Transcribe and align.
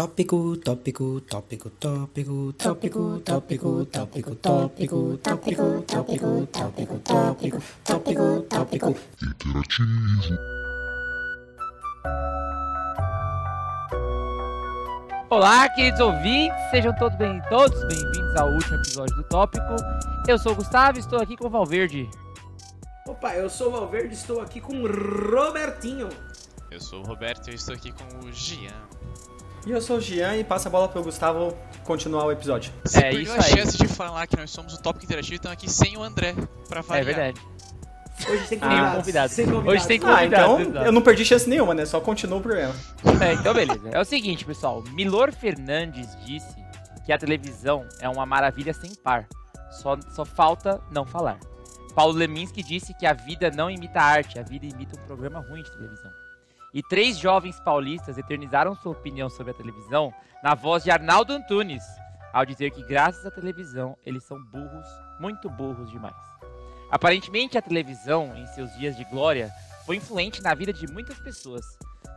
Tópico, 0.00 0.56
tópico, 0.56 1.20
tópico, 1.20 1.68
tópico, 1.68 2.54
tópico, 2.54 3.20
tópico, 3.20 3.84
tópico, 3.84 3.84
tópico, 3.84 4.34
tópico, 4.36 5.18
tópico, 5.18 5.82
tópico, 5.86 6.98
tópico, 7.04 7.60
tópico, 7.84 8.42
tópico. 8.48 8.96
Interativo. 9.22 10.38
Olá, 15.28 15.68
queridos 15.68 16.00
ouvintes, 16.00 16.70
sejam 16.70 16.94
todos 16.94 17.18
bem, 17.18 17.38
todos 17.50 17.78
bem-vindos 17.84 18.36
ao 18.36 18.48
último 18.52 18.76
episódio 18.76 19.16
do 19.16 19.24
Tópico. 19.24 19.76
Eu 20.26 20.38
sou 20.38 20.52
o 20.52 20.54
Gustavo 20.54 20.96
e 20.96 21.00
estou 21.00 21.20
aqui 21.20 21.36
com 21.36 21.46
o 21.46 21.50
Valverde. 21.50 22.08
Opa, 23.06 23.34
eu 23.34 23.50
sou 23.50 23.68
o 23.68 23.72
Valverde, 23.72 24.14
estou 24.14 24.40
aqui 24.40 24.62
com 24.62 24.80
o 24.80 24.86
Robertinho. 24.86 26.08
Eu 26.70 26.80
sou 26.80 27.02
o 27.02 27.06
Roberto 27.06 27.50
e 27.50 27.54
estou 27.54 27.74
aqui 27.74 27.92
com 27.92 28.26
o 28.26 28.32
Gian. 28.32 28.88
E 29.66 29.70
eu 29.70 29.80
sou 29.80 29.98
o 29.98 30.00
Gian 30.00 30.36
e 30.36 30.44
passa 30.44 30.68
a 30.68 30.72
bola 30.72 30.88
pro 30.88 31.02
Gustavo 31.02 31.56
continuar 31.84 32.24
o 32.24 32.32
episódio. 32.32 32.72
Você 32.84 32.98
É 32.98 33.02
perdeu 33.02 33.20
isso 33.22 33.32
a 33.32 33.36
aí. 33.36 33.42
chance 33.50 33.76
de 33.76 33.88
falar 33.88 34.26
que 34.26 34.36
nós 34.36 34.50
somos 34.50 34.72
o 34.74 34.80
Tópico 34.80 35.04
Interativo 35.04 35.34
e 35.34 35.36
estamos 35.36 35.52
aqui 35.52 35.70
sem 35.70 35.96
o 35.96 36.02
André, 36.02 36.34
pra 36.68 36.80
É 36.80 36.82
variar. 36.82 37.04
verdade. 37.04 37.40
Hoje 38.28 38.48
tem 38.48 38.58
Tem 38.58 38.68
um 38.68 38.70
convidados. 38.70 38.96
convidado. 38.96 39.32
Sem 39.32 39.44
convidados. 39.46 39.72
Hoje 39.74 39.86
tem 39.86 39.98
Ah, 39.98 40.00
convidado. 40.02 40.52
então 40.52 40.60
exato. 40.60 40.86
eu 40.86 40.92
não 40.92 41.02
perdi 41.02 41.24
chance 41.24 41.48
nenhuma, 41.48 41.74
né? 41.74 41.86
Só 41.86 42.00
continua 42.00 42.38
o 42.38 42.42
programa. 42.42 42.74
É, 43.22 43.32
então 43.34 43.54
beleza. 43.54 43.88
É 43.90 44.00
o 44.00 44.04
seguinte, 44.04 44.44
pessoal. 44.44 44.82
Milor 44.92 45.32
Fernandes 45.32 46.08
disse 46.24 46.54
que 47.04 47.12
a 47.12 47.18
televisão 47.18 47.86
é 47.98 48.08
uma 48.08 48.26
maravilha 48.26 48.72
sem 48.74 48.94
par. 48.94 49.26
Só, 49.70 49.96
só 50.14 50.24
falta 50.24 50.80
não 50.90 51.04
falar. 51.06 51.38
Paulo 51.94 52.12
Leminski 52.14 52.62
disse 52.62 52.92
que 52.94 53.06
a 53.06 53.12
vida 53.14 53.50
não 53.50 53.70
imita 53.70 54.00
a 54.00 54.04
arte, 54.04 54.38
a 54.38 54.42
vida 54.42 54.66
imita 54.66 54.98
um 55.00 55.06
programa 55.06 55.40
ruim 55.40 55.62
de 55.62 55.70
televisão. 55.72 56.10
E 56.72 56.82
três 56.82 57.18
jovens 57.18 57.58
paulistas 57.60 58.16
eternizaram 58.16 58.76
sua 58.76 58.92
opinião 58.92 59.28
sobre 59.28 59.50
a 59.50 59.54
televisão 59.54 60.12
na 60.42 60.54
voz 60.54 60.84
de 60.84 60.90
Arnaldo 60.90 61.32
Antunes, 61.32 61.82
ao 62.32 62.46
dizer 62.46 62.70
que 62.70 62.84
graças 62.84 63.26
à 63.26 63.30
televisão 63.30 63.96
eles 64.06 64.22
são 64.22 64.40
burros, 64.44 64.86
muito 65.18 65.50
burros 65.50 65.90
demais. 65.90 66.14
Aparentemente 66.88 67.58
a 67.58 67.62
televisão, 67.62 68.36
em 68.36 68.46
seus 68.46 68.72
dias 68.74 68.96
de 68.96 69.04
glória, 69.04 69.50
foi 69.84 69.96
influente 69.96 70.40
na 70.42 70.54
vida 70.54 70.72
de 70.72 70.86
muitas 70.86 71.18
pessoas, 71.18 71.64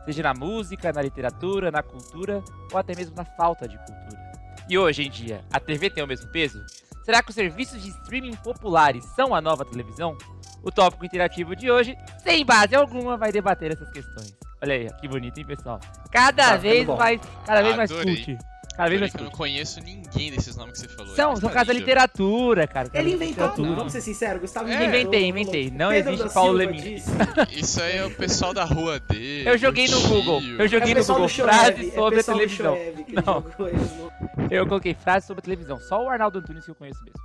seja 0.04 0.22
na 0.22 0.34
música, 0.34 0.92
na 0.92 1.02
literatura, 1.02 1.72
na 1.72 1.82
cultura 1.82 2.42
ou 2.72 2.78
até 2.78 2.94
mesmo 2.94 3.16
na 3.16 3.24
falta 3.24 3.66
de 3.66 3.76
cultura. 3.78 4.32
E 4.68 4.78
hoje 4.78 5.02
em 5.02 5.10
dia, 5.10 5.44
a 5.52 5.58
TV 5.58 5.90
tem 5.90 6.02
o 6.02 6.06
mesmo 6.06 6.30
peso? 6.30 6.64
Será 7.04 7.22
que 7.22 7.30
os 7.30 7.34
serviços 7.34 7.82
de 7.82 7.90
streaming 7.90 8.36
populares 8.36 9.04
são 9.16 9.34
a 9.34 9.40
nova 9.40 9.64
televisão? 9.64 10.16
O 10.62 10.72
tópico 10.72 11.04
interativo 11.04 11.54
de 11.54 11.70
hoje, 11.70 11.94
sem 12.22 12.44
base 12.46 12.74
alguma, 12.74 13.18
vai 13.18 13.30
debater 13.30 13.72
essas 13.72 13.90
questões. 13.90 14.43
Olha 14.62 14.74
aí, 14.74 14.90
que 15.00 15.08
bonito, 15.08 15.38
hein, 15.38 15.44
pessoal? 15.44 15.78
Cada 16.10 16.50
Tá 16.50 16.56
vez 16.56 16.86
bom. 16.86 16.96
mais, 16.96 17.20
cada 17.46 17.62
vez 17.62 17.76
mais 17.76 17.92
cult. 17.92 18.38
Cada 18.76 18.88
vez 18.88 19.00
mais 19.00 19.12
que 19.12 19.18
eu 19.18 19.24
não 19.24 19.30
cult. 19.30 19.38
conheço 19.38 19.80
ninguém 19.80 20.32
desses 20.32 20.56
nomes 20.56 20.72
que 20.80 20.88
você 20.88 20.88
falou. 20.96 21.14
São, 21.14 21.36
são 21.36 21.48
casa 21.50 21.66
da 21.66 21.72
literatura, 21.74 22.66
cara. 22.66 22.88
Ele 22.94 23.10
inventou, 23.12 23.28
literatura. 23.46 23.72
vamos 23.76 23.92
ser 23.92 24.00
sinceros, 24.00 24.40
Gustavo 24.40 24.68
É. 24.68 24.84
Inventei, 24.86 25.26
inventei. 25.28 25.70
Não 25.70 25.90
Pedro 25.90 26.14
existe 26.14 26.34
Paulo 26.34 26.66
disse. 26.72 27.10
Isso 27.52 27.80
aí 27.82 27.98
é 27.98 28.04
o 28.06 28.10
pessoal 28.10 28.52
da 28.52 28.64
rua 28.64 28.98
dele. 28.98 29.48
Eu 29.48 29.56
joguei 29.58 29.86
no 29.86 30.00
meu 30.00 30.08
Google. 30.08 30.40
tio. 30.40 30.58
Eu 30.58 30.64
É 30.64 30.68
joguei 30.68 30.92
o 30.92 30.96
no 30.98 31.04
Google 31.04 31.28
frases 31.28 31.88
é 31.88 31.94
sobre 31.94 32.20
a 32.20 32.22
televisão. 32.24 32.78
Não. 33.24 33.44
no- 33.58 34.46
Eu 34.50 34.66
coloquei 34.66 34.94
frases 34.94 35.26
sobre 35.26 35.42
televisão. 35.42 35.78
Só 35.78 36.02
o 36.02 36.08
Arnaldo 36.08 36.38
Antunes 36.40 36.64
que 36.64 36.70
eu 36.70 36.74
conheço 36.74 36.98
mesmo. 37.04 37.18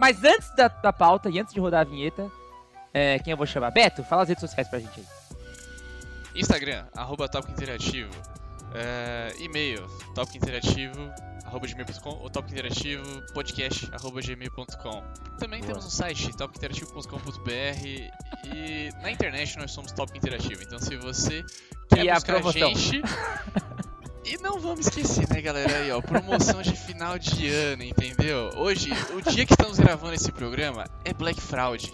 Mas 0.00 0.24
antes 0.24 0.50
da, 0.56 0.68
da 0.68 0.92
pauta 0.92 1.28
e 1.28 1.38
antes 1.38 1.52
de 1.52 1.60
rodar 1.60 1.82
a 1.82 1.84
vinheta, 1.84 2.26
é, 2.94 3.18
quem 3.18 3.32
eu 3.32 3.36
vou 3.36 3.46
chamar? 3.46 3.70
Beto, 3.72 4.02
fala 4.04 4.22
as 4.22 4.28
redes 4.28 4.40
sociais 4.40 4.68
pra 4.68 4.78
gente 4.78 5.00
aí. 5.00 5.06
Instagram, 6.34 6.86
arroba 6.96 7.28
Tópico 7.28 7.52
Interativo. 7.52 8.10
É, 8.76 9.32
e-mail, 9.38 9.86
tópico 10.16 10.36
interativo, 10.36 10.98
arroba 11.44 11.64
gmail.com 11.64 12.10
ou 12.10 12.28
tópico 12.28 12.54
interativo, 12.54 13.04
podcast, 13.32 13.88
arroba 13.92 14.20
gmail.com. 14.20 15.04
Também 15.38 15.60
Boa. 15.60 15.74
temos 15.74 15.86
um 15.86 15.90
site, 15.90 16.36
topicointerativo.com.br 16.36 18.50
e 18.52 18.90
na 19.00 19.12
internet 19.12 19.56
nós 19.58 19.70
somos 19.70 19.92
Tópico 19.92 20.18
Interativo. 20.18 20.60
Então 20.62 20.80
se 20.80 20.96
você 20.96 21.44
quer 21.88 22.04
E 22.04 22.10
a 22.10 22.14
buscar 22.14 22.32
a 22.36 22.40
promoção? 22.40 22.74
gente... 22.74 23.02
E 24.26 24.38
não 24.38 24.58
vamos 24.58 24.86
esquecer, 24.86 25.28
né, 25.28 25.42
galera? 25.42 25.80
Aí, 25.80 25.92
ó, 25.92 26.00
promoção 26.00 26.62
de 26.62 26.74
final 26.74 27.18
de 27.18 27.46
ano, 27.46 27.82
entendeu? 27.82 28.48
Hoje, 28.56 28.88
o 29.12 29.20
dia 29.20 29.44
que 29.44 29.52
estamos 29.52 29.78
gravando 29.78 30.14
esse 30.14 30.32
programa 30.32 30.86
é 31.04 31.12
Black 31.12 31.38
Fraud. 31.38 31.92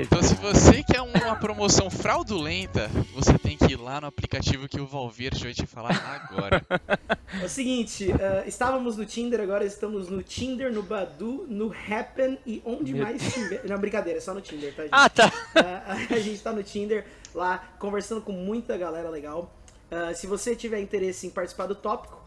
Então, 0.00 0.22
se 0.22 0.34
você 0.36 0.82
quer 0.84 1.00
uma 1.00 1.34
promoção 1.34 1.90
fraudulenta, 1.90 2.88
você 3.12 3.36
tem 3.36 3.56
que 3.56 3.72
ir 3.72 3.76
lá 3.76 4.00
no 4.00 4.06
aplicativo 4.06 4.68
que 4.68 4.80
o 4.80 4.86
Valverde 4.86 5.42
vai 5.42 5.52
te 5.52 5.66
falar 5.66 6.22
agora. 6.22 6.64
É 7.42 7.44
o 7.44 7.48
seguinte, 7.48 8.10
ah, 8.10 8.44
estávamos 8.46 8.96
no 8.96 9.04
Tinder, 9.04 9.40
agora 9.40 9.62
estamos 9.62 10.08
no 10.08 10.22
Tinder, 10.22 10.72
no 10.72 10.82
Badu, 10.82 11.44
no 11.46 11.70
Happen 11.70 12.38
e 12.46 12.62
onde 12.64 12.94
Meu 12.94 13.04
mais 13.04 13.20
tiver. 13.34 13.62
Não, 13.68 13.78
brincadeira, 13.78 14.18
é 14.18 14.20
só 14.20 14.32
no 14.32 14.40
Tinder, 14.40 14.74
tá, 14.74 14.82
gente? 14.84 14.92
Ah, 14.92 15.10
tá. 15.10 15.30
Ah, 15.54 15.98
a 16.10 16.18
gente 16.18 16.40
tá 16.40 16.52
no 16.52 16.62
Tinder 16.62 17.04
lá, 17.34 17.58
conversando 17.78 18.22
com 18.22 18.32
muita 18.32 18.78
galera 18.78 19.10
legal. 19.10 19.54
Ah, 19.90 20.14
se 20.14 20.26
você 20.26 20.56
tiver 20.56 20.80
interesse 20.80 21.26
em 21.26 21.30
participar 21.30 21.66
do 21.66 21.74
tópico, 21.74 22.18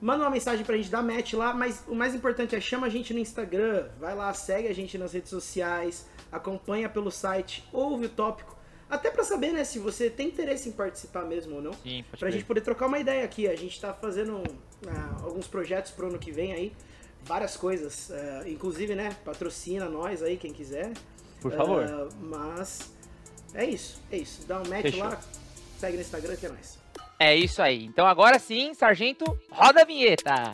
manda 0.00 0.24
uma 0.24 0.30
mensagem 0.30 0.64
pra 0.64 0.76
gente 0.76 0.90
dar 0.90 1.02
match 1.02 1.32
lá, 1.34 1.52
mas 1.54 1.82
o 1.88 1.94
mais 1.94 2.14
importante 2.14 2.54
é 2.54 2.60
chama 2.60 2.86
a 2.86 2.90
gente 2.90 3.12
no 3.12 3.18
Instagram, 3.20 3.88
vai 3.98 4.14
lá, 4.14 4.32
segue 4.34 4.68
a 4.68 4.74
gente 4.74 4.96
nas 4.98 5.12
redes 5.12 5.30
sociais, 5.30 6.06
acompanha 6.30 6.88
pelo 6.88 7.10
site, 7.10 7.64
ouve 7.72 8.06
o 8.06 8.08
tópico, 8.08 8.56
até 8.88 9.10
pra 9.10 9.22
saber, 9.24 9.52
né, 9.52 9.64
se 9.64 9.78
você 9.78 10.08
tem 10.08 10.28
interesse 10.28 10.68
em 10.68 10.72
participar 10.72 11.24
mesmo 11.26 11.56
ou 11.56 11.62
não. 11.62 11.72
Sim, 11.74 12.02
pode 12.04 12.08
Pra 12.10 12.18
crer. 12.20 12.32
gente 12.32 12.44
poder 12.44 12.60
trocar 12.62 12.86
uma 12.86 12.98
ideia 12.98 13.22
aqui. 13.24 13.46
A 13.46 13.54
gente 13.54 13.78
tá 13.78 13.92
fazendo 13.92 14.42
ah, 14.86 15.16
alguns 15.24 15.46
projetos 15.46 15.90
pro 15.92 16.06
ano 16.06 16.18
que 16.18 16.32
vem 16.32 16.52
aí. 16.54 16.72
Várias 17.24 17.54
coisas. 17.54 18.10
ah, 18.10 18.48
inclusive, 18.48 18.94
né? 18.94 19.14
Patrocina 19.26 19.90
nós 19.90 20.22
aí, 20.22 20.38
quem 20.38 20.54
quiser. 20.54 20.92
Por 21.42 21.52
favor. 21.52 21.84
Ah, 21.84 22.08
mas 22.18 22.90
é 23.52 23.66
isso, 23.66 24.00
é 24.10 24.16
isso. 24.16 24.46
Dá 24.46 24.58
um 24.58 24.66
match 24.68 24.80
Fechou. 24.82 25.00
lá, 25.04 25.20
segue 25.78 25.96
no 25.96 26.00
Instagram 26.02 26.36
que 26.36 26.46
é 26.46 26.48
nóis. 26.48 26.78
É 27.20 27.34
isso 27.34 27.60
aí. 27.60 27.84
Então 27.84 28.06
agora 28.06 28.38
sim, 28.38 28.72
sargento, 28.74 29.24
roda 29.50 29.82
a 29.82 29.84
vinheta. 29.84 30.52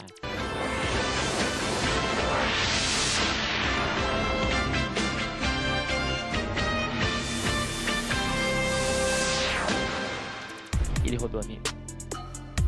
Ele 11.05 11.17
rodou 11.19 11.39
a 11.39 11.43
vinheta. 11.43 11.71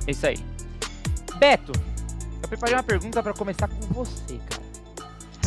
É 0.07 0.11
isso 0.11 0.27
aí. 0.27 0.37
Beto, 1.39 1.73
eu 2.43 2.49
preparei 2.51 2.75
uma 2.75 2.83
pergunta 2.83 3.23
pra 3.23 3.33
começar 3.33 3.67
com 3.67 3.81
você, 3.95 4.39
cara. 4.51 4.63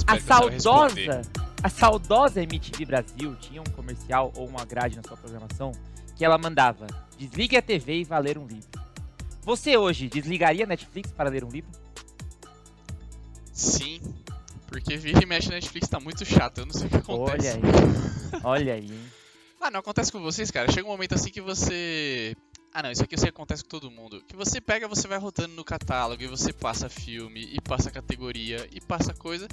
A 0.07 0.19
saudosa, 0.19 1.21
a 1.61 1.69
saudosa 1.69 2.41
MTV 2.41 2.83
Brasil 2.85 3.35
tinha 3.35 3.61
um 3.61 3.71
comercial 3.75 4.33
ou 4.35 4.47
uma 4.47 4.65
grade 4.65 4.95
na 4.95 5.03
sua 5.03 5.15
programação 5.15 5.71
que 6.19 6.25
ela 6.25 6.37
mandava: 6.37 6.85
desligue 7.17 7.55
a 7.55 7.61
TV 7.61 8.01
e 8.01 8.03
vá 8.03 8.19
ler 8.19 8.37
um 8.37 8.45
livro. 8.45 8.69
Você 9.43 9.77
hoje 9.77 10.09
desligaria 10.09 10.65
a 10.65 10.67
Netflix 10.67 11.09
para 11.11 11.29
ler 11.29 11.45
um 11.45 11.49
livro? 11.49 11.71
Sim, 13.53 14.01
porque 14.67 14.97
vira 14.97 15.23
e 15.23 15.25
mexe 15.25 15.47
na 15.47 15.55
Netflix 15.55 15.87
tá 15.87 15.97
muito 15.99 16.25
chato, 16.25 16.59
eu 16.59 16.65
não 16.65 16.73
sei 16.73 16.87
o 16.87 16.89
que 16.89 16.97
acontece. 16.97 17.47
Olha 17.47 17.53
aí, 17.53 18.41
olha 18.43 18.73
aí. 18.73 18.91
hein? 18.91 19.05
Ah, 19.61 19.71
não 19.71 19.79
acontece 19.79 20.11
com 20.11 20.21
vocês, 20.21 20.51
cara. 20.51 20.71
Chega 20.71 20.87
um 20.87 20.91
momento 20.91 21.15
assim 21.15 21.31
que 21.31 21.41
você. 21.41 22.35
Ah, 22.73 22.83
não, 22.83 22.91
isso 22.91 23.03
aqui 23.03 23.15
eu 23.15 23.19
sei 23.19 23.29
que 23.29 23.35
acontece 23.35 23.63
com 23.63 23.69
todo 23.69 23.89
mundo. 23.89 24.23
Que 24.27 24.35
você 24.35 24.61
pega, 24.61 24.87
você 24.87 25.07
vai 25.07 25.17
rodando 25.17 25.55
no 25.55 25.63
catálogo 25.63 26.21
e 26.21 26.27
você 26.27 26.53
passa 26.53 26.87
filme, 26.87 27.49
e 27.51 27.59
passa 27.59 27.89
categoria, 27.89 28.67
e 28.71 28.79
passa 28.79 29.13
coisa. 29.13 29.47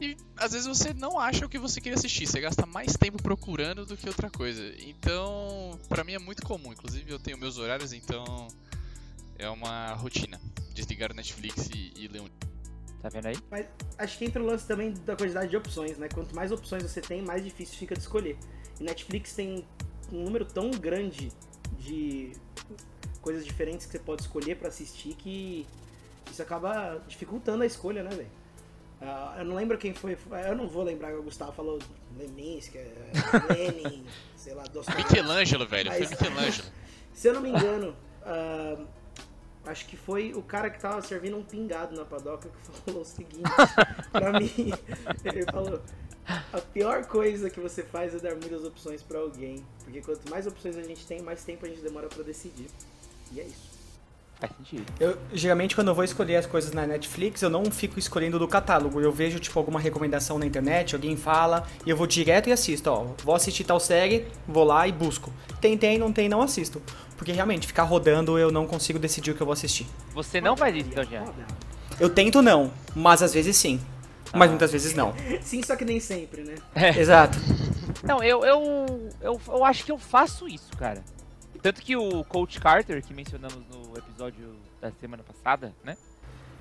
E 0.00 0.16
às 0.36 0.52
vezes 0.52 0.66
você 0.66 0.92
não 0.92 1.18
acha 1.18 1.46
o 1.46 1.48
que 1.48 1.58
você 1.58 1.80
queria 1.80 1.96
assistir. 1.96 2.26
Você 2.26 2.40
gasta 2.40 2.66
mais 2.66 2.92
tempo 2.92 3.22
procurando 3.22 3.86
do 3.86 3.96
que 3.96 4.06
outra 4.06 4.30
coisa. 4.30 4.62
Então, 4.80 5.78
pra 5.88 6.04
mim 6.04 6.12
é 6.12 6.18
muito 6.18 6.42
comum. 6.42 6.72
Inclusive, 6.72 7.10
eu 7.10 7.18
tenho 7.18 7.38
meus 7.38 7.58
horários, 7.58 7.92
então. 7.92 8.48
É 9.38 9.48
uma 9.48 9.94
rotina. 9.94 10.40
Desligar 10.74 11.12
o 11.12 11.14
Netflix 11.14 11.70
e, 11.72 11.92
e 11.96 12.08
ler 12.08 12.22
um. 12.22 12.28
Tá 13.00 13.08
vendo 13.08 13.26
aí? 13.26 13.36
Mas 13.48 13.66
acho 13.96 14.18
que 14.18 14.24
entra 14.24 14.42
o 14.42 14.46
lance 14.46 14.66
também 14.66 14.92
da 15.06 15.14
quantidade 15.14 15.48
de 15.48 15.56
opções, 15.56 15.96
né? 15.96 16.08
Quanto 16.12 16.34
mais 16.34 16.50
opções 16.50 16.82
você 16.82 17.00
tem, 17.00 17.22
mais 17.22 17.44
difícil 17.44 17.78
fica 17.78 17.94
de 17.94 18.00
escolher. 18.00 18.36
E 18.80 18.82
Netflix 18.82 19.34
tem 19.34 19.64
um 20.12 20.24
número 20.24 20.44
tão 20.44 20.70
grande 20.72 21.30
de 21.78 22.32
coisas 23.20 23.44
diferentes 23.44 23.86
que 23.86 23.92
você 23.92 23.98
pode 23.98 24.22
escolher 24.22 24.56
pra 24.56 24.68
assistir 24.68 25.14
que 25.14 25.66
isso 26.30 26.40
acaba 26.42 27.00
dificultando 27.08 27.62
a 27.62 27.66
escolha, 27.66 28.02
né, 28.02 28.10
velho? 28.10 28.30
Ah, 29.00 29.36
eu 29.38 29.44
não 29.44 29.54
lembro 29.54 29.78
quem 29.78 29.94
foi. 29.94 30.16
Eu 30.46 30.56
não 30.56 30.66
vou 30.68 30.82
lembrar 30.82 31.10
que 31.10 31.16
o 31.16 31.22
Gustavo 31.22 31.52
falou 31.52 31.78
Leminski, 32.18 32.78
é, 32.78 32.92
Lenin, 33.52 34.04
sei 34.36 34.54
lá, 34.54 34.64
Dostoiévski. 34.64 35.12
Michelangelo, 35.14 35.66
velho. 35.66 35.90
Foi 35.92 36.00
Mas- 36.00 36.10
Michelangelo. 36.10 36.68
Se 37.14 37.28
eu 37.28 37.34
não 37.34 37.40
me 37.40 37.50
engano, 37.50 37.96
ah, 38.24 38.76
acho 39.66 39.86
que 39.86 39.96
foi 39.96 40.32
o 40.34 40.42
cara 40.42 40.68
que 40.70 40.80
tava 40.80 41.00
servindo 41.02 41.36
um 41.36 41.42
pingado 41.44 41.94
na 41.96 42.04
padoca 42.04 42.48
que 42.48 42.80
falou 42.84 43.02
o 43.02 43.04
seguinte 43.04 43.42
pra 44.12 44.38
mim. 44.38 44.72
Ele 45.24 45.44
falou: 45.44 45.80
A 46.28 46.60
pior 46.60 47.04
coisa 47.06 47.48
que 47.48 47.58
você 47.58 47.82
faz 47.82 48.14
é 48.14 48.18
dar 48.18 48.32
muitas 48.32 48.62
opções 48.64 49.02
pra 49.02 49.18
alguém. 49.18 49.64
Porque 49.82 50.00
quanto 50.00 50.30
mais 50.30 50.46
opções 50.46 50.76
a 50.76 50.82
gente 50.82 51.06
tem, 51.06 51.22
mais 51.22 51.42
tempo 51.42 51.64
a 51.64 51.68
gente 51.68 51.80
demora 51.80 52.08
pra 52.08 52.22
decidir. 52.22 52.66
E 53.32 53.40
é 53.40 53.44
isso. 53.44 53.78
Faz 54.38 54.52
sentido. 54.56 54.84
Eu, 55.00 55.18
geralmente, 55.32 55.74
quando 55.74 55.88
eu 55.88 55.94
vou 55.94 56.04
escolher 56.04 56.36
as 56.36 56.46
coisas 56.46 56.70
na 56.72 56.86
Netflix, 56.86 57.42
eu 57.42 57.50
não 57.50 57.64
fico 57.70 57.98
escolhendo 57.98 58.38
do 58.38 58.46
catálogo. 58.46 59.00
Eu 59.00 59.10
vejo, 59.10 59.40
tipo, 59.40 59.58
alguma 59.58 59.80
recomendação 59.80 60.38
na 60.38 60.46
internet, 60.46 60.94
alguém 60.94 61.16
fala, 61.16 61.66
e 61.84 61.90
eu 61.90 61.96
vou 61.96 62.06
direto 62.06 62.48
e 62.48 62.52
assisto, 62.52 62.88
ó. 62.88 63.06
Vou 63.24 63.34
assistir 63.34 63.64
tal 63.64 63.80
série, 63.80 64.26
vou 64.46 64.64
lá 64.64 64.86
e 64.86 64.92
busco. 64.92 65.32
Tem, 65.60 65.76
tem, 65.76 65.98
não 65.98 66.12
tem, 66.12 66.28
não 66.28 66.42
assisto. 66.42 66.80
Porque, 67.16 67.32
realmente, 67.32 67.66
ficar 67.66 67.82
rodando, 67.82 68.38
eu 68.38 68.52
não 68.52 68.64
consigo 68.64 68.98
decidir 68.98 69.32
o 69.32 69.34
que 69.34 69.40
eu 69.40 69.46
vou 69.46 69.54
assistir. 69.54 69.86
Você 70.14 70.40
não 70.40 70.56
faz 70.56 70.76
isso, 70.76 70.88
então, 70.88 71.02
Jean? 71.02 71.24
Eu 71.98 72.08
tento 72.08 72.40
não, 72.40 72.70
mas 72.94 73.22
às 73.24 73.34
vezes 73.34 73.56
sim. 73.56 73.80
Mas 74.34 74.50
muitas 74.50 74.70
vezes 74.72 74.94
não. 74.94 75.14
Sim, 75.40 75.62
só 75.62 75.74
que 75.76 75.84
nem 75.84 76.00
sempre, 76.00 76.42
né? 76.42 76.54
Exato. 76.98 77.38
Não, 78.04 78.22
eu, 78.22 78.44
eu, 78.44 79.10
eu, 79.20 79.40
eu 79.48 79.64
acho 79.64 79.84
que 79.84 79.92
eu 79.92 79.98
faço 79.98 80.46
isso, 80.48 80.76
cara. 80.76 81.02
Tanto 81.62 81.82
que 81.82 81.96
o 81.96 82.22
Coach 82.24 82.60
Carter, 82.60 83.02
que 83.02 83.12
mencionamos 83.12 83.58
no 83.68 83.96
episódio 83.96 84.54
da 84.80 84.90
semana 84.92 85.22
passada, 85.22 85.74
né? 85.82 85.96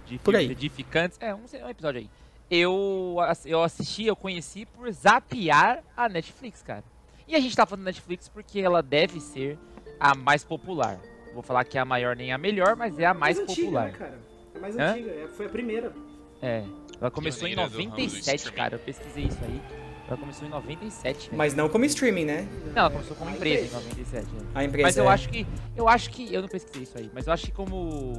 De 0.06 0.18
Por 0.18 0.36
aí. 0.36 0.50
edificantes. 0.50 1.18
É, 1.22 1.34
um, 1.36 1.40
um 1.66 1.70
episódio 1.70 2.00
aí. 2.02 2.10
Eu, 2.50 3.18
eu 3.46 3.62
assisti, 3.62 4.06
eu 4.06 4.16
conheci 4.16 4.66
por 4.66 4.90
zapear 4.92 5.84
a 5.96 6.08
Netflix, 6.08 6.62
cara. 6.64 6.84
E 7.28 7.36
a 7.36 7.40
gente 7.40 7.56
tá 7.56 7.66
falando 7.66 7.84
da 7.84 7.90
Netflix 7.92 8.30
porque 8.30 8.60
ela 8.60 8.82
deve 8.82 9.20
ser 9.20 9.60
a 10.00 10.16
mais 10.16 10.44
popular. 10.44 10.98
Vou 11.34 11.44
falar 11.44 11.66
que 11.66 11.78
é 11.78 11.82
a 11.82 11.86
maior 11.86 12.16
nem 12.16 12.32
a 12.32 12.38
melhor, 12.38 12.76
mas 12.76 12.98
é 12.98 13.06
a 13.06 13.14
mais 13.14 13.38
antiga, 13.38 13.56
popular. 13.62 13.86
né, 13.88 13.92
cara? 13.92 14.20
É 14.56 14.60
mais 14.60 14.78
Hã? 14.78 14.92
antiga, 14.92 15.12
é, 15.12 15.28
foi 15.28 15.46
a 15.46 15.50
primeira. 15.50 15.94
É. 16.42 16.64
Ela 17.00 17.12
começou 17.12 17.48
em 17.48 17.52
Pioneira 17.56 17.70
do 17.70 17.78
ramo 17.78 17.90
do 17.90 17.98
97, 17.98 18.36
streaming. 18.38 18.58
cara. 18.58 18.76
Eu 18.76 18.80
pesquisei 18.80 19.24
isso 19.26 19.38
aí. 19.44 19.62
Ela 20.08 20.18
começou 20.18 20.48
em 20.48 20.52
97, 20.52 21.26
velho. 21.26 21.38
Mas 21.38 21.54
não 21.54 21.68
como 21.70 21.84
streaming, 21.86 22.26
né? 22.26 22.48
Não, 22.74 22.82
ela 22.84 22.90
começou 22.92 23.16
como 23.18 23.30
A 23.30 23.34
empresa 23.34 23.62
em 23.62 23.66
empresa. 23.66 23.76
97. 23.90 24.28
é. 24.28 24.58
A 24.60 24.64
empresa. 24.64 24.88
Mas 24.88 24.98
eu 24.98 25.04
é. 25.10 25.14
acho 25.14 25.30
que. 25.30 25.48
Eu 25.76 25.88
acho 25.90 26.10
que. 26.10 26.34
Eu 26.34 26.42
não 26.42 26.48
pesquisei 26.50 26.84
isso 26.84 26.98
aí, 26.98 27.12
mas 27.14 27.28
eu 27.28 27.34
acho 27.34 27.46
que 27.46 27.52
como. 27.52 28.14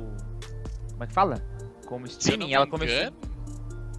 Como 0.92 1.04
é 1.04 1.06
que 1.06 1.12
fala? 1.14 1.42
Como 1.86 2.06
streaming, 2.06 2.52
ela 2.52 2.66
começou. 2.66 2.94
engano- 2.96 3.16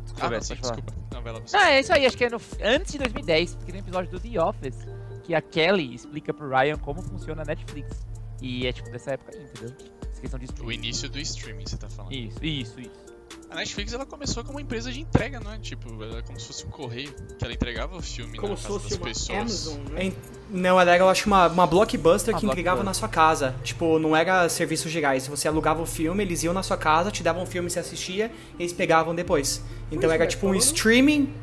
Desculpa, 0.04 0.26
Ah, 0.26 0.30
falar. 0.30 0.40
desculpa. 0.40 0.94
Não, 1.14 1.22
vai 1.24 1.34
lá 1.34 1.40
você. 1.40 1.58
Não, 1.58 1.64
é 1.66 1.80
isso 1.80 1.94
aí, 1.94 2.06
acho 2.06 2.18
que 2.18 2.26
é 2.26 2.30
no, 2.30 2.42
antes 2.64 2.92
de 2.92 2.98
2010, 3.00 3.56
porque 3.56 3.72
tem 3.72 3.82
um 3.82 3.84
episódio 3.84 4.12
do 4.12 4.20
The 4.20 4.42
Office 4.44 4.78
que 5.24 5.34
a 5.36 5.42
Kelly 5.42 5.96
explica 5.96 6.34
pro 6.34 6.48
Ryan 6.50 6.78
como 6.78 7.02
funciona 7.02 7.42
a 7.42 7.46
Netflix. 7.46 8.06
E 8.42 8.68
é 8.68 8.72
tipo 8.72 8.90
dessa 8.92 9.12
época 9.12 9.36
aí, 9.36 9.44
entendeu? 9.44 9.76
Essa 10.12 10.22
questão 10.22 10.40
de 10.40 10.46
O 10.46 10.48
streaming. 10.48 10.74
início 10.76 11.10
do 11.10 11.20
streaming, 11.20 11.66
você 11.68 11.78
tá 11.78 11.90
falando. 11.90 12.14
Isso, 12.14 12.44
isso, 12.46 12.80
isso. 12.80 13.09
A 13.52 13.56
Netflix 13.56 13.94
ela 13.94 14.06
começou 14.06 14.44
como 14.44 14.58
uma 14.58 14.62
empresa 14.62 14.92
de 14.92 15.00
entrega, 15.02 15.40
não 15.40 15.52
é? 15.52 15.58
Tipo, 15.58 15.92
ela 16.04 16.20
é 16.20 16.22
como 16.22 16.40
se 16.40 16.46
fosse 16.46 16.66
um 16.66 16.70
correio, 16.70 17.12
que 17.38 17.44
ela 17.44 17.52
entregava 17.54 17.98
o 17.98 18.02
filme 18.02 18.38
Como 18.38 18.52
na 18.54 18.58
se 18.58 18.64
casa 18.68 18.80
fosse 18.80 18.90
das 18.92 18.98
uma 19.00 19.06
pessoas. 19.08 19.38
Amazon, 19.40 19.78
né? 19.94 20.04
Em- 20.06 20.14
Não, 20.52 20.80
ela 20.80 20.94
era, 20.94 21.04
eu 21.04 21.10
acho, 21.10 21.26
uma, 21.28 21.48
uma 21.48 21.66
blockbuster 21.66 22.34
Uma 22.36 22.40
que 22.40 22.46
entregava 22.46 22.84
na 22.84 22.94
sua 22.94 23.08
casa. 23.10 23.56
Tipo, 23.64 23.98
não 23.98 24.16
era 24.16 24.48
serviços 24.50 24.92
gerais. 24.92 25.26
Você 25.28 25.48
alugava 25.48 25.82
o 25.82 25.86
filme, 25.88 26.24
eles 26.24 26.44
iam 26.44 26.54
na 26.54 26.62
sua 26.62 26.78
casa, 26.78 27.10
te 27.10 27.24
davam 27.24 27.42
um 27.42 27.46
filme, 27.48 27.70
você 27.72 27.80
assistia, 27.80 28.32
e 28.58 28.62
eles 28.62 28.74
pegavam 28.74 29.16
depois. 29.16 29.64
Então 29.92 29.98
isso, 29.98 30.06
era 30.14 30.18
Beto, 30.20 30.30
tipo 30.32 30.46
um 30.46 30.50
falando? 30.50 30.62
streaming. 30.62 31.34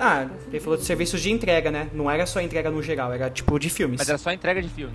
Ah, 0.00 0.26
ele 0.48 0.58
falou 0.60 0.76
de 0.78 0.84
serviços 0.84 1.20
de 1.20 1.30
entrega, 1.30 1.70
né? 1.70 1.88
Não 1.92 2.10
era 2.10 2.26
só 2.26 2.40
entrega 2.40 2.70
no 2.70 2.82
geral, 2.82 3.12
era 3.12 3.30
tipo 3.30 3.56
de 3.58 3.70
filmes. 3.70 3.98
Mas 3.98 4.08
era 4.08 4.18
só 4.18 4.32
entrega 4.32 4.60
de 4.60 4.68
filme. 4.68 4.94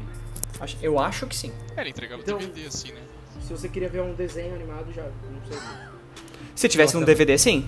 Eu 0.81 0.99
acho 0.99 1.27
que 1.27 1.35
sim. 1.35 1.51
É, 1.77 1.81
ela 1.81 1.89
entregava 1.89 2.21
Então- 2.21 2.37
DVD 2.37 2.67
assim, 2.67 2.91
né? 2.91 3.01
Se 3.41 3.51
você 3.53 3.69
queria 3.69 3.87
ver 3.87 4.01
um 4.01 4.13
desenho 4.15 4.55
animado, 4.55 4.91
já 4.91 5.03
não 5.03 5.39
ver. 5.47 5.94
Se 6.55 6.67
tivesse 6.69 6.93
Nossa. 6.93 7.01
no 7.01 7.05
DVD, 7.05 7.37
sim. 7.37 7.67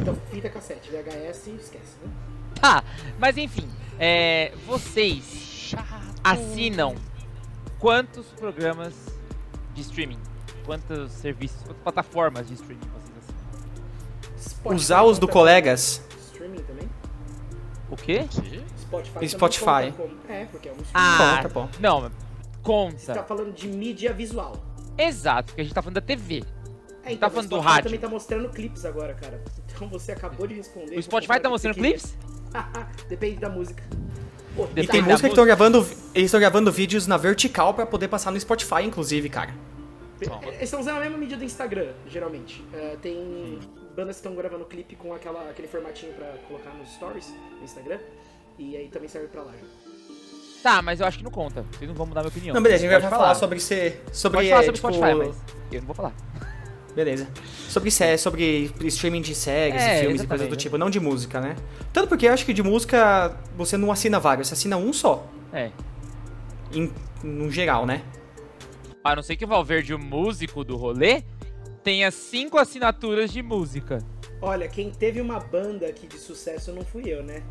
Então, 0.00 0.16
fita 0.30 0.48
cassete, 0.48 0.90
VHS, 0.90 1.46
esquece, 1.48 1.96
né? 2.04 2.10
Tá, 2.60 2.84
mas 3.18 3.36
enfim, 3.36 3.68
é, 3.98 4.52
vocês 4.66 5.74
assinam 6.22 6.94
quantos 7.78 8.26
programas 8.26 8.94
de 9.74 9.80
streaming? 9.82 10.18
Quantos 10.64 11.12
serviços, 11.12 11.58
quantas 11.62 11.82
plataformas 11.82 12.46
de 12.48 12.54
streaming 12.54 12.80
vocês 12.94 13.18
assinam? 13.18 14.38
Spotify 14.38 14.74
Usar 14.74 15.02
os 15.02 15.18
do 15.18 15.28
colegas. 15.28 16.02
Streaming 16.32 16.62
também? 16.62 16.88
O 17.90 17.96
quê? 17.96 18.24
Que? 18.30 18.62
Spotify. 18.80 19.28
Spotify. 19.28 19.64
conta 19.64 19.92
como- 19.92 20.14
É, 20.28 20.44
porque 20.46 20.68
é 20.68 20.72
um 20.72 20.76
streaming. 20.82 20.90
Ah, 20.94 21.36
Conta, 21.42 21.48
pô. 21.50 21.68
não, 21.80 22.00
Você 22.02 22.10
conta. 22.62 23.14
tá 23.14 23.24
falando 23.24 23.52
de 23.52 23.68
mídia 23.68 24.12
visual. 24.12 24.56
Exato, 24.96 25.46
porque 25.46 25.60
a 25.60 25.64
gente 25.64 25.74
tá 25.74 25.82
falando 25.82 25.96
da 25.96 26.00
TV. 26.00 26.44
É, 27.04 27.12
então, 27.12 27.18
Tá 27.18 27.26
o 27.28 27.30
falando 27.30 27.48
do 27.48 27.56
Spotify 27.56 27.68
rádio. 27.68 27.84
também 27.84 28.00
tá 28.00 28.08
mostrando 28.08 28.48
clipes 28.48 28.84
agora, 28.84 29.14
cara. 29.14 29.42
Então 29.74 29.88
você 29.88 30.12
acabou 30.12 30.46
de 30.46 30.54
responder. 30.54 30.96
O 30.98 31.02
Spotify 31.02 31.40
tá 31.40 31.48
mostrando 31.48 31.74
clipes? 31.74 32.16
Depende 33.08 33.36
da 33.40 33.48
música. 33.48 33.82
Pô, 34.56 34.64
E 34.64 34.66
Depende 34.68 34.88
tem 34.88 35.02
da 35.02 35.08
música 35.08 35.28
que 35.28 35.32
estão 35.32 35.44
gravando. 35.44 35.78
Eles 36.14 36.26
estão 36.26 36.40
gravando 36.40 36.70
vídeos 36.72 37.06
na 37.06 37.16
vertical 37.16 37.74
pra 37.74 37.84
poder 37.84 38.08
passar 38.08 38.30
no 38.30 38.38
Spotify, 38.40 38.82
inclusive, 38.84 39.28
cara. 39.28 39.52
Eles 40.20 40.62
estão 40.62 40.80
usando 40.80 40.96
a 40.96 41.00
mesma 41.00 41.18
mídia 41.18 41.36
do 41.36 41.44
Instagram, 41.44 41.88
geralmente. 42.06 42.64
É, 42.72 42.96
tem 43.02 43.58
bandas 43.94 44.16
que 44.16 44.20
estão 44.20 44.34
gravando 44.34 44.64
clipe 44.64 44.96
com 44.96 45.12
aquela, 45.12 45.50
aquele 45.50 45.68
formatinho 45.68 46.12
pra 46.14 46.26
colocar 46.48 46.70
nos 46.70 46.88
stories 46.94 47.34
no 47.58 47.64
Instagram. 47.64 47.98
E 48.58 48.76
aí 48.76 48.88
também 48.88 49.08
serve 49.08 49.28
pra 49.28 49.42
lá. 49.42 49.52
já. 49.52 49.66
Tá, 50.62 50.80
mas 50.80 51.00
eu 51.00 51.06
acho 51.06 51.18
que 51.18 51.24
não 51.24 51.30
conta. 51.30 51.62
Vocês 51.72 51.86
não 51.86 51.94
vão 51.94 52.06
mudar 52.06 52.22
minha 52.22 52.30
opinião. 52.30 52.54
Não, 52.54 52.62
beleza, 52.62 52.86
a 52.86 52.90
gente 52.90 53.00
vai 53.02 53.10
falar 53.10 53.34
sobre 53.34 53.60
ser. 53.60 54.02
Sobre, 54.12 54.38
Pode 54.38 54.48
falar 54.48 54.62
é, 54.62 54.64
sobre 54.64 54.80
tipo, 54.80 54.92
Spotify, 54.92 55.14
mas 55.14 55.36
eu 55.70 55.80
não 55.80 55.86
vou 55.86 55.94
falar. 55.94 56.12
Beleza. 56.94 57.28
Sobre, 57.68 57.90
sé- 57.90 58.16
sobre 58.16 58.72
streaming 58.84 59.20
de 59.22 59.34
séries 59.34 59.82
É, 59.82 59.96
e 59.96 60.00
filmes 60.02 60.22
e 60.22 60.26
coisas 60.26 60.48
do 60.48 60.56
tipo, 60.56 60.78
não 60.78 60.88
de 60.88 61.00
música, 61.00 61.40
né? 61.40 61.56
Tanto 61.92 62.08
porque 62.08 62.26
eu 62.28 62.32
acho 62.32 62.44
que 62.46 62.52
de 62.52 62.62
música 62.62 63.36
você 63.56 63.76
não 63.76 63.90
assina 63.90 64.20
vários, 64.20 64.48
você 64.48 64.54
assina 64.54 64.76
um 64.76 64.92
só. 64.92 65.26
É. 65.52 65.70
Em, 66.72 66.92
no 67.22 67.50
geral, 67.50 67.84
né? 67.84 68.02
A 69.02 69.16
não 69.16 69.22
ser 69.22 69.36
que 69.36 69.44
o 69.44 69.48
Valverde, 69.48 69.92
o 69.92 69.98
músico 69.98 70.62
do 70.64 70.76
rolê, 70.76 71.22
tenha 71.82 72.10
cinco 72.10 72.56
assinaturas 72.58 73.30
de 73.32 73.42
música. 73.42 73.98
Olha, 74.40 74.68
quem 74.68 74.90
teve 74.90 75.20
uma 75.20 75.38
banda 75.40 75.86
aqui 75.86 76.06
de 76.06 76.18
sucesso 76.18 76.72
não 76.72 76.82
fui 76.84 77.04
eu, 77.08 77.22
né? 77.22 77.42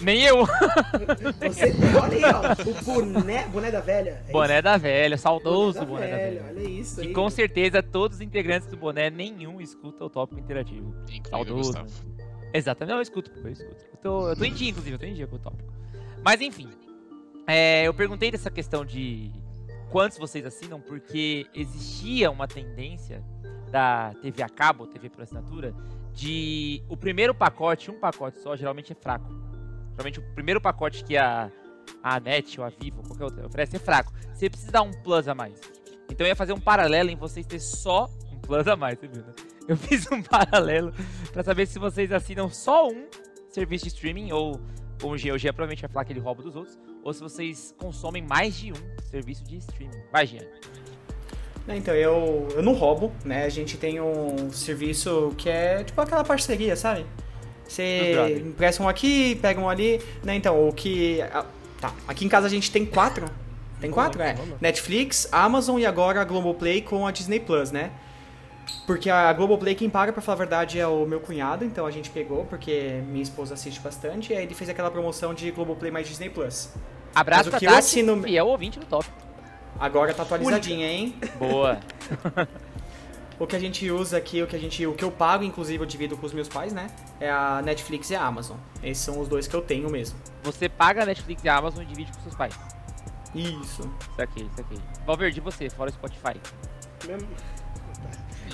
Nem 0.00 0.22
eu. 0.22 0.44
Você, 0.44 1.72
olha 2.00 2.26
aí, 2.26 2.34
ó, 2.34 2.70
o 2.70 2.84
boné, 2.84 3.46
boné 3.48 3.70
da 3.70 3.80
velha. 3.80 4.22
é 4.28 4.32
Boné 4.32 4.60
da 4.60 4.76
velha, 4.76 5.14
isso? 5.14 5.22
saudoso 5.22 5.84
boné 5.86 6.10
da 6.10 6.16
velha. 6.16 6.44
Olha 6.48 6.62
isso 6.68 7.00
aí. 7.00 7.08
E 7.08 7.12
com 7.12 7.30
certeza 7.30 7.82
todos 7.82 8.18
os 8.18 8.20
integrantes 8.20 8.68
do 8.68 8.76
boné, 8.76 9.08
nenhum 9.08 9.60
escuta 9.60 10.04
o 10.04 10.10
tópico 10.10 10.38
interativo. 10.40 10.94
Saudoso. 11.28 11.72
Gustavo. 11.72 11.88
Exatamente, 12.52 12.90
não, 12.90 12.98
eu 12.98 13.02
escuto, 13.02 13.30
eu 13.42 13.50
escuto. 13.50 13.84
Eu 13.92 13.98
tô, 13.98 14.28
eu 14.30 14.36
tô 14.36 14.44
em 14.44 14.52
dia, 14.52 14.70
inclusive, 14.70 14.94
eu 14.94 14.98
tô 14.98 15.06
em 15.06 15.14
dia 15.14 15.26
com 15.26 15.36
o 15.36 15.38
tópico. 15.38 15.72
Mas 16.22 16.40
enfim, 16.40 16.68
é, 17.46 17.86
eu 17.86 17.94
perguntei 17.94 18.30
dessa 18.30 18.50
questão 18.50 18.84
de 18.84 19.30
quantos 19.90 20.18
vocês 20.18 20.44
assinam, 20.44 20.80
porque 20.80 21.46
existia 21.54 22.30
uma 22.30 22.46
tendência 22.46 23.22
da 23.70 24.12
TV 24.20 24.42
a 24.42 24.48
cabo, 24.48 24.86
TV 24.86 25.08
por 25.08 25.22
assinatura, 25.22 25.74
de 26.12 26.82
o 26.88 26.96
primeiro 26.96 27.34
pacote, 27.34 27.90
um 27.90 27.98
pacote 27.98 28.38
só, 28.40 28.56
geralmente 28.56 28.92
é 28.92 28.94
fraco. 28.94 29.32
Geralmente 29.96 30.18
o 30.18 30.22
primeiro 30.34 30.60
pacote 30.60 31.02
que 31.02 31.16
a, 31.16 31.50
a 32.02 32.20
NET 32.20 32.60
ou 32.60 32.66
a 32.66 32.68
Vivo, 32.68 33.02
qualquer 33.02 33.24
outra, 33.24 33.46
oferece 33.46 33.76
é 33.76 33.78
fraco. 33.78 34.12
Você 34.34 34.50
precisa 34.50 34.70
dar 34.70 34.82
um 34.82 34.90
plus 34.90 35.26
a 35.26 35.34
mais. 35.34 35.58
Então 36.10 36.26
eu 36.26 36.28
ia 36.28 36.36
fazer 36.36 36.52
um 36.52 36.60
paralelo 36.60 37.10
em 37.10 37.16
vocês 37.16 37.46
ter 37.46 37.58
só 37.58 38.08
um 38.32 38.38
plus 38.38 38.68
a 38.68 38.76
mais, 38.76 38.98
viu, 39.00 39.10
né? 39.10 39.32
Eu 39.66 39.76
fiz 39.76 40.10
um 40.12 40.22
paralelo 40.22 40.92
pra 41.32 41.42
saber 41.42 41.66
se 41.66 41.78
vocês 41.78 42.12
assinam 42.12 42.48
só 42.48 42.88
um 42.88 43.08
serviço 43.48 43.84
de 43.84 43.88
streaming, 43.88 44.32
ou 44.32 44.60
o 45.02 45.16
G, 45.16 45.32
o 45.32 45.38
G 45.38 45.52
provavelmente 45.52 45.82
vai 45.82 45.90
falar 45.90 46.04
que 46.04 46.12
ele 46.12 46.20
rouba 46.20 46.42
dos 46.42 46.54
outros, 46.54 46.78
ou 47.02 47.12
se 47.12 47.20
vocês 47.20 47.74
consomem 47.78 48.22
mais 48.22 48.56
de 48.56 48.72
um 48.72 49.02
serviço 49.02 49.42
de 49.44 49.56
streaming. 49.56 50.02
Vai, 50.12 50.26
Jean. 50.26 50.46
Então, 51.68 51.94
eu, 51.94 52.46
eu 52.54 52.62
não 52.62 52.74
roubo, 52.74 53.12
né? 53.24 53.44
A 53.44 53.48
gente 53.48 53.76
tem 53.76 54.00
um 54.00 54.52
serviço 54.52 55.34
que 55.36 55.48
é 55.48 55.82
tipo 55.82 56.00
aquela 56.00 56.22
parceria, 56.22 56.76
sabe? 56.76 57.04
Você 57.68 58.42
empresta 58.46 58.82
um 58.82 58.88
aqui, 58.88 59.34
pega 59.36 59.60
um 59.60 59.68
ali, 59.68 60.00
né? 60.22 60.34
Então, 60.34 60.68
o 60.68 60.72
que. 60.72 61.18
Tá, 61.80 61.92
aqui 62.08 62.24
em 62.24 62.28
casa 62.28 62.46
a 62.46 62.50
gente 62.50 62.70
tem 62.70 62.86
quatro. 62.86 63.26
Tem 63.80 63.90
quatro? 63.90 64.22
É. 64.22 64.34
Netflix, 64.60 65.28
Amazon 65.30 65.78
e 65.78 65.84
agora 65.84 66.20
a 66.20 66.24
Globoplay 66.24 66.80
com 66.80 67.06
a 67.06 67.10
Disney 67.10 67.40
Plus, 67.40 67.70
né? 67.70 67.90
Porque 68.86 69.10
a 69.10 69.32
Globoplay 69.32 69.74
quem 69.74 69.90
paga, 69.90 70.12
pra 70.12 70.22
falar 70.22 70.36
a 70.36 70.38
verdade, 70.38 70.78
é 70.80 70.86
o 70.86 71.04
meu 71.04 71.20
cunhado, 71.20 71.64
então 71.64 71.84
a 71.86 71.90
gente 71.90 72.08
pegou, 72.10 72.44
porque 72.46 73.02
minha 73.08 73.22
esposa 73.22 73.54
assiste 73.54 73.78
bastante, 73.80 74.32
e 74.32 74.36
aí 74.36 74.44
ele 74.44 74.54
fez 74.54 74.70
aquela 74.70 74.90
promoção 74.90 75.34
de 75.34 75.50
Globoplay 75.50 75.90
mais 75.90 76.08
Disney 76.08 76.30
Plus. 76.30 76.70
Abraço 77.14 77.40
Mas 77.40 77.46
o 77.48 77.50
pra 77.50 77.58
que 77.58 77.66
eu 77.66 77.70
Tati, 77.70 77.78
assino- 77.80 78.22
fiel 78.22 78.46
ouvinte 78.46 78.78
do 78.78 78.86
top. 78.86 79.06
Agora 79.78 80.14
tá 80.14 80.22
atualizadinha, 80.22 80.86
hein? 80.90 81.14
Boa. 81.38 81.78
O 83.38 83.46
que 83.46 83.54
a 83.54 83.58
gente 83.58 83.90
usa 83.90 84.16
aqui, 84.16 84.42
o 84.42 84.46
que 84.46 84.56
a 84.56 84.58
gente, 84.58 84.86
o 84.86 84.94
que 84.94 85.04
eu 85.04 85.10
pago, 85.10 85.44
inclusive 85.44 85.82
eu 85.82 85.86
divido 85.86 86.16
com 86.16 86.24
os 86.24 86.32
meus 86.32 86.48
pais, 86.48 86.72
né? 86.72 86.86
É 87.20 87.30
a 87.30 87.60
Netflix 87.62 88.08
e 88.10 88.16
a 88.16 88.22
Amazon. 88.22 88.56
Esses 88.82 89.04
são 89.04 89.20
os 89.20 89.28
dois 89.28 89.46
que 89.46 89.54
eu 89.54 89.60
tenho 89.60 89.90
mesmo. 89.90 90.18
Você 90.42 90.68
paga 90.68 91.02
a 91.02 91.06
Netflix 91.06 91.44
e 91.44 91.48
a 91.48 91.56
Amazon 91.56 91.82
e 91.82 91.86
divide 91.86 92.10
com 92.12 92.20
seus 92.20 92.34
pais. 92.34 92.58
Isso. 93.34 93.82
Isso 93.82 94.22
aqui, 94.22 94.42
isso 94.50 94.60
aqui. 94.60 94.80
Valverde, 95.04 95.38
e 95.38 95.42
você, 95.42 95.68
fora 95.68 95.90
o 95.90 95.92
Spotify. 95.92 96.40
Mesmo- 97.06 97.28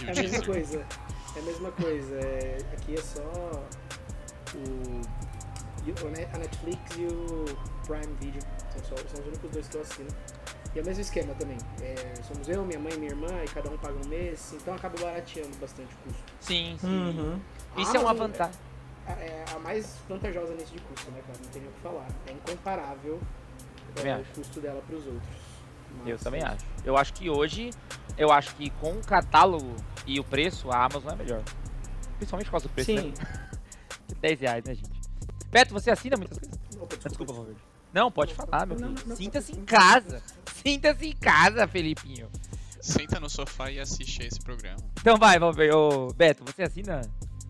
É 0.06 0.10
a 0.10 0.14
mesma 0.14 0.44
coisa. 0.44 0.86
É 1.36 1.38
a 1.38 1.42
mesma 1.42 1.70
coisa. 1.72 2.16
É, 2.16 2.56
aqui 2.72 2.94
é 2.94 3.02
só 3.02 3.20
o, 4.54 5.00
e 5.84 6.34
a 6.34 6.38
Netflix 6.38 6.96
e 6.96 7.04
o 7.06 7.44
Prime 7.86 8.14
Video. 8.20 8.40
São, 8.72 8.82
só, 8.84 8.96
são 8.96 9.20
os 9.20 9.26
únicos 9.28 9.50
dois 9.50 9.68
que 9.68 9.76
eu 9.76 9.80
assino. 9.82 10.08
E 10.74 10.78
é 10.78 10.82
o 10.82 10.84
mesmo 10.86 11.02
esquema 11.02 11.34
também. 11.34 11.58
É, 11.82 12.14
somos 12.22 12.48
eu, 12.48 12.64
minha 12.64 12.78
mãe, 12.78 12.96
minha 12.96 13.10
irmã, 13.10 13.28
e 13.44 13.48
cada 13.48 13.70
um 13.70 13.76
paga 13.76 13.94
um 14.04 14.08
mês, 14.08 14.54
então 14.54 14.74
acaba 14.74 14.98
barateando 15.00 15.54
bastante 15.58 15.92
o 15.94 15.98
custo. 16.08 16.22
Sim, 16.40 16.76
sim. 16.80 16.88
Uhum. 16.88 17.40
Isso 17.76 17.96
é 17.96 18.00
uma 18.00 18.10
Amazon 18.10 18.28
vantagem. 18.30 18.60
É, 19.06 19.12
é 19.12 19.44
a 19.54 19.58
mais 19.58 19.98
vantajosa 20.08 20.54
nisso 20.54 20.72
de 20.72 20.80
custo, 20.80 21.10
né, 21.10 21.20
cara? 21.26 21.38
Não 21.42 21.50
tem 21.50 21.60
nem 21.62 21.70
o 21.70 21.74
que 21.74 21.80
falar. 21.80 22.06
É 22.26 22.32
incomparável 22.32 23.20
é, 24.02 24.16
o 24.16 24.24
custo 24.34 24.60
dela 24.60 24.82
pros 24.86 25.06
outros. 25.06 25.22
Eu 26.06 26.12
Mas- 26.12 26.22
também 26.22 26.42
acho. 26.42 26.64
Eu 26.84 26.96
acho 26.96 27.12
que 27.12 27.28
hoje, 27.28 27.70
eu 28.16 28.32
acho 28.32 28.54
que 28.56 28.70
com 28.70 28.92
o 28.92 29.04
catálogo 29.04 29.74
e 30.06 30.18
o 30.18 30.24
preço, 30.24 30.70
a 30.70 30.84
Amazon 30.86 31.12
é 31.12 31.16
melhor. 31.16 31.42
Principalmente 32.16 32.46
por 32.46 32.52
causa 32.52 32.68
do 32.68 32.72
preço, 32.72 32.86
Sim. 32.92 33.08
né? 33.10 33.50
10 34.22 34.40
reais, 34.40 34.64
né, 34.64 34.74
gente? 34.74 35.00
Beto, 35.50 35.74
você 35.74 35.90
assina 35.90 36.16
muitas 36.16 36.38
coisas? 36.38 36.58
Opa, 36.80 36.96
Ah, 37.04 37.08
Desculpa, 37.08 37.32
Valverde. 37.34 37.60
Não, 37.92 38.10
pode 38.10 38.34
falar, 38.34 38.66
meu 38.66 38.78
Não, 38.78 38.96
filho. 38.96 39.16
Sinta-se 39.16 39.52
em 39.52 39.64
casa. 39.64 40.22
Sinta-se 40.62 41.06
em 41.06 41.16
casa, 41.16 41.66
Felipinho. 41.68 42.30
Senta 42.80 43.20
no 43.20 43.28
sofá 43.28 43.70
e 43.70 43.78
assiste 43.78 44.22
a 44.22 44.26
esse 44.26 44.40
programa. 44.40 44.78
Então 45.00 45.16
vai, 45.16 45.38
Valverde. 45.38 45.74
Ô, 45.74 46.08
Beto, 46.12 46.42
você 46.44 46.62
assina 46.62 47.02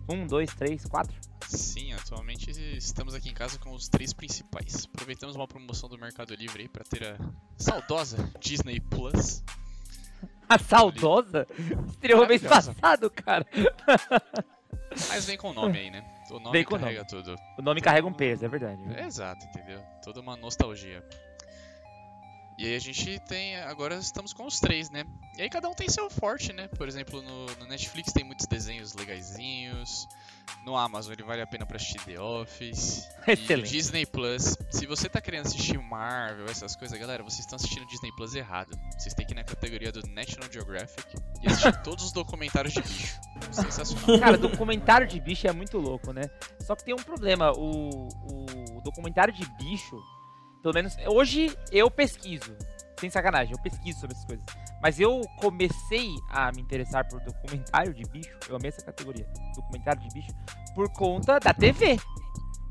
um, 0.07 0.27
dois, 0.27 0.53
três, 0.53 0.85
quatro? 0.85 1.15
Sim, 1.47 1.93
atualmente 1.93 2.51
estamos 2.77 3.13
aqui 3.13 3.29
em 3.29 3.33
casa 3.33 3.57
com 3.57 3.71
os 3.73 3.87
três 3.87 4.13
principais. 4.13 4.87
Aproveitamos 4.93 5.35
uma 5.35 5.47
promoção 5.47 5.89
do 5.89 5.97
Mercado 5.97 6.33
Livre 6.35 6.63
aí 6.63 6.67
pra 6.67 6.83
ter 6.83 7.03
a 7.03 7.17
saudosa 7.57 8.17
Disney 8.39 8.79
Plus. 8.79 9.43
A 10.47 10.59
saudosa? 10.59 11.47
Estreou 11.87 12.27
mês 12.27 12.41
passado, 12.43 13.09
cara. 13.09 13.45
Mas 15.09 15.25
vem 15.25 15.37
com 15.37 15.49
o 15.49 15.53
nome 15.53 15.77
aí, 15.77 15.91
né? 15.91 16.03
O 16.29 16.39
nome 16.39 16.51
Vem 16.51 16.65
carrega 16.65 17.05
tudo. 17.05 17.35
O 17.57 17.61
nome 17.61 17.81
carrega 17.81 18.07
um 18.07 18.13
peso, 18.13 18.45
é 18.45 18.47
verdade. 18.47 18.81
É, 18.95 19.05
exato, 19.05 19.45
entendeu? 19.45 19.81
Toda 20.03 20.21
uma 20.21 20.35
nostalgia. 20.35 21.03
E 22.57 22.65
aí 22.67 22.75
a 22.75 22.79
gente 22.79 23.19
tem. 23.21 23.57
Agora 23.57 23.95
estamos 23.95 24.33
com 24.33 24.45
os 24.45 24.59
três, 24.59 24.89
né? 24.89 25.03
E 25.37 25.41
aí 25.41 25.49
cada 25.49 25.67
um 25.67 25.73
tem 25.73 25.89
seu 25.89 26.09
forte, 26.09 26.53
né? 26.53 26.67
Por 26.67 26.87
exemplo, 26.87 27.21
no, 27.21 27.45
no 27.57 27.65
Netflix 27.65 28.13
tem 28.13 28.23
muitos 28.23 28.45
desenhos 28.45 28.93
legaisinhos. 28.93 30.07
No 30.65 30.75
Amazon 30.75 31.13
ele 31.13 31.23
vale 31.23 31.41
a 31.41 31.47
pena 31.47 31.65
pra 31.65 31.77
assistir 31.77 31.99
The 32.05 32.19
Office. 32.19 33.07
E 33.25 33.31
Excelente. 33.31 33.71
Disney 33.71 34.05
Plus, 34.05 34.57
se 34.69 34.85
você 34.85 35.07
tá 35.07 35.21
querendo 35.21 35.45
assistir 35.45 35.79
Marvel, 35.79 36.45
essas 36.45 36.75
coisas, 36.75 36.99
galera, 36.99 37.23
vocês 37.23 37.39
estão 37.39 37.55
assistindo 37.55 37.87
Disney 37.87 38.11
Plus 38.17 38.35
errado. 38.35 38.77
Vocês 38.97 39.13
têm 39.13 39.25
que 39.25 39.31
ir 39.31 39.35
na 39.35 39.45
categoria 39.45 39.93
do 39.93 40.05
National 40.09 40.51
Geographic 40.51 41.15
e 41.41 41.47
assistir 41.47 41.71
todos 41.83 42.03
os 42.03 42.11
documentários 42.11 42.73
de 42.73 42.81
bicho. 42.81 43.17
Sensacional. 43.49 44.19
Cara, 44.19 44.37
documentário 44.37 45.07
de 45.07 45.21
bicho 45.21 45.47
é 45.47 45.53
muito 45.53 45.77
louco, 45.77 46.11
né? 46.11 46.29
Só 46.59 46.75
que 46.75 46.83
tem 46.83 46.93
um 46.93 47.01
problema. 47.01 47.53
O, 47.53 48.09
o 48.77 48.81
documentário 48.81 49.33
de 49.33 49.45
bicho, 49.55 49.97
pelo 50.63 50.73
menos 50.73 50.95
hoje 51.07 51.55
eu 51.71 51.91
pesquiso. 51.91 52.55
Sem 52.99 53.09
sacanagem, 53.09 53.53
eu 53.53 53.61
pesquiso 53.61 53.99
sobre 53.99 54.15
essas 54.15 54.25
coisas. 54.25 54.45
Mas 54.81 54.99
eu 54.99 55.21
comecei 55.37 56.09
a 56.29 56.51
me 56.53 56.61
interessar 56.61 57.07
por 57.07 57.19
documentário 57.21 57.93
de 57.93 58.03
bicho. 58.09 58.35
Eu 58.49 58.55
amei 58.55 58.69
essa 58.69 58.81
categoria. 58.85 59.27
Documentário 59.55 60.01
de 60.01 60.07
bicho. 60.13 60.31
Por 60.73 60.89
conta 60.91 61.39
da 61.39 61.53
TV. 61.53 61.97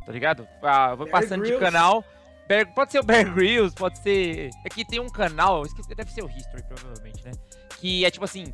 Tá 0.06 0.10
ligado? 0.12 0.48
Ah, 0.62 0.94
vou 0.94 1.06
passando 1.06 1.44
de 1.44 1.58
canal. 1.58 2.02
Bear- 2.48 2.74
pode 2.74 2.92
ser 2.92 2.98
o 2.98 3.04
Bear 3.04 3.32
Grylls, 3.32 3.74
pode 3.74 3.98
ser. 3.98 4.50
Aqui 4.66 4.84
tem 4.84 4.98
um 5.00 5.08
canal, 5.08 5.62
esqueci, 5.64 5.94
deve 5.94 6.10
ser 6.10 6.24
o 6.24 6.28
History, 6.30 6.62
provavelmente, 6.64 7.24
né? 7.24 7.30
Que 7.78 8.04
é 8.04 8.10
tipo 8.10 8.24
assim: 8.24 8.52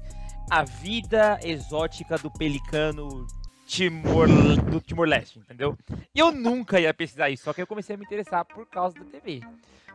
a 0.50 0.62
vida 0.64 1.38
exótica 1.42 2.16
do 2.18 2.30
pelicano 2.30 3.26
Timor, 3.69 4.27
do 4.71 4.81
Timor-Leste, 4.81 5.39
entendeu? 5.39 5.77
E 6.15 6.19
eu 6.19 6.33
nunca 6.33 6.81
ia 6.81 6.93
pesquisar 6.95 7.29
isso, 7.29 7.45
só 7.45 7.53
que 7.53 7.61
eu 7.61 7.67
comecei 7.67 7.95
a 7.95 7.99
me 7.99 8.05
interessar 8.05 8.43
por 8.45 8.67
causa 8.67 8.99
da 8.99 9.05
TV. 9.05 9.43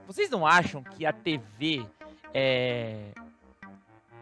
Vocês 0.06 0.30
não 0.30 0.46
acham 0.46 0.84
que 0.84 1.06
a 1.06 1.12
TV 1.12 1.84
é. 2.34 3.00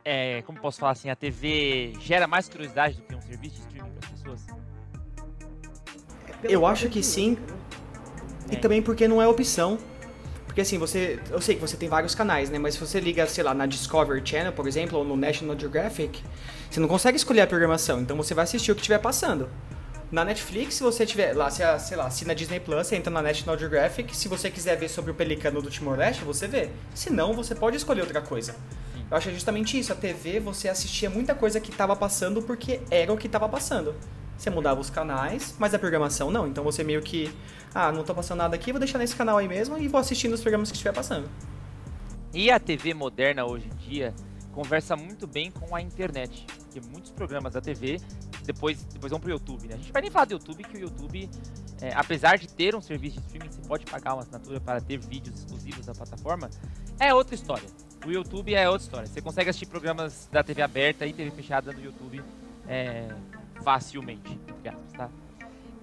É, 0.03 0.41
como 0.43 0.57
posso 0.59 0.79
falar 0.79 0.93
assim, 0.93 1.09
a 1.09 1.15
TV 1.15 1.93
gera 1.99 2.25
mais 2.27 2.47
curiosidade 2.49 2.95
do 2.95 3.03
que 3.03 3.13
um 3.13 3.21
serviço 3.21 3.55
de 3.57 3.61
streaming 3.61 3.91
para 3.91 4.07
as 4.09 4.13
pessoas? 4.13 4.47
Eu 6.43 6.65
acho 6.65 6.89
que 6.89 7.03
sim. 7.03 7.37
E 8.49 8.55
É. 8.55 8.59
também 8.59 8.81
porque 8.81 9.07
não 9.07 9.21
é 9.21 9.27
opção. 9.27 9.77
Porque 10.51 10.59
assim, 10.59 10.77
você. 10.77 11.17
Eu 11.29 11.39
sei 11.39 11.55
que 11.55 11.61
você 11.61 11.77
tem 11.77 11.87
vários 11.87 12.13
canais, 12.13 12.49
né? 12.49 12.59
Mas 12.59 12.73
se 12.73 12.79
você 12.81 12.99
liga, 12.99 13.25
sei 13.25 13.41
lá, 13.41 13.53
na 13.53 13.65
Discovery 13.65 14.21
Channel, 14.25 14.51
por 14.51 14.67
exemplo, 14.67 14.99
ou 14.99 15.05
no 15.05 15.15
National 15.15 15.57
Geographic, 15.57 16.21
você 16.69 16.77
não 16.77 16.89
consegue 16.89 17.15
escolher 17.15 17.39
a 17.39 17.47
programação. 17.47 18.01
Então 18.01 18.17
você 18.17 18.33
vai 18.33 18.43
assistir 18.43 18.69
o 18.69 18.75
que 18.75 18.81
estiver 18.81 18.99
passando. 18.99 19.49
Na 20.11 20.25
Netflix, 20.25 20.73
se 20.73 20.83
você 20.83 21.05
tiver 21.05 21.33
lá, 21.33 21.49
se 21.49 21.63
sei 21.79 21.95
lá, 21.95 22.09
se 22.09 22.25
na 22.25 22.33
Disney 22.33 22.59
Plus, 22.59 22.85
você 22.85 22.97
entra 22.97 23.09
na 23.09 23.21
National 23.21 23.57
Geographic, 23.57 24.13
se 24.13 24.27
você 24.27 24.51
quiser 24.51 24.75
ver 24.75 24.89
sobre 24.89 25.11
o 25.11 25.13
pelicano 25.13 25.61
do 25.61 25.69
Timor-Leste, 25.69 26.25
você 26.25 26.49
vê. 26.49 26.67
Se 26.93 27.09
não, 27.09 27.33
você 27.33 27.55
pode 27.55 27.77
escolher 27.77 28.01
outra 28.01 28.21
coisa. 28.21 28.53
Eu 29.09 29.15
acho 29.15 29.29
é 29.29 29.31
justamente 29.31 29.79
isso, 29.79 29.93
a 29.93 29.95
TV 29.95 30.41
você 30.41 30.67
assistia 30.67 31.09
muita 31.09 31.33
coisa 31.33 31.61
que 31.61 31.71
estava 31.71 31.95
passando 31.95 32.41
porque 32.41 32.81
era 32.91 33.13
o 33.13 33.15
que 33.15 33.27
estava 33.27 33.47
passando. 33.47 33.95
Você 34.41 34.49
mudava 34.49 34.81
os 34.81 34.89
canais, 34.89 35.55
mas 35.59 35.71
a 35.71 35.77
programação 35.77 36.31
não. 36.31 36.47
Então 36.47 36.63
você 36.63 36.83
meio 36.83 36.99
que, 37.03 37.31
ah, 37.75 37.91
não 37.91 38.03
tô 38.03 38.15
passando 38.15 38.39
nada 38.39 38.55
aqui, 38.55 38.71
vou 38.71 38.79
deixar 38.79 38.97
nesse 38.97 39.15
canal 39.15 39.37
aí 39.37 39.47
mesmo 39.47 39.77
e 39.77 39.87
vou 39.87 40.01
assistindo 40.01 40.33
os 40.33 40.41
programas 40.41 40.71
que 40.71 40.75
estiver 40.75 40.91
passando. 40.91 41.29
E 42.33 42.49
a 42.49 42.59
TV 42.59 42.95
moderna 42.95 43.45
hoje 43.45 43.69
em 43.71 43.75
dia 43.87 44.15
conversa 44.51 44.95
muito 44.95 45.27
bem 45.27 45.51
com 45.51 45.75
a 45.75 45.79
internet. 45.79 46.47
Porque 46.57 46.81
muitos 46.89 47.11
programas 47.11 47.53
da 47.53 47.61
TV 47.61 48.01
depois, 48.43 48.83
depois 48.85 49.11
vão 49.11 49.19
pro 49.19 49.29
YouTube, 49.29 49.67
né? 49.67 49.75
A 49.75 49.77
gente 49.77 49.91
vai 49.91 50.01
nem 50.01 50.09
falar 50.09 50.25
do 50.25 50.31
YouTube, 50.31 50.63
que 50.63 50.75
o 50.75 50.79
YouTube, 50.79 51.29
é, 51.79 51.93
apesar 51.93 52.39
de 52.39 52.47
ter 52.47 52.73
um 52.73 52.81
serviço 52.81 53.19
de 53.19 53.25
streaming, 53.27 53.51
você 53.51 53.61
pode 53.67 53.85
pagar 53.85 54.15
uma 54.15 54.23
assinatura 54.23 54.59
para 54.59 54.81
ter 54.81 54.97
vídeos 54.97 55.37
exclusivos 55.37 55.85
da 55.85 55.93
plataforma, 55.93 56.49
é 56.99 57.13
outra 57.13 57.35
história. 57.35 57.69
O 58.03 58.09
YouTube 58.09 58.55
é 58.55 58.67
outra 58.67 58.85
história. 58.85 59.05
Você 59.07 59.21
consegue 59.21 59.51
assistir 59.51 59.67
programas 59.67 60.27
da 60.31 60.43
TV 60.43 60.63
aberta 60.63 61.05
e 61.05 61.13
TV 61.13 61.29
fechada 61.29 61.71
no 61.71 61.79
YouTube 61.79 62.23
é, 62.67 63.07
facilmente, 63.63 64.39
tá? 64.97 65.09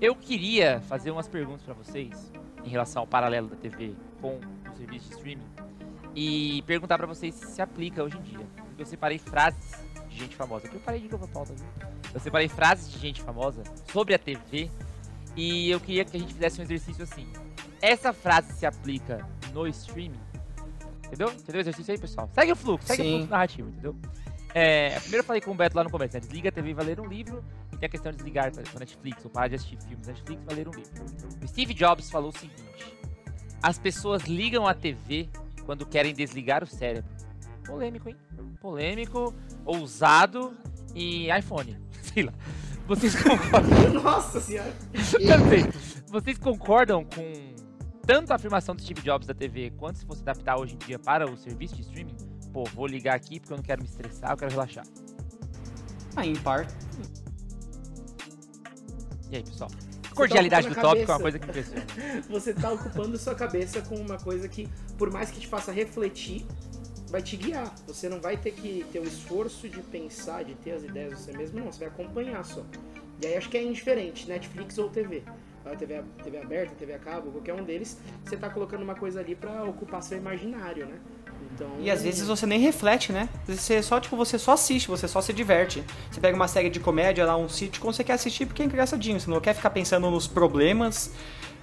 Eu 0.00 0.14
queria 0.14 0.80
fazer 0.82 1.10
umas 1.10 1.28
perguntas 1.28 1.62
para 1.62 1.74
vocês 1.74 2.32
em 2.64 2.68
relação 2.68 3.02
ao 3.02 3.06
paralelo 3.06 3.48
da 3.48 3.56
TV 3.56 3.94
com 4.20 4.38
o 4.38 4.76
serviço 4.76 5.08
de 5.08 5.14
streaming 5.14 5.48
e 6.14 6.62
perguntar 6.62 6.98
pra 6.98 7.06
vocês 7.06 7.34
se 7.34 7.46
se 7.46 7.62
aplica 7.62 8.02
hoje 8.02 8.16
em 8.16 8.22
dia. 8.22 8.46
Eu 8.78 8.86
separei 8.86 9.18
frases 9.18 9.74
de 10.08 10.16
gente 10.16 10.36
famosa. 10.36 10.66
Aqui 10.66 10.76
eu 10.76 10.80
parei 10.80 11.00
de 11.00 11.08
novo 11.08 11.24
a 11.24 11.28
pauta, 11.28 11.52
viu? 11.52 11.66
Eu 12.14 12.20
separei 12.20 12.48
frases 12.48 12.92
de 12.92 12.98
gente 12.98 13.22
famosa 13.22 13.62
sobre 13.92 14.14
a 14.14 14.18
TV 14.18 14.70
e 15.36 15.70
eu 15.70 15.80
queria 15.80 16.04
que 16.04 16.16
a 16.16 16.20
gente 16.20 16.32
fizesse 16.32 16.60
um 16.60 16.64
exercício 16.64 17.02
assim. 17.02 17.26
Essa 17.80 18.12
frase 18.12 18.52
se 18.52 18.66
aplica 18.66 19.26
no 19.52 19.66
streaming? 19.66 20.20
Entendeu? 21.06 21.30
Entendeu 21.32 21.56
o 21.56 21.60
exercício 21.60 21.92
aí, 21.92 21.98
pessoal? 21.98 22.28
Segue 22.32 22.52
o 22.52 22.56
fluxo, 22.56 22.86
segue 22.86 23.02
Sim. 23.02 23.08
o 23.08 23.12
fluxo 23.16 23.30
narrativo, 23.30 23.68
entendeu? 23.68 23.96
É, 24.54 24.98
primeiro 25.00 25.22
eu 25.22 25.24
falei 25.24 25.40
com 25.40 25.50
o 25.50 25.54
Beto 25.54 25.76
lá 25.76 25.84
no 25.84 25.90
começo, 25.90 26.14
né? 26.14 26.20
Desliga 26.20 26.48
a 26.48 26.52
TV 26.52 26.70
e 26.70 26.74
vai 26.74 26.84
ler 26.84 27.00
um 27.00 27.06
livro. 27.06 27.44
Tem 27.78 27.86
a 27.86 27.90
questão 27.90 28.10
de 28.10 28.18
desligar 28.18 28.52
com 28.52 28.60
a 28.60 28.80
Netflix, 28.80 29.24
ou 29.24 29.30
parar 29.30 29.48
de 29.48 29.54
assistir 29.54 29.78
filmes 29.82 30.06
da 30.06 30.12
Netflix 30.12 30.42
vai 30.44 30.54
ler 30.56 30.68
um 30.68 30.72
livro. 30.72 30.90
O 31.42 31.48
Steve 31.48 31.74
Jobs 31.74 32.10
falou 32.10 32.30
o 32.30 32.32
seguinte: 32.32 32.64
As 33.62 33.78
pessoas 33.78 34.24
ligam 34.24 34.66
a 34.66 34.74
TV 34.74 35.28
quando 35.64 35.86
querem 35.86 36.12
desligar 36.12 36.64
o 36.64 36.66
cérebro. 36.66 37.10
Polêmico, 37.64 38.08
hein? 38.08 38.16
Polêmico, 38.60 39.34
ousado 39.64 40.56
e 40.94 41.28
iPhone. 41.30 41.76
Sei 42.02 42.24
lá. 42.24 42.32
Vocês 42.88 43.14
concordam? 43.22 43.92
Nossa 44.02 44.40
senhora. 44.40 44.74
Vocês 46.08 46.38
concordam 46.38 47.04
com 47.04 47.54
tanto 48.06 48.32
a 48.32 48.36
afirmação 48.36 48.74
do 48.74 48.80
Steve 48.80 49.02
Jobs 49.02 49.26
da 49.26 49.34
TV 49.34 49.70
quanto 49.76 49.98
se 49.98 50.06
fosse 50.06 50.22
adaptar 50.22 50.58
hoje 50.58 50.74
em 50.74 50.78
dia 50.78 50.98
para 50.98 51.30
o 51.30 51.36
serviço 51.36 51.76
de 51.76 51.82
streaming? 51.82 52.16
Pô, 52.50 52.64
vou 52.64 52.86
ligar 52.86 53.14
aqui 53.14 53.38
porque 53.38 53.52
eu 53.52 53.58
não 53.58 53.62
quero 53.62 53.82
me 53.82 53.86
estressar, 53.86 54.30
eu 54.30 54.36
quero 54.38 54.50
relaxar. 54.50 54.86
Ah, 56.16 56.26
em 56.26 56.34
parte. 56.36 56.72
E 59.30 59.36
aí, 59.36 59.42
pessoal? 59.42 59.70
Cordialidade 60.14 60.66
do 60.68 60.72
ocupando 60.72 60.86
a 60.88 60.90
tópico 60.90 61.10
é 61.10 61.14
uma 61.14 61.20
coisa 61.20 61.38
que 61.38 61.46
impressiona. 61.48 61.86
Você 62.28 62.52
tá 62.52 62.72
ocupando 62.72 63.16
sua 63.18 63.34
cabeça 63.34 63.80
com 63.82 63.94
uma 63.96 64.18
coisa 64.18 64.48
que, 64.48 64.68
por 64.96 65.10
mais 65.12 65.30
que 65.30 65.38
te 65.40 65.46
faça 65.46 65.70
refletir, 65.70 66.44
vai 67.08 67.22
te 67.22 67.36
guiar. 67.36 67.72
Você 67.86 68.08
não 68.08 68.20
vai 68.20 68.36
ter 68.36 68.52
que 68.52 68.84
ter 68.92 68.98
o 68.98 69.04
esforço 69.04 69.68
de 69.68 69.80
pensar, 69.82 70.44
de 70.44 70.54
ter 70.54 70.72
as 70.72 70.82
ideias 70.82 71.18
você 71.20 71.36
mesmo, 71.36 71.60
não. 71.60 71.70
Você 71.70 71.80
vai 71.80 71.88
acompanhar 71.88 72.44
só. 72.44 72.64
E 73.22 73.26
aí 73.26 73.36
acho 73.36 73.48
que 73.48 73.56
é 73.58 73.62
indiferente, 73.62 74.28
Netflix 74.28 74.78
ou 74.78 74.88
TV. 74.88 75.22
A 75.64 75.76
TV, 75.76 75.96
a- 75.98 76.02
TV 76.22 76.38
aberta, 76.38 76.74
TV 76.76 76.94
a 76.94 76.98
cabo, 76.98 77.30
qualquer 77.30 77.52
um 77.52 77.62
deles, 77.62 77.98
você 78.24 78.36
tá 78.36 78.48
colocando 78.48 78.82
uma 78.82 78.94
coisa 78.94 79.20
ali 79.20 79.34
pra 79.34 79.62
ocupar 79.64 80.02
seu 80.02 80.16
imaginário, 80.16 80.86
né? 80.86 80.98
Então, 81.58 81.68
E 81.80 81.90
às 81.90 82.02
vezes 82.02 82.26
você 82.26 82.46
nem 82.46 82.60
reflete, 82.60 83.12
né? 83.12 83.28
Você 83.46 83.82
só, 83.82 83.98
tipo, 83.98 84.16
você 84.16 84.38
só 84.38 84.52
assiste, 84.52 84.86
você 84.86 85.08
só 85.08 85.20
se 85.20 85.32
diverte. 85.32 85.82
Você 86.08 86.20
pega 86.20 86.36
uma 86.36 86.46
série 86.46 86.70
de 86.70 86.78
comédia 86.78 87.26
lá, 87.26 87.36
um 87.36 87.48
sitcom, 87.48 87.92
você 87.92 88.04
quer 88.04 88.12
assistir 88.12 88.46
porque 88.46 88.62
é 88.62 88.64
engraçadinho. 88.64 89.18
Você 89.18 89.28
não 89.28 89.40
quer 89.40 89.54
ficar 89.54 89.70
pensando 89.70 90.08
nos 90.08 90.28
problemas. 90.28 91.12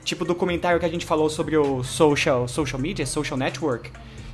Tipo 0.04 0.24
o 0.24 0.28
documentário 0.28 0.80
que 0.80 0.86
a 0.86 0.90
gente 0.90 1.06
falou 1.06 1.30
sobre 1.30 1.56
o 1.58 1.82
social, 1.82 2.48
social 2.48 2.80
media, 2.80 3.06
social 3.06 3.38
network. 3.38 3.90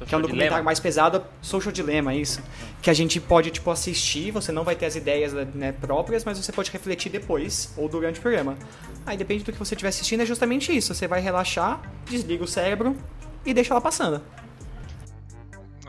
que 0.05 0.15
é 0.15 0.17
um 0.17 0.21
documentário 0.21 0.49
Dilema. 0.49 0.63
mais 0.63 0.79
pesado, 0.79 1.23
Social 1.41 1.71
Dilemma, 1.71 2.13
isso. 2.15 2.41
Que 2.81 2.89
a 2.89 2.93
gente 2.93 3.21
pode, 3.21 3.51
tipo, 3.51 3.69
assistir, 3.69 4.31
você 4.31 4.51
não 4.51 4.63
vai 4.63 4.75
ter 4.75 4.87
as 4.87 4.95
ideias 4.95 5.31
né, 5.31 5.71
próprias, 5.71 6.25
mas 6.25 6.37
você 6.37 6.51
pode 6.51 6.71
refletir 6.71 7.09
depois 7.09 7.71
ou 7.77 7.87
durante 7.87 8.17
o 8.19 8.21
programa. 8.21 8.57
Aí 9.05 9.15
depende 9.15 9.43
do 9.43 9.51
que 9.53 9.59
você 9.59 9.75
estiver 9.75 9.89
assistindo, 9.89 10.21
é 10.21 10.25
justamente 10.25 10.75
isso. 10.75 10.93
Você 10.93 11.07
vai 11.07 11.21
relaxar, 11.21 11.79
desliga 12.09 12.43
o 12.43 12.47
cérebro 12.47 12.97
e 13.45 13.53
deixa 13.53 13.73
ela 13.73 13.79
passando. 13.79 14.21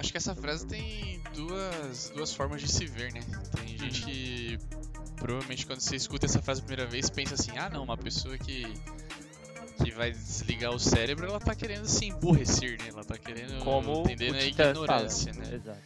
Acho 0.02 0.10
que 0.10 0.18
essa 0.18 0.34
frase 0.34 0.66
tem 0.66 1.22
duas, 1.32 2.10
duas 2.10 2.34
formas 2.34 2.60
de 2.60 2.66
se 2.66 2.86
ver, 2.86 3.12
né? 3.12 3.20
Tem 3.56 3.78
gente 3.78 4.02
que 4.02 4.58
provavelmente 5.14 5.64
quando 5.64 5.78
você 5.78 5.94
escuta 5.94 6.26
essa 6.26 6.42
frase 6.42 6.60
a 6.60 6.64
primeira 6.64 6.90
vez 6.90 7.08
pensa 7.08 7.34
assim, 7.34 7.56
ah 7.56 7.70
não, 7.70 7.84
uma 7.84 7.96
pessoa 7.96 8.36
que 8.36 8.64
que 9.80 9.92
vai 9.92 10.10
desligar 10.10 10.72
o 10.72 10.78
cérebro, 10.80 11.24
ela 11.24 11.38
tá 11.38 11.54
querendo 11.54 11.86
se 11.86 12.06
emburrecer, 12.06 12.82
né? 12.82 12.88
Ela 12.88 13.04
tá 13.04 13.16
querendo 13.16 13.62
Como 13.62 14.00
entender 14.00 14.48
Titãs 14.48 14.70
ignorância, 14.70 15.32
fala. 15.32 15.46
né? 15.46 15.54
Exato. 15.54 15.82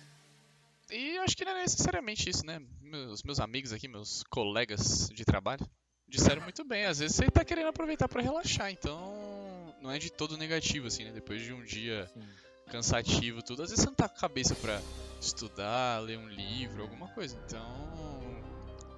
E 0.90 1.16
eu 1.16 1.22
acho 1.22 1.36
que 1.36 1.44
não 1.44 1.52
é 1.52 1.60
necessariamente 1.60 2.30
isso, 2.30 2.46
né? 2.46 2.58
Meus, 2.80 3.22
meus 3.22 3.38
amigos 3.38 3.70
aqui, 3.70 3.86
meus 3.86 4.22
colegas 4.30 5.10
de 5.12 5.26
trabalho, 5.26 5.68
disseram 6.08 6.40
muito 6.40 6.64
bem. 6.64 6.86
Às 6.86 7.00
vezes 7.00 7.16
você 7.16 7.30
tá 7.30 7.44
querendo 7.44 7.68
aproveitar 7.68 8.08
pra 8.08 8.22
relaxar, 8.22 8.70
então 8.70 9.74
não 9.82 9.90
é 9.90 9.98
de 9.98 10.10
todo 10.10 10.38
negativo, 10.38 10.86
assim, 10.86 11.04
né? 11.04 11.12
Depois 11.12 11.42
de 11.42 11.52
um 11.52 11.62
dia 11.62 12.10
Sim. 12.14 12.45
Cansativo, 12.70 13.42
tudo, 13.42 13.62
às 13.62 13.70
vezes 13.70 13.82
você 13.82 13.88
não 13.88 13.94
tá 13.94 14.08
com 14.08 14.16
a 14.16 14.20
cabeça 14.20 14.54
pra 14.54 14.80
estudar, 15.20 16.00
ler 16.00 16.18
um 16.18 16.28
livro, 16.28 16.82
alguma 16.82 17.08
coisa. 17.08 17.36
Então, 17.46 17.64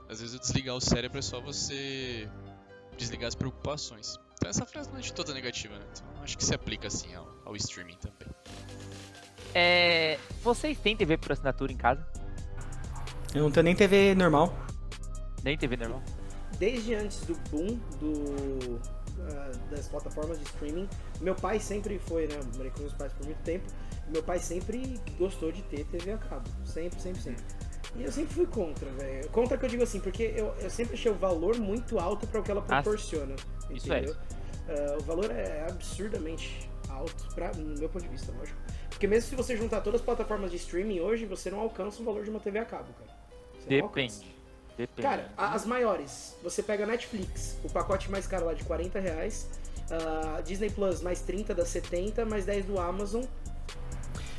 às 0.09 0.21
vezes 0.21 0.39
desligar 0.41 0.75
o 0.75 0.81
cérebro 0.81 1.19
é 1.19 1.23
só 1.23 1.41
você 1.41 2.29
desligar 2.97 3.29
as 3.29 3.35
preocupações. 3.35 4.19
Então 4.35 4.51
essa 4.51 4.65
frase 4.65 4.91
não 4.91 4.99
é 4.99 5.03
de 5.03 5.13
toda 5.13 5.35
negativa, 5.35 5.77
né? 5.77 5.85
Então 5.93 6.23
acho 6.23 6.37
que 6.37 6.45
se 6.45 6.55
aplica 6.55 6.89
assim 6.89 7.15
ao, 7.15 7.29
ao 7.45 7.57
streaming 7.57 7.97
também. 7.97 8.29
É, 9.55 10.19
vocês 10.43 10.79
têm 10.79 10.97
TV 10.97 11.17
por 11.17 11.33
assinatura 11.33 11.73
em 11.73 11.77
casa? 11.77 12.07
Eu 13.35 13.43
não 13.43 13.51
tenho 13.51 13.65
nem 13.65 13.75
TV 13.75 14.15
normal. 14.15 14.55
Nem 15.43 15.57
TV 15.57 15.77
normal? 15.77 16.03
Desde 16.59 16.95
antes 16.95 17.21
do 17.27 17.35
boom 17.51 17.79
do, 18.01 18.81
ah, 19.21 19.51
das 19.71 19.89
plataformas 19.89 20.39
de 20.39 20.45
streaming, 20.45 20.89
meu 21.21 21.35
pai 21.35 21.59
sempre 21.61 21.99
foi, 21.99 22.27
né? 22.27 22.37
Eu 22.39 22.45
morei 22.57 22.71
com 22.71 22.81
meus 22.81 22.93
pais 22.95 23.13
por 23.13 23.25
muito 23.27 23.43
tempo. 23.43 23.67
Meu 24.09 24.23
pai 24.23 24.39
sempre 24.39 24.99
gostou 25.19 25.53
de 25.53 25.63
ter 25.63 25.85
TV 25.87 26.13
a 26.13 26.19
cabo. 26.19 26.49
Sempre, 26.65 27.01
sempre, 27.01 27.21
sempre. 27.21 27.45
E 27.97 28.05
eu 28.05 28.13
sempre 28.13 28.35
fui 28.35 28.47
contra, 28.47 28.89
velho. 28.93 29.29
Contra 29.31 29.57
que 29.59 29.65
eu 29.65 29.69
digo 29.69 29.83
assim, 29.83 30.01
porque 30.01 30.33
eu, 30.37 30.55
eu 30.61 30.71
sempre 30.71 30.95
achei 30.95 31.11
o 31.11 31.15
valor 31.15 31.59
muito 31.59 31.99
alto 31.99 32.27
para 32.27 32.41
o 32.41 32.43
que 32.43 32.51
ela 32.51 32.65
Ah, 32.69 32.83
proporciona. 32.83 33.35
é. 33.71 33.75
entendeu? 33.75 34.17
Ah, 34.69 34.97
o 34.99 35.03
valor 35.03 35.31
é 35.31 35.67
absurdamente 35.69 36.69
alto, 36.89 37.35
pra, 37.35 37.53
no 37.53 37.79
meu 37.79 37.89
ponto 37.89 38.03
de 38.03 38.09
vista, 38.09 38.33
lógico. 38.39 38.59
Porque 38.91 39.07
mesmo 39.07 39.31
se 39.31 39.37
você 39.37 39.57
juntar 39.57 39.81
todas 39.81 40.01
as 40.01 40.05
plataformas 40.05 40.51
de 40.51 40.57
streaming 40.57 41.01
hoje, 41.01 41.25
você 41.27 41.51
não 41.51 41.61
alcança 41.61 42.01
o 42.03 42.05
valor 42.05 42.25
de 42.25 42.31
uma 42.31 42.41
TV 42.41 42.59
a 42.59 42.65
cabo, 42.65 42.93
cara. 42.95 43.11
Você. 43.61 43.69
Depende. 43.69 44.38
Depende. 44.79 45.03
Cara, 45.03 45.29
as 45.37 45.67
maiores, 45.67 46.37
você 46.41 46.63
pega 46.63 46.85
a 46.85 46.87
Netflix, 46.87 47.59
o 47.65 47.69
pacote 47.69 48.09
mais 48.09 48.29
caro 48.29 48.47
lá 48.47 48.55
de 48.55 48.63
40 48.63 49.01
reais, 49.01 49.49
ah, 49.91 50.41
Disney 50.41 50.71
Plus 50.71 51.03
mais 51.03 51.21
30 51.21 51.53
das 51.53 51.69
70, 51.69 52.25
mais 52.25 52.45
10 52.45 52.67
do 52.67 52.79
Amazon. 52.79 53.25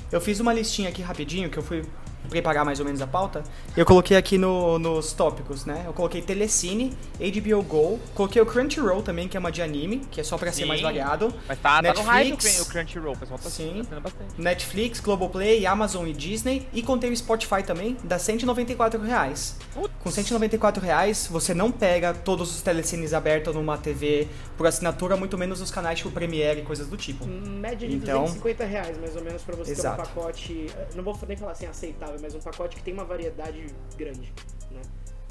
Eu 0.10 0.22
fiz 0.22 0.39
uma 0.39 0.53
listinha 0.53 0.88
aqui 0.88 1.01
rapidinho, 1.01 1.50
que 1.50 1.60
eu 1.60 1.63
fui 1.63 1.86
preparar 2.29 2.63
mais 2.63 2.79
ou 2.79 2.86
menos 2.86 3.01
a 3.01 3.07
pauta. 3.07 3.43
Eu 3.75 3.86
coloquei 3.86 4.15
aqui 4.15 4.38
no- 4.38 4.77
nos 4.79 5.13
tópicos, 5.13 5.65
né? 5.65 5.83
Eu 5.86 5.93
coloquei 5.93 6.21
Telecine, 6.21 6.93
HBO 7.19 7.62
Go, 7.63 8.00
coloquei 8.13 8.41
o 8.41 8.45
Crunchyroll 8.45 9.01
também, 9.01 9.27
que 9.27 9.36
é 9.36 9.39
uma 9.39 9.51
de 9.51 9.62
anime, 9.62 10.00
que 10.12 10.21
é 10.21 10.24
só 10.24 10.38
pra 10.38 10.51
ser 10.51 10.62
Sim. 10.63 10.67
mais 10.67 10.81
variado. 10.81 11.33
Mas 11.48 11.59
tá, 11.59 11.81
tá 11.81 11.93
no 11.93 12.01
hype 12.01 12.27
o 12.27 12.31
Netflix. 12.31 12.55
Crun- 12.55 12.63
o 12.63 12.65
Crunchyroll, 12.71 13.13
o 13.13 13.17
pessoal 13.17 13.39
tá 13.39 13.50
Sim. 13.50 13.83
bastante. 14.01 14.39
Netflix, 14.41 15.00
Globoplay, 15.00 15.65
Amazon 15.65 16.07
e 16.07 16.13
Disney. 16.13 16.67
E 16.74 16.81
contei 16.81 17.12
o 17.12 17.15
Spotify 17.17 17.63
também, 17.63 17.98
dá 18.03 18.17
194 18.19 19.01
reais. 19.01 19.55
Putz. 19.74 19.89
Com 20.03 20.12
194 20.12 20.81
reais, 20.83 21.27
você 21.29 21.53
não 21.53 21.71
pega 21.71 22.13
todos 22.13 22.55
os 22.55 22.62
telecines 22.62 23.13
abertos 23.13 23.53
numa 23.53 23.77
TV 23.77 24.27
por 24.57 24.65
assinatura, 24.67 25.17
muito 25.17 25.38
menos 25.38 25.59
os 25.62 25.71
canais 25.71 25.98
tipo 25.98 26.09
Premiere 26.12 26.62
e 26.62 26.63
coisas 26.63 26.88
do 26.88 26.95
tipo. 26.98 27.25
Média 27.27 27.88
de 27.88 27.95
Então- 27.95 28.21
250 28.24 28.65
reais, 28.65 28.98
mais 28.98 29.15
ou 29.15 29.24
menos, 29.24 29.41
pra 29.41 29.55
você 29.55 29.74
ter 29.74 29.79
Exato. 29.79 30.01
um 30.01 30.05
pacote. 30.05 30.67
eh, 30.77 30.88
Não 30.95 31.03
vou 31.03 31.17
nem 31.27 31.38
falar 31.38 31.51
assim 31.53 31.65
aceitável, 31.65 32.19
mas 32.22 32.36
um 32.36 32.40
pacote 32.40 32.76
que 32.76 32.84
tem 32.84 32.94
uma 32.94 33.06
variedade 33.06 33.66
grande. 33.98 34.34
Né? 34.72 34.82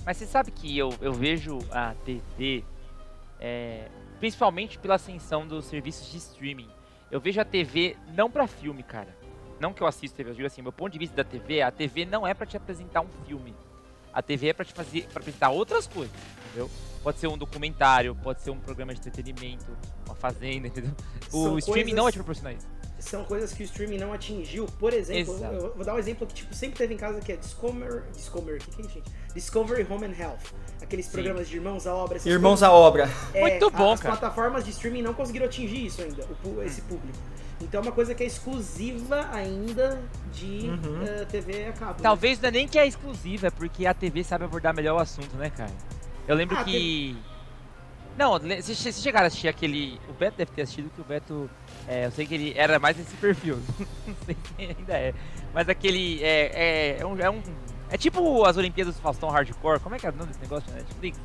Mas 0.04 0.16
você 0.16 0.26
sabe 0.26 0.50
que 0.50 0.76
eu, 0.76 0.92
eu 1.00 1.12
vejo 1.12 1.58
a 1.70 1.94
TV, 2.04 2.64
é, 3.40 3.88
principalmente 4.18 4.78
pela 4.78 4.94
ascensão 4.94 5.46
dos 5.46 5.66
serviços 5.66 6.10
de 6.10 6.18
streaming. 6.18 6.68
Eu 7.10 7.20
vejo 7.20 7.40
a 7.40 7.44
TV 7.44 7.96
não 8.14 8.30
pra 8.30 8.46
filme, 8.46 8.82
cara. 8.82 9.16
Não 9.60 9.72
que 9.72 9.82
eu 9.82 9.86
assisto 9.86 10.16
TV, 10.16 10.30
eu 10.30 10.34
digo 10.34 10.46
assim, 10.46 10.62
meu 10.62 10.72
ponto 10.72 10.92
de 10.92 10.98
vista 10.98 11.16
da 11.16 11.24
TV, 11.24 11.62
a 11.62 11.70
TV 11.70 12.04
não 12.04 12.26
é 12.26 12.32
pra 12.32 12.46
te 12.46 12.56
apresentar 12.56 13.00
um 13.00 13.08
filme. 13.26 13.54
A 14.12 14.22
TV 14.22 14.48
é 14.48 14.52
pra 14.52 14.64
te 14.64 14.72
fazer, 14.72 15.06
para 15.08 15.20
apresentar 15.20 15.50
outras 15.50 15.86
coisas, 15.86 16.14
entendeu? 16.46 16.70
Pode 17.02 17.18
ser 17.18 17.26
um 17.26 17.36
documentário, 17.36 18.14
pode 18.16 18.40
ser 18.42 18.50
um 18.50 18.58
programa 18.58 18.94
de 18.94 19.00
entretenimento, 19.00 19.66
uma 20.06 20.14
fazenda, 20.14 20.68
entendeu? 20.68 20.92
O 21.32 21.42
São 21.44 21.58
streaming 21.58 21.82
coisas- 21.82 21.96
não 21.96 22.02
vai 22.04 22.12
te 22.12 22.16
proporcionar 22.18 22.54
isso. 22.54 22.66
São 22.98 23.24
coisas 23.24 23.52
que 23.52 23.62
o 23.62 23.64
streaming 23.64 23.98
não 23.98 24.12
atingiu. 24.12 24.66
Por 24.78 24.92
exemplo, 24.92 25.34
Exato. 25.34 25.54
eu 25.54 25.72
vou 25.74 25.84
dar 25.84 25.94
um 25.94 25.98
exemplo 25.98 26.26
que 26.26 26.34
tipo, 26.34 26.52
sempre 26.54 26.76
teve 26.78 26.94
em 26.94 26.96
casa 26.96 27.20
que 27.20 27.30
é 27.32 27.36
Discover. 27.36 28.02
Discover, 28.12 28.56
o 28.56 28.58
que, 28.58 28.70
que 28.70 28.80
é 28.82 28.84
gente? 28.90 29.02
Discovery 29.34 29.86
Home 29.88 30.06
and 30.06 30.14
Health. 30.18 30.38
Aqueles 30.82 31.06
programas 31.08 31.48
de 31.48 31.56
irmãos 31.56 31.86
à 31.86 31.94
obra. 31.94 32.18
Irmãos 32.24 32.60
coisas. 32.60 32.62
à 32.68 32.72
obra. 32.72 33.08
É, 33.32 33.40
Muito 33.40 33.70
bom, 33.70 33.92
as 33.92 34.00
cara. 34.00 34.16
plataformas 34.16 34.64
de 34.64 34.70
streaming 34.70 35.02
não 35.02 35.14
conseguiram 35.14 35.46
atingir 35.46 35.86
isso 35.86 36.02
ainda, 36.02 36.26
o 36.44 36.62
esse 36.62 36.80
público. 36.82 37.18
Então 37.60 37.80
é 37.80 37.82
uma 37.82 37.92
coisa 37.92 38.14
que 38.14 38.22
é 38.22 38.26
exclusiva 38.26 39.28
ainda 39.32 40.00
de 40.32 40.68
Uhum. 40.70 41.02
eh, 41.04 41.24
TV 41.24 41.66
a 41.66 41.72
cabo. 41.72 41.92
né? 41.94 41.98
Talvez 42.02 42.40
não 42.40 42.48
é 42.48 42.52
nem 42.52 42.68
que 42.68 42.78
é 42.78 42.86
exclusiva, 42.86 43.48
é 43.48 43.50
porque 43.50 43.84
a 43.86 43.94
TV 43.94 44.22
sabe 44.24 44.44
abordar 44.44 44.74
melhor 44.74 44.96
o 44.96 45.00
assunto, 45.00 45.36
né, 45.36 45.50
cara? 45.50 45.70
Eu 46.26 46.36
lembro 46.36 46.56
Ah, 46.56 46.64
que. 46.64 47.16
Não, 48.18 48.32
vocês 48.38 49.00
chegaram 49.00 49.24
a 49.24 49.28
assistir 49.28 49.46
aquele. 49.48 50.00
O 50.08 50.12
Beto 50.12 50.36
deve 50.38 50.50
ter 50.50 50.62
assistido, 50.62 50.90
que 50.94 51.00
o 51.00 51.04
Beto. 51.04 51.48
é, 51.86 52.06
eu 52.06 52.10
sei 52.10 52.26
que 52.26 52.34
ele 52.34 52.52
era 52.56 52.78
mais 52.78 52.98
esse 52.98 53.14
perfil. 53.16 53.58
não 54.06 54.14
sei 54.26 54.36
se 54.56 54.74
ainda 54.76 54.92
é. 54.94 55.14
Mas 55.54 55.68
aquele. 55.68 56.22
É, 56.22 56.50
é, 56.52 56.96
é, 57.00 57.06
um, 57.06 57.16
é 57.18 57.30
um- 57.30 57.40
é 57.90 57.96
tipo 57.96 58.44
as 58.44 58.56
Olimpíadas 58.56 58.96
do 58.96 59.00
Faustão 59.00 59.30
Hardcore. 59.30 59.78
Como 59.80 59.94
é 59.94 59.98
que 59.98 60.06
é 60.06 60.10
o 60.10 60.12
nome 60.12 60.26
desse 60.26 60.40
negócio 60.40 60.68
na 60.70 60.76
Netflix? 60.78 61.18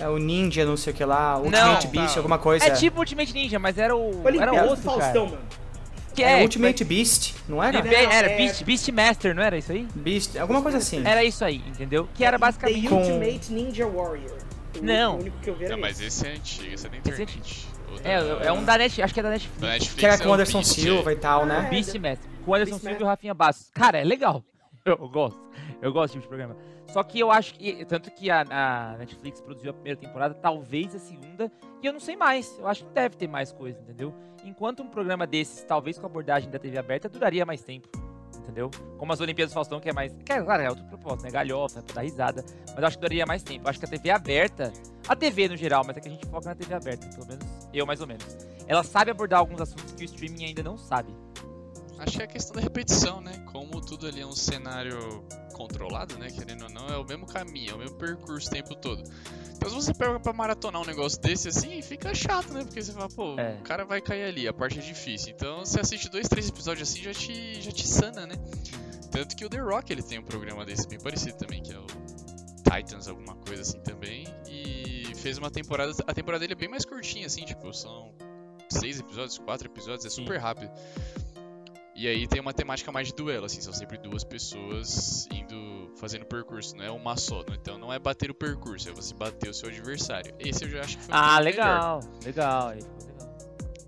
É 0.00 0.08
o 0.08 0.16
Ninja, 0.18 0.64
não 0.64 0.76
sei 0.76 0.92
o 0.92 0.96
que 0.96 1.04
lá, 1.04 1.36
Ultimate 1.38 1.84
Não. 1.86 1.92
Beast, 1.92 2.16
alguma 2.16 2.38
coisa. 2.38 2.64
É 2.64 2.70
tipo 2.70 2.98
Ultimate 2.98 3.32
Ninja, 3.34 3.58
mas 3.58 3.76
era 3.76 3.94
o. 3.94 4.10
Era 4.26 4.28
Olimpiadas 4.28 4.70
outro, 4.70 4.84
do 4.84 4.90
Faustão, 4.90 5.26
cara. 5.28 5.36
mano. 5.36 5.48
Que 6.14 6.22
É, 6.24 6.40
é, 6.40 6.42
Ultimate 6.42 6.84
Beast, 6.84 7.34
não 7.48 7.62
era? 7.62 7.82
Não, 7.82 7.90
era 7.90 8.30
é- 8.30 8.36
Beast, 8.36 8.62
Beastmaster, 8.64 9.34
não 9.34 9.42
era 9.42 9.56
isso 9.56 9.70
aí? 9.72 9.86
Beast, 9.94 10.36
alguma 10.36 10.60
coisa 10.60 10.78
assim. 10.78 11.02
Era 11.06 11.22
isso 11.24 11.44
aí, 11.44 11.62
entendeu? 11.68 12.08
Que 12.14 12.24
era 12.24 12.36
basicamente. 12.38 12.82
The 12.82 12.88
Com- 12.88 12.96
Ultimate 12.96 13.52
Ninja 13.52 13.86
Warrior. 13.86 14.38
Não. 14.80 15.16
O 15.16 15.20
único 15.20 15.38
que 15.40 15.50
eu 15.50 15.54
vi 15.56 15.64
era 15.64 15.74
Não, 15.74 15.80
mas 15.80 16.00
esse. 16.00 16.26
é 16.26 16.30
antigo, 16.32 16.72
esse 16.72 16.86
é 16.86 16.90
da 16.90 16.96
Esse 16.98 17.08
é 17.10 17.12
internet. 17.24 17.68
O 17.92 18.00
da- 18.00 18.10
É, 18.10 18.46
é 18.48 18.52
um 18.52 18.64
da 18.64 18.78
Net, 18.78 19.02
acho 19.02 19.12
que 19.14 19.20
é 19.20 19.22
da 19.22 19.30
Netflix. 19.30 19.60
da 19.60 19.66
Netflix. 19.68 19.94
Que 20.00 20.06
era 20.06 20.14
é 20.14 20.18
com 20.18 20.28
o 20.28 20.32
Anderson 20.32 20.58
Beast. 20.58 20.74
Silva 20.80 21.12
e 21.12 21.16
tal, 21.16 21.44
né? 21.46 21.64
É. 21.66 21.70
Beastmaster. 21.70 22.30
Com 22.44 22.50
o 22.50 22.54
Anderson. 22.54 22.78
Silva 22.78 22.98
e 22.98 23.02
o 23.02 23.06
Rafinha 23.06 23.34
Bastos. 23.34 23.70
Cara, 23.74 23.98
é 23.98 24.04
legal. 24.04 24.42
Eu 24.84 24.96
gosto. 25.08 25.40
Eu 25.80 25.92
gosto 25.92 26.04
desse 26.06 26.12
tipo 26.14 26.22
de 26.22 26.28
programa. 26.28 26.56
Só 26.88 27.02
que 27.02 27.20
eu 27.20 27.30
acho 27.30 27.54
que. 27.54 27.84
Tanto 27.86 28.10
que 28.10 28.30
a, 28.30 28.44
a 28.50 28.96
Netflix 28.98 29.40
produziu 29.40 29.70
a 29.70 29.72
primeira 29.72 29.98
temporada, 29.98 30.34
talvez 30.34 30.94
a 30.94 30.98
segunda. 30.98 31.50
E 31.82 31.86
eu 31.86 31.92
não 31.92 32.00
sei 32.00 32.16
mais. 32.16 32.58
Eu 32.58 32.66
acho 32.68 32.84
que 32.84 32.90
deve 32.92 33.16
ter 33.16 33.28
mais 33.28 33.50
coisa, 33.52 33.78
entendeu? 33.80 34.12
Enquanto 34.44 34.82
um 34.82 34.88
programa 34.88 35.26
desses, 35.26 35.62
talvez 35.64 35.98
com 35.98 36.06
a 36.06 36.08
abordagem 36.10 36.50
da 36.50 36.58
TV 36.58 36.76
aberta, 36.78 37.08
duraria 37.08 37.46
mais 37.46 37.62
tempo. 37.62 37.88
Entendeu? 38.42 38.70
Como 38.98 39.12
as 39.12 39.20
Olimpíadas 39.20 39.52
do 39.52 39.54
Faustão, 39.54 39.80
que 39.80 39.88
é 39.88 39.92
mais. 39.92 40.12
Que, 40.24 40.32
é, 40.32 40.42
claro, 40.42 40.62
é 40.62 40.68
outro 40.68 40.84
propósito, 40.86 41.22
né? 41.24 41.30
Galhofa, 41.30 41.78
é 41.78 41.82
pra 41.82 41.94
dar 41.94 42.02
risada. 42.02 42.44
Mas 42.68 42.78
eu 42.78 42.86
acho 42.86 42.96
que 42.96 43.00
duraria 43.00 43.24
mais 43.24 43.42
tempo. 43.42 43.66
Eu 43.66 43.70
acho 43.70 43.78
que 43.78 43.84
a 43.84 43.88
TV 43.88 44.10
aberta. 44.10 44.72
A 45.08 45.16
TV 45.16 45.48
no 45.48 45.56
geral, 45.56 45.84
mas 45.86 45.96
é 45.96 46.00
que 46.00 46.08
a 46.08 46.10
gente 46.10 46.26
foca 46.26 46.48
na 46.48 46.54
TV 46.54 46.74
aberta, 46.74 47.08
pelo 47.08 47.26
menos 47.26 47.44
eu 47.72 47.86
mais 47.86 48.00
ou 48.00 48.06
menos. 48.06 48.26
Ela 48.66 48.82
sabe 48.82 49.10
abordar 49.10 49.40
alguns 49.40 49.60
assuntos 49.60 49.92
que 49.92 50.02
o 50.02 50.04
streaming 50.04 50.44
ainda 50.44 50.62
não 50.62 50.76
sabe. 50.76 51.14
Acho 51.98 52.16
que 52.16 52.22
é 52.22 52.24
a 52.24 52.28
questão 52.28 52.56
da 52.56 52.60
repetição, 52.60 53.20
né? 53.20 53.32
Como 53.52 53.80
tudo 53.80 54.06
ali 54.06 54.20
é 54.20 54.26
um 54.26 54.32
cenário 54.32 55.24
controlado, 55.66 56.18
né? 56.18 56.28
Querendo 56.30 56.64
ou 56.64 56.70
não, 56.70 56.86
é 56.88 56.96
o 56.96 57.04
mesmo 57.04 57.26
caminho, 57.26 57.72
é 57.72 57.74
o 57.74 57.78
mesmo 57.78 57.96
percurso 57.96 58.48
o 58.48 58.50
tempo 58.50 58.74
todo. 58.74 59.02
Então 59.54 59.68
se 59.70 59.74
você 59.76 59.94
pega 59.94 60.18
pra 60.18 60.32
maratonar 60.32 60.82
um 60.82 60.84
negócio 60.84 61.20
desse 61.20 61.48
assim, 61.48 61.80
fica 61.82 62.14
chato, 62.14 62.52
né? 62.52 62.64
Porque 62.64 62.82
você 62.82 62.92
fala, 62.92 63.08
pô, 63.08 63.38
É. 63.38 63.58
o 63.60 63.62
cara 63.62 63.84
vai 63.84 64.00
cair 64.00 64.24
ali, 64.24 64.48
a 64.48 64.52
parte 64.52 64.78
é 64.78 64.82
difícil. 64.82 65.32
Então 65.34 65.64
você 65.64 65.80
assiste 65.80 66.08
dois, 66.08 66.28
três 66.28 66.48
episódios 66.48 66.88
assim, 66.88 67.02
já 67.02 67.12
te, 67.14 67.60
já 67.62 67.70
te 67.70 67.86
sana, 67.86 68.26
né? 68.26 68.34
Tanto 69.10 69.36
que 69.36 69.44
o 69.44 69.48
The 69.48 69.58
Rock 69.58 69.92
ele 69.92 70.02
tem 70.02 70.18
um 70.18 70.24
programa 70.24 70.64
desse 70.64 70.88
bem 70.88 70.98
parecido 70.98 71.36
também, 71.36 71.62
que 71.62 71.72
é 71.72 71.78
o 71.78 71.86
Titans, 72.64 73.06
alguma 73.08 73.36
coisa 73.36 73.62
assim 73.62 73.78
também. 73.80 74.26
E 74.48 75.12
fez 75.16 75.36
uma 75.38 75.50
temporada. 75.50 75.92
A 76.06 76.14
temporada 76.14 76.40
dele 76.40 76.54
é 76.54 76.56
bem 76.56 76.68
mais 76.68 76.84
curtinha, 76.84 77.26
assim, 77.26 77.44
tipo, 77.44 77.72
são 77.74 78.12
seis 78.70 78.98
episódios, 78.98 79.36
quatro 79.38 79.68
episódios, 79.68 80.06
é 80.06 80.08
Sim. 80.10 80.22
super 80.24 80.38
rápido. 80.38 80.70
E 82.02 82.08
aí 82.08 82.26
tem 82.26 82.40
uma 82.40 82.52
temática 82.52 82.90
mais 82.90 83.06
de 83.06 83.14
duelo, 83.14 83.46
assim, 83.46 83.60
são 83.60 83.72
sempre 83.72 83.96
duas 83.96 84.24
pessoas 84.24 85.28
indo 85.32 85.92
fazendo 85.96 86.24
percurso, 86.24 86.74
não 86.76 86.84
é 86.84 86.90
uma 86.90 87.16
só. 87.16 87.44
não- 87.46 87.54
Então 87.54 87.78
não 87.78 87.92
é 87.92 87.98
bater 88.00 88.28
o 88.28 88.34
percurso, 88.34 88.88
é 88.88 88.92
você 88.92 89.14
bater 89.14 89.50
o 89.50 89.54
seu 89.54 89.68
adversário. 89.68 90.34
Esse 90.40 90.64
eu 90.64 90.68
já 90.70 90.80
acho 90.80 90.98
que 90.98 91.04
foi 91.04 91.14
Ah, 91.16 91.36
melhor. 91.38 91.44
legal. 91.44 92.00
Legal. 92.24 92.68
aí 92.70 92.80
legal. 92.80 93.38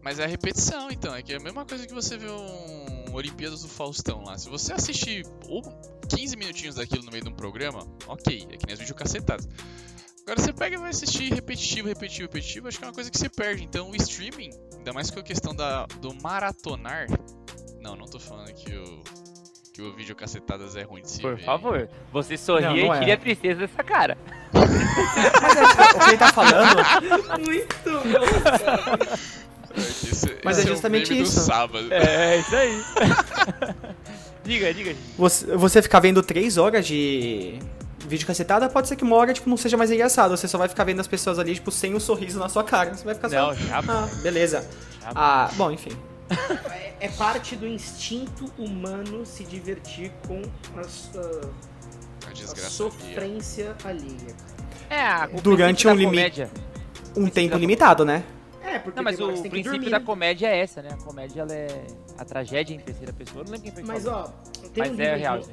Mas 0.01 0.21
é 0.21 0.25
a 0.25 0.27
repetição, 0.29 0.93
então. 0.93 1.13
É 1.13 1.23
que 1.23 1.33
é 1.33 1.39
a 1.39 1.41
mesma 1.41 1.65
coisa 1.67 1.87
que 1.89 1.93
você 1.93 2.17
vê 2.17 2.29
um 2.31 3.13
Olimpíadas 3.15 3.63
do 3.63 3.69
Faustão 3.69 4.23
lá. 4.23 4.39
Se 4.39 4.49
você 4.49 4.73
assistir 4.73 5.27
ou 5.49 5.63
15 6.09 6.37
minutinhos 6.37 6.77
daquilo 6.77 7.03
no 7.03 7.11
meio 7.11 7.25
de 7.25 7.31
um 7.31 7.35
programa, 7.35 7.81
ok, 8.07 8.47
é 8.49 8.57
que 8.57 8.65
nem 8.67 8.75
as 8.75 8.79
videocacetadas. 8.79 9.49
Agora 10.23 10.41
você 10.41 10.53
pega 10.53 10.77
e 10.77 10.79
vai 10.79 10.91
assistir 10.91 11.33
repetitivo, 11.35 11.89
repetitivo, 11.89 12.29
repetitivo, 12.29 12.69
acho 12.69 12.79
que 12.79 12.85
é 12.85 12.89
uma 12.89 12.95
coisa 12.95 13.11
que 13.11 13.19
você 13.19 13.29
perde. 13.29 13.65
Então 13.65 13.91
o 13.91 13.97
streaming, 13.97 14.51
ainda 14.77 14.93
mais 14.93 15.11
com 15.11 15.19
a 15.19 15.23
questão 15.23 15.53
da, 15.55 15.85
do 16.01 16.15
maratonar. 16.23 17.07
Não, 17.85 17.95
não 17.95 18.07
tô 18.07 18.19
falando 18.19 18.51
que 18.55 18.75
o 18.75 19.03
que 19.75 19.83
o 19.83 19.93
vídeo 19.93 20.17
cacetadas 20.17 20.75
é 20.75 20.85
ruim 20.85 21.03
de 21.03 21.11
se 21.11 21.21
Por 21.21 21.37
ver. 21.37 21.45
favor. 21.45 21.87
Você 22.13 22.35
sorria 22.39 22.69
Não, 22.71 22.77
não 22.77 22.83
e 22.95 22.97
é. 22.97 22.99
queria 23.01 23.15
a 23.15 23.17
tristeza 23.19 23.61
dessa 23.61 23.83
cara. 23.83 24.17
Mas 24.55 25.57
é, 25.57 25.97
o 25.97 25.99
que 25.99 26.09
ele 26.11 26.17
tá 26.17 26.33
falando 26.33 26.77
Muito 27.45 27.77
bom, 27.85 28.61
cara. 28.63 29.19
Esse, 29.77 30.39
Mas 30.43 30.59
esse 30.59 30.67
é 30.67 30.71
justamente 30.71 31.11
o 31.11 31.13
meme 31.15 31.25
isso. 31.27 31.35
Do 31.41 31.41
sábado. 31.45 31.93
É, 31.93 32.39
isso 32.39 32.57
aí. 32.57 32.85
diga, 34.45 34.73
diga. 34.73 34.97
Você, 35.19 35.55
você 35.57 35.83
ficar 35.83 36.01
vendo 36.01 36.23
três 36.23 36.57
horas 36.57 36.87
de 36.87 37.59
vídeo 38.07 38.27
cacetada, 38.27 38.67
pode 38.71 38.89
ser 38.89 38.97
que 38.97 39.03
uma 39.05 39.17
hora, 39.17 39.35
tipo, 39.35 39.51
não 39.51 39.57
seja 39.59 39.77
mais 39.77 39.91
engraçado. 39.91 40.35
Você 40.37 40.49
só 40.49 40.57
vai 40.57 40.69
ficar 40.69 40.85
vendo 40.85 41.01
as 41.01 41.09
pessoas 41.09 41.39
ali, 41.39 41.53
tipo, 41.55 41.71
sem 41.71 41.95
um 41.95 42.01
sorriso 42.01 42.39
na 42.39 42.49
sua 42.49 42.65
cara. 42.65 42.95
Você 42.95 43.05
vai 43.05 43.15
ficar 43.15 43.29
Não, 43.29 43.49
só... 43.49 43.55
já. 43.55 43.79
Ah, 43.81 44.09
beleza. 44.23 44.67
já- 45.03 45.13
Ah, 45.15 45.51
bom, 45.57 45.71
enfim. 45.71 45.91
É, 47.01 47.07
é 47.07 47.09
parte 47.09 47.55
do 47.57 47.67
instinto 47.67 48.51
humano 48.59 49.25
se 49.27 49.45
divertir 49.45 50.11
com 50.27 50.41
a, 50.79 50.85
sua- 50.85 51.51
A 52.27 52.31
a 52.31 52.57
sofrência 52.57 53.77
alheia. 53.85 54.35
É, 54.89 55.01
a, 55.01 55.27
Durante 55.27 55.87
um 55.87 55.95
limite. 55.95 56.47
Um 57.17 57.29
tempo 57.29 57.57
limitado, 57.57 58.05
né? 58.05 58.25
É, 58.63 58.79
porque 58.79 58.97
Não, 58.97 59.05
mas 59.05 59.17
tem 59.17 59.27
o 59.27 59.51
princípio 59.51 59.91
da 59.91 60.01
comédia 60.01 60.49
é 60.49 60.59
essa, 60.59 60.83
né? 60.83 60.89
A 60.93 60.97
comédia, 60.97 61.43
ela 61.43 61.53
é 61.53 61.87
a 62.19 62.25
tragédia 62.25 62.75
em 62.75 62.79
terceira 62.79 63.13
pessoa. 63.13 63.45
Não 63.45 63.53
lembro 63.53 63.63
quem 63.63 63.73
foi 63.73 63.83
que 63.83 63.89
Mas 63.89 64.05
falou. 64.05 64.21
ó, 64.21 64.69
tem 64.69 64.83
Mas 64.85 64.91
um, 64.91 64.95
é 65.01 65.05
livro 65.05 65.19
real, 65.21 65.39
de, 65.39 65.49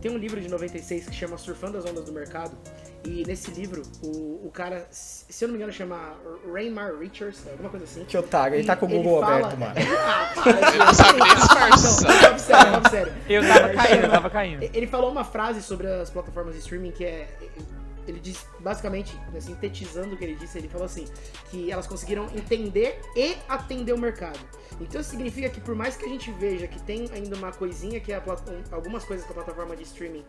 tem 0.00 0.10
um 0.10 0.18
livro 0.18 0.40
de 0.40 0.48
96 0.48 1.06
que 1.08 1.14
chama 1.14 1.38
Surfando 1.38 1.78
as 1.78 1.84
Ondas 1.84 2.04
do 2.04 2.12
Mercado. 2.12 2.56
E 3.04 3.24
nesse 3.26 3.50
livro, 3.50 3.82
o, 4.02 4.46
o 4.46 4.50
cara, 4.52 4.86
se 4.90 5.42
eu 5.42 5.48
não 5.48 5.54
me 5.54 5.58
engano, 5.58 5.72
chama 5.72 6.14
Raymar 6.52 6.94
Richards, 6.98 7.42
alguma 7.50 7.70
coisa 7.70 7.84
assim. 7.86 8.04
Que 8.04 8.16
otário, 8.18 8.56
ele 8.56 8.66
tá 8.66 8.76
com 8.76 8.86
o 8.86 8.90
Ele 8.90 8.98
Google 9.02 9.20
fala- 9.20 9.36
aberto, 9.36 9.58
mano. 9.58 9.74
ah, 9.98 10.32
para, 10.34 10.50
Ele 10.68 10.78
não 10.78 11.26
nem 11.26 11.34
disfarçar. 11.34 12.90
Sério. 12.90 13.12
Eu 13.28 13.42
tava 13.42 13.68
É, 13.70 13.74
caindo, 13.74 14.04
eu 14.04 14.10
tava 14.10 14.30
caindo. 14.30 14.62
Ele 14.62 14.86
falou 14.86 15.10
uma 15.10 15.24
frase 15.24 15.62
sobre 15.62 15.86
as 15.86 16.10
plataformas 16.10 16.54
de 16.54 16.60
streaming 16.60 16.90
que 16.92 17.04
é. 17.04 17.28
Ele 18.08 18.18
diz, 18.18 18.44
basicamente, 18.58 19.14
né, 19.32 19.40
sintetizando 19.40 20.14
o 20.14 20.18
que 20.18 20.24
ele 20.24 20.34
disse, 20.34 20.58
ele 20.58 20.68
falou 20.68 20.86
assim: 20.86 21.06
que 21.50 21.70
elas 21.70 21.86
conseguiram 21.86 22.26
entender 22.34 23.00
e 23.14 23.36
atender 23.48 23.92
o 23.92 23.98
mercado. 23.98 24.38
Então 24.80 25.00
isso 25.00 25.10
significa 25.10 25.48
que 25.48 25.60
por 25.60 25.74
mais 25.74 25.96
que 25.96 26.04
a 26.04 26.08
gente 26.08 26.30
veja 26.32 26.66
que 26.66 26.80
tem 26.82 27.08
ainda 27.14 27.36
uma 27.36 27.52
coisinha 27.52 28.00
que 28.00 28.12
a 28.12 28.20
plat- 28.20 28.42
um, 28.48 28.62
algumas 28.74 29.04
coisas 29.04 29.24
que 29.24 29.30
a 29.32 29.34
plataforma 29.34 29.76
de 29.76 29.82
streaming 29.84 30.24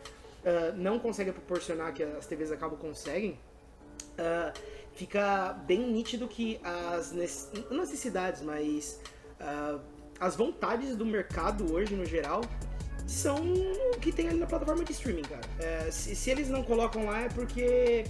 ah, 0.45 0.73
não 0.75 0.99
consegue 0.99 1.31
proporcionar 1.31 1.93
que 1.93 2.03
as 2.03 2.25
TVs 2.25 2.51
a 2.51 2.57
cabo 2.57 2.75
conseguem, 2.77 3.39
ah, 4.17 4.53
fica 4.93 5.53
bem 5.65 5.91
nítido 5.91 6.27
que 6.27 6.59
as 6.63 7.11
nece- 7.11 7.49
não 7.69 7.77
necessidades, 7.77 8.41
mas 8.41 8.99
ah, 9.39 9.79
as 10.19 10.35
vontades 10.35 10.95
do 10.95 11.05
mercado 11.05 11.73
hoje 11.73 11.95
no 11.95 12.05
geral 12.05 12.41
são 13.07 13.37
o 13.93 13.99
que 13.99 14.11
tem 14.11 14.29
ali 14.29 14.37
na 14.39 14.45
plataforma 14.45 14.83
de 14.85 14.91
streaming, 14.91 15.23
cara. 15.23 15.41
É, 15.59 15.89
se, 15.91 16.15
se 16.15 16.29
eles 16.29 16.47
não 16.47 16.63
colocam 16.63 17.05
lá 17.05 17.21
é 17.21 17.29
porque 17.29 18.05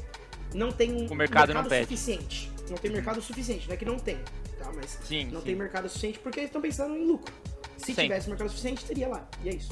não 0.54 0.72
tem 0.72 1.08
O 1.10 1.16
mercado 1.16 1.54
não 1.54 1.64
pede. 1.64 1.84
suficiente. 1.86 2.52
Não 2.70 2.78
tem 2.78 2.92
mercado 2.92 3.22
suficiente, 3.22 3.68
não 3.68 3.74
é 3.74 3.78
que 3.78 3.86
não 3.86 3.98
tem, 3.98 4.18
tá? 4.60 4.72
Mas 4.76 4.98
Sim, 5.04 5.26
não 5.32 5.40
sim. 5.40 5.48
tem 5.48 5.56
mercado 5.56 5.88
suficiente 5.90 6.20
porque 6.20 6.40
eles 6.40 6.50
estão 6.50 6.62
pensando 6.62 6.96
em 6.96 7.06
lucro. 7.06 7.34
Se 7.78 7.88
Sempre. 7.88 8.04
tivesse 8.04 8.30
mercado 8.30 8.50
suficiente, 8.50 8.86
teria 8.86 9.08
lá. 9.08 9.28
E 9.44 9.50
é 9.50 9.56
isso. 9.56 9.72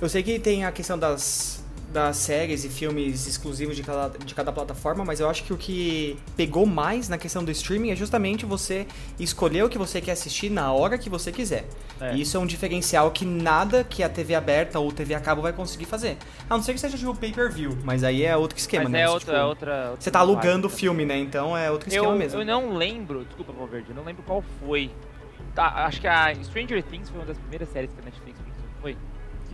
Eu 0.00 0.08
sei 0.08 0.22
que 0.22 0.38
tem 0.38 0.64
a 0.64 0.70
questão 0.70 0.96
das, 0.98 1.64
das 1.92 2.16
séries 2.16 2.64
e 2.64 2.68
filmes 2.68 3.26
exclusivos 3.26 3.74
de 3.74 3.82
cada, 3.82 4.16
de 4.18 4.32
cada 4.32 4.52
plataforma, 4.52 5.04
mas 5.04 5.18
eu 5.18 5.28
acho 5.28 5.42
que 5.42 5.52
o 5.52 5.56
que 5.56 6.16
pegou 6.36 6.64
mais 6.66 7.08
na 7.08 7.18
questão 7.18 7.42
do 7.42 7.50
streaming 7.50 7.90
é 7.90 7.96
justamente 7.96 8.46
você 8.46 8.86
escolher 9.18 9.64
o 9.64 9.68
que 9.68 9.76
você 9.76 10.00
quer 10.00 10.12
assistir 10.12 10.50
na 10.50 10.72
hora 10.72 10.96
que 10.96 11.10
você 11.10 11.32
quiser. 11.32 11.64
É. 12.00 12.14
E 12.14 12.20
isso 12.20 12.36
é 12.36 12.40
um 12.40 12.46
diferencial 12.46 13.10
que 13.10 13.24
nada 13.24 13.82
que 13.82 14.04
a 14.04 14.08
TV 14.08 14.36
aberta 14.36 14.78
ou 14.78 14.92
TV 14.92 15.14
a 15.14 15.20
cabo 15.20 15.42
vai 15.42 15.52
conseguir 15.52 15.86
fazer. 15.86 16.16
A 16.48 16.54
não 16.56 16.62
ser 16.62 16.74
que 16.74 16.80
seja 16.80 16.96
tipo 16.96 17.12
pay-per-view, 17.16 17.76
mas 17.82 18.04
aí 18.04 18.22
é 18.24 18.36
outro 18.36 18.56
esquema, 18.56 18.84
Mas 18.84 18.92
né? 18.92 19.00
é 19.00 19.06
Você, 19.06 19.12
outra, 19.14 19.32
tipo, 19.32 19.36
é 19.36 19.44
outra, 19.44 19.94
Você 19.98 20.10
tá 20.12 20.20
alugando 20.20 20.68
o 20.68 20.70
filme, 20.70 21.04
né? 21.04 21.18
Então 21.18 21.56
é 21.56 21.70
outro 21.72 21.88
esquema 21.88 22.12
Eu, 22.12 22.16
mesmo. 22.16 22.40
eu 22.40 22.46
não 22.46 22.76
lembro, 22.76 23.24
desculpa, 23.24 23.52
Valverde, 23.52 23.90
eu 23.90 23.96
não 23.96 24.04
lembro 24.04 24.22
qual 24.22 24.44
foi. 24.60 24.92
Tá, 25.56 25.86
acho 25.86 26.00
que 26.00 26.06
a 26.06 26.32
Stranger 26.44 26.84
Things 26.84 27.08
foi 27.10 27.18
uma 27.18 27.26
das 27.26 27.38
primeiras 27.38 27.68
séries 27.70 27.90
que 27.92 28.00
a 28.00 28.04
Netflix 28.04 28.38
produziu, 28.38 28.64
foi? 28.80 28.96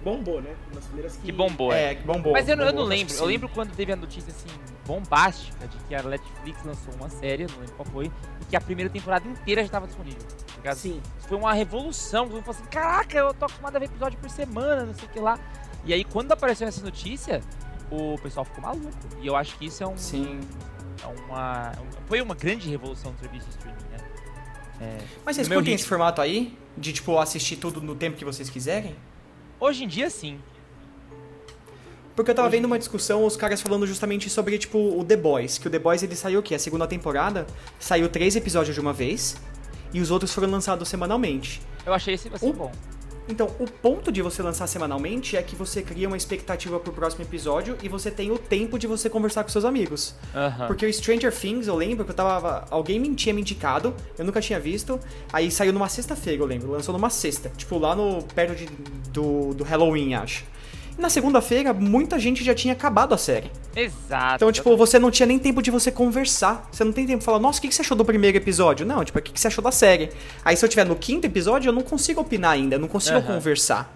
Que 0.05 0.11
bombou, 0.11 0.41
né? 0.43 0.55
Uma 0.67 0.75
das 0.75 0.85
primeiras 0.85 1.17
que. 1.17 1.23
Que 1.23 1.33
bombou, 1.33 1.73
é. 1.73 1.93
É, 1.93 1.95
que 1.95 2.03
bombou. 2.05 2.33
Mas 2.33 2.47
eu, 2.49 2.57
não- 2.57 2.65
eu 2.65 2.73
não 2.73 2.83
bombou, 2.83 2.89
lembro. 2.91 3.15
Eu 3.15 3.25
lembro 3.25 3.49
quando 3.49 3.75
teve 3.75 3.93
a 3.93 3.97
notícia 3.97 4.31
assim, 4.31 4.49
bombástica, 4.87 5.67
de 5.67 5.77
que 5.89 5.95
a 5.95 6.03
Netflix 6.03 6.63
lançou 6.65 6.95
uma 6.95 7.09
série, 7.09 7.47
não 7.47 7.59
lembro 7.59 7.75
qual 7.75 7.87
foi, 7.87 8.07
e 8.41 8.45
que 8.45 8.55
a 8.57 8.61
primeira 8.61 8.91
temporada 8.91 9.27
inteira 9.27 9.63
já 9.63 9.67
estava 9.67 9.87
disponível. 9.87 10.21
tá 10.21 10.57
ligado? 10.57 10.77
Sim. 10.77 11.01
Isso 11.19 11.29
foi 11.29 11.39
uma 11.39 11.53
revolução. 11.55 12.25
Todo 12.27 12.35
mundo 12.35 12.45
falou 12.45 12.61
assim: 12.61 12.71
caraca, 12.71 13.17
eu 13.17 13.33
tô 13.35 13.47
acostumado 13.47 13.77
a 13.77 13.79
ver 13.79 13.87
episódio 13.87 14.19
por 14.19 14.29
semana, 14.31 14.85
não 14.85 14.95
sei 14.95 15.05
o 15.07 15.09
que 15.09 15.21
lá. 15.21 15.39
E 15.85 15.93
aí, 15.95 16.05
quando 16.05 16.33
apareceu 16.33 16.67
essa 16.69 16.83
notícia, 16.83 17.41
o 17.91 18.19
pessoal 18.23 18.45
ficou 18.45 18.63
maluco. 18.63 18.91
E 19.21 19.27
eu 19.27 19.35
acho 19.37 19.57
que 19.59 19.67
isso 19.67 19.83
é 19.83 19.87
um. 19.87 19.97
Sim. 19.97 20.41
é 21.03 21.07
uma, 21.07 21.73
foi 22.07 22.21
uma 22.21 22.35
grande 22.35 22.69
revolução 22.71 23.13
do 23.13 23.19
serviço 23.21 23.47
de 23.49 23.55
streaming, 23.57 23.83
né? 23.91 23.99
É, 24.81 24.99
Mas 25.25 25.37
vocês 25.37 25.49
curtem 25.49 25.61
ritmo. 25.65 25.75
esse 25.77 25.87
formato 25.87 26.21
aí? 26.21 26.59
De, 26.77 26.93
tipo, 26.93 27.19
assistir 27.19 27.57
tudo 27.57 27.81
no 27.81 27.95
tempo 27.95 28.17
que 28.17 28.25
vocês 28.25 28.51
quiserem? 28.51 28.97
Hoje 29.59 29.85
em 29.85 29.89
dia, 29.89 30.11
sim. 30.11 30.39
Porque 32.15 32.31
eu 32.31 32.35
tava 32.35 32.49
vendo 32.49 32.67
uma 32.67 32.79
discussão, 32.79 33.25
os 33.25 33.37
caras 33.37 33.61
falando 33.61 33.87
justamente 33.87 34.31
sobre, 34.31 34.57
tipo, 34.57 34.79
o 34.79 35.05
The 35.05 35.17
Boys. 35.17 35.59
Que 35.59 35.67
o 35.67 35.71
The 35.71 35.79
Boys, 35.79 36.03
ele 36.03 36.15
saiu 36.15 36.41
o 36.41 36.43
quê? 36.43 36.55
A 36.55 36.59
segunda 36.59 36.87
temporada 36.87 37.47
saiu 37.79 38.09
três 38.09 38.37
episódios 38.37 38.75
de 38.75 38.81
uma 38.81 38.93
vez. 38.93 39.37
E 39.93 40.01
os 40.01 40.11
outros 40.11 40.33
foram 40.33 40.51
lançados 40.51 40.89
semanalmente. 40.89 41.61
Eu 41.85 41.93
achei 41.93 42.15
esse 42.15 42.29
assim 42.33 42.53
bom. 42.53 42.71
Então, 43.29 43.51
o 43.59 43.67
ponto 43.67 44.13
de 44.13 44.21
você 44.21 44.43
lançar 44.43 44.67
semanalmente 44.67 45.37
é 45.37 45.43
que 45.43 45.57
você 45.57 45.83
cria 45.83 46.07
uma 46.07 46.17
expectativa 46.17 46.79
pro 46.79 46.93
próximo 46.93 47.25
episódio 47.25 47.77
e 47.83 47.89
você 47.89 48.11
tem 48.11 48.31
o 48.31 48.39
tempo 48.39 48.79
de 48.79 48.87
você 48.87 49.09
conversar 49.09 49.43
com 49.43 49.51
seus 49.51 49.65
amigos. 49.65 50.15
Aham. 50.35 50.67
Porque 50.67 50.85
o 50.85 50.93
Stranger 50.93 51.35
Things, 51.35 51.67
eu 51.67 51.75
lembro 51.75 52.05
que 52.05 52.11
eu 52.11 52.15
tava. 52.15 52.67
Alguém 52.71 53.15
tinha 53.15 53.35
me 53.35 53.41
indicado, 53.41 53.95
eu 54.19 54.25
nunca 54.25 54.41
tinha 54.41 54.61
visto. 54.61 55.01
Aí 55.33 55.51
saiu 55.51 55.73
numa 55.73 55.89
sexta-feira, 55.89 56.43
eu 56.43 56.47
lembro. 56.47 56.71
Lançou 56.71 56.93
numa 56.93 57.11
sexta. 57.11 57.51
Tipo, 57.57 57.79
lá 57.79 57.97
no. 57.97 58.23
perto 58.23 58.55
de, 58.55 58.67
do, 59.11 59.55
do 59.55 59.65
Halloween, 59.65 60.15
acho. 60.15 60.45
E 60.97 61.01
na 61.01 61.11
segunda-feira, 61.11 61.73
muita 61.73 62.19
gente 62.19 62.45
já 62.45 62.55
tinha 62.55 62.73
acabado 62.73 63.13
a 63.15 63.19
série. 63.19 63.51
Exato. 63.75 64.37
Então, 64.37 64.53
tipo, 64.53 64.77
você 64.77 64.99
não 64.99 65.11
tinha 65.11 65.27
nem 65.27 65.39
tempo 65.39 65.61
de 65.61 65.71
você 65.71 65.91
conversar. 65.91 66.69
Você 66.71 66.85
não 66.85 66.93
tem 66.93 67.05
tempo 67.07 67.19
de 67.19 67.25
falar, 67.25 67.41
nossa, 67.41 67.59
o 67.59 67.63
que 67.63 67.69
que 67.69 67.75
você 67.75 67.83
achou 67.83 67.97
do 67.97 68.05
primeiro 68.05 68.37
episódio? 68.37 68.87
Não, 68.87 69.05
tipo, 69.05 69.19
o 69.19 69.23
que 69.23 69.33
que 69.33 69.41
você 69.41 69.49
achou 69.49 69.63
da 69.65 69.73
série? 69.73 70.11
Aí 70.45 70.57
se 70.57 70.65
eu 70.65 70.69
tiver 70.69 70.85
no 70.85 70.95
quinto 70.95 71.27
episódio, 71.27 71.69
eu 71.69 71.73
não 71.73 71.83
consigo 71.83 72.21
opinar 72.21 72.53
ainda, 72.53 72.77
eu 72.77 72.81
não 72.81 72.87
consigo 72.89 73.17
Aham. 73.19 73.27
conversar. 73.27 73.93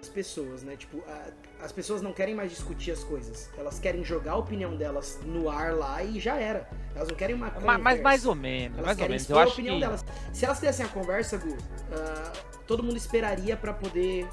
As 0.00 0.08
pessoas, 0.08 0.62
né? 0.62 0.76
Tipo, 0.76 1.02
a- 1.06 1.64
as 1.64 1.72
pessoas 1.72 2.00
não 2.00 2.12
querem 2.12 2.34
mais 2.34 2.50
discutir 2.50 2.90
as 2.90 3.04
coisas. 3.04 3.50
Elas 3.58 3.78
querem 3.78 4.02
jogar 4.02 4.32
a 4.32 4.36
opinião 4.36 4.74
delas 4.76 5.18
no 5.26 5.50
ar 5.50 5.74
lá 5.74 6.02
e 6.02 6.18
já 6.18 6.36
era. 6.36 6.66
Elas 6.96 7.08
não 7.08 7.14
querem 7.14 7.36
uma 7.36 7.46
Ma- 7.46 7.52
conversa. 7.52 7.78
Mas 7.78 8.00
mais 8.00 8.24
ou 8.26 8.34
menos, 8.34 8.78
Elas 8.78 8.86
mais 8.86 8.96
ou 8.96 9.02
querem 9.02 9.10
menos. 9.10 9.22
expor 9.22 9.36
Eu 9.36 9.40
a 9.40 9.44
acho 9.44 9.52
opinião 9.52 9.74
que. 9.74 9.80
delas. 9.82 10.04
Se 10.32 10.44
elas 10.46 10.58
fizessem 10.58 10.86
a 10.86 10.88
conversa, 10.88 11.36
Gu, 11.36 11.56
ah, 11.92 12.32
todo 12.66 12.82
mundo 12.82 12.96
esperaria 12.96 13.56
pra 13.58 13.74
poder 13.74 14.26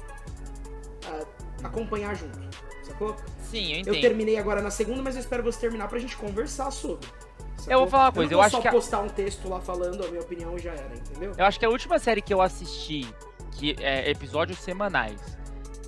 acompanhar 1.62 2.14
junto. 2.14 2.38
Sacou? 2.82 3.16
Sim, 3.42 3.64
eu 3.72 3.76
Eu 3.76 3.78
entendo. 3.80 4.00
terminei 4.00 4.38
agora 4.38 4.62
na 4.62 4.70
segunda, 4.70 5.02
mas 5.02 5.14
eu 5.14 5.20
espero 5.20 5.42
você 5.42 5.60
terminar 5.60 5.88
pra 5.88 5.98
gente 5.98 6.16
conversar 6.16 6.70
sobre. 6.70 7.06
sacou? 7.56 7.72
Eu 7.72 7.78
vou 7.80 7.88
falar 7.88 8.04
uma 8.06 8.12
coisa, 8.12 8.30
não 8.30 8.32
eu 8.34 8.38
vou 8.38 8.46
acho 8.46 8.56
só 8.56 8.62
que 8.62 8.68
a- 8.68 8.72
postar 8.72 9.00
um 9.00 9.08
texto 9.08 9.48
lá 9.48 9.60
falando 9.60 10.04
a 10.04 10.08
minha 10.08 10.20
opinião 10.22 10.56
e 10.56 10.58
já 10.60 10.72
era, 10.72 10.94
entendeu? 10.96 11.32
Eu 11.36 11.44
acho 11.44 11.58
que 11.58 11.64
a 11.66 11.68
última 11.68 11.98
série 11.98 12.22
que 12.22 12.32
eu 12.32 12.40
assisti, 12.40 13.06
que 13.52 13.76
é 13.80 14.10
episódios 14.10 14.58
semanais, 14.58 15.20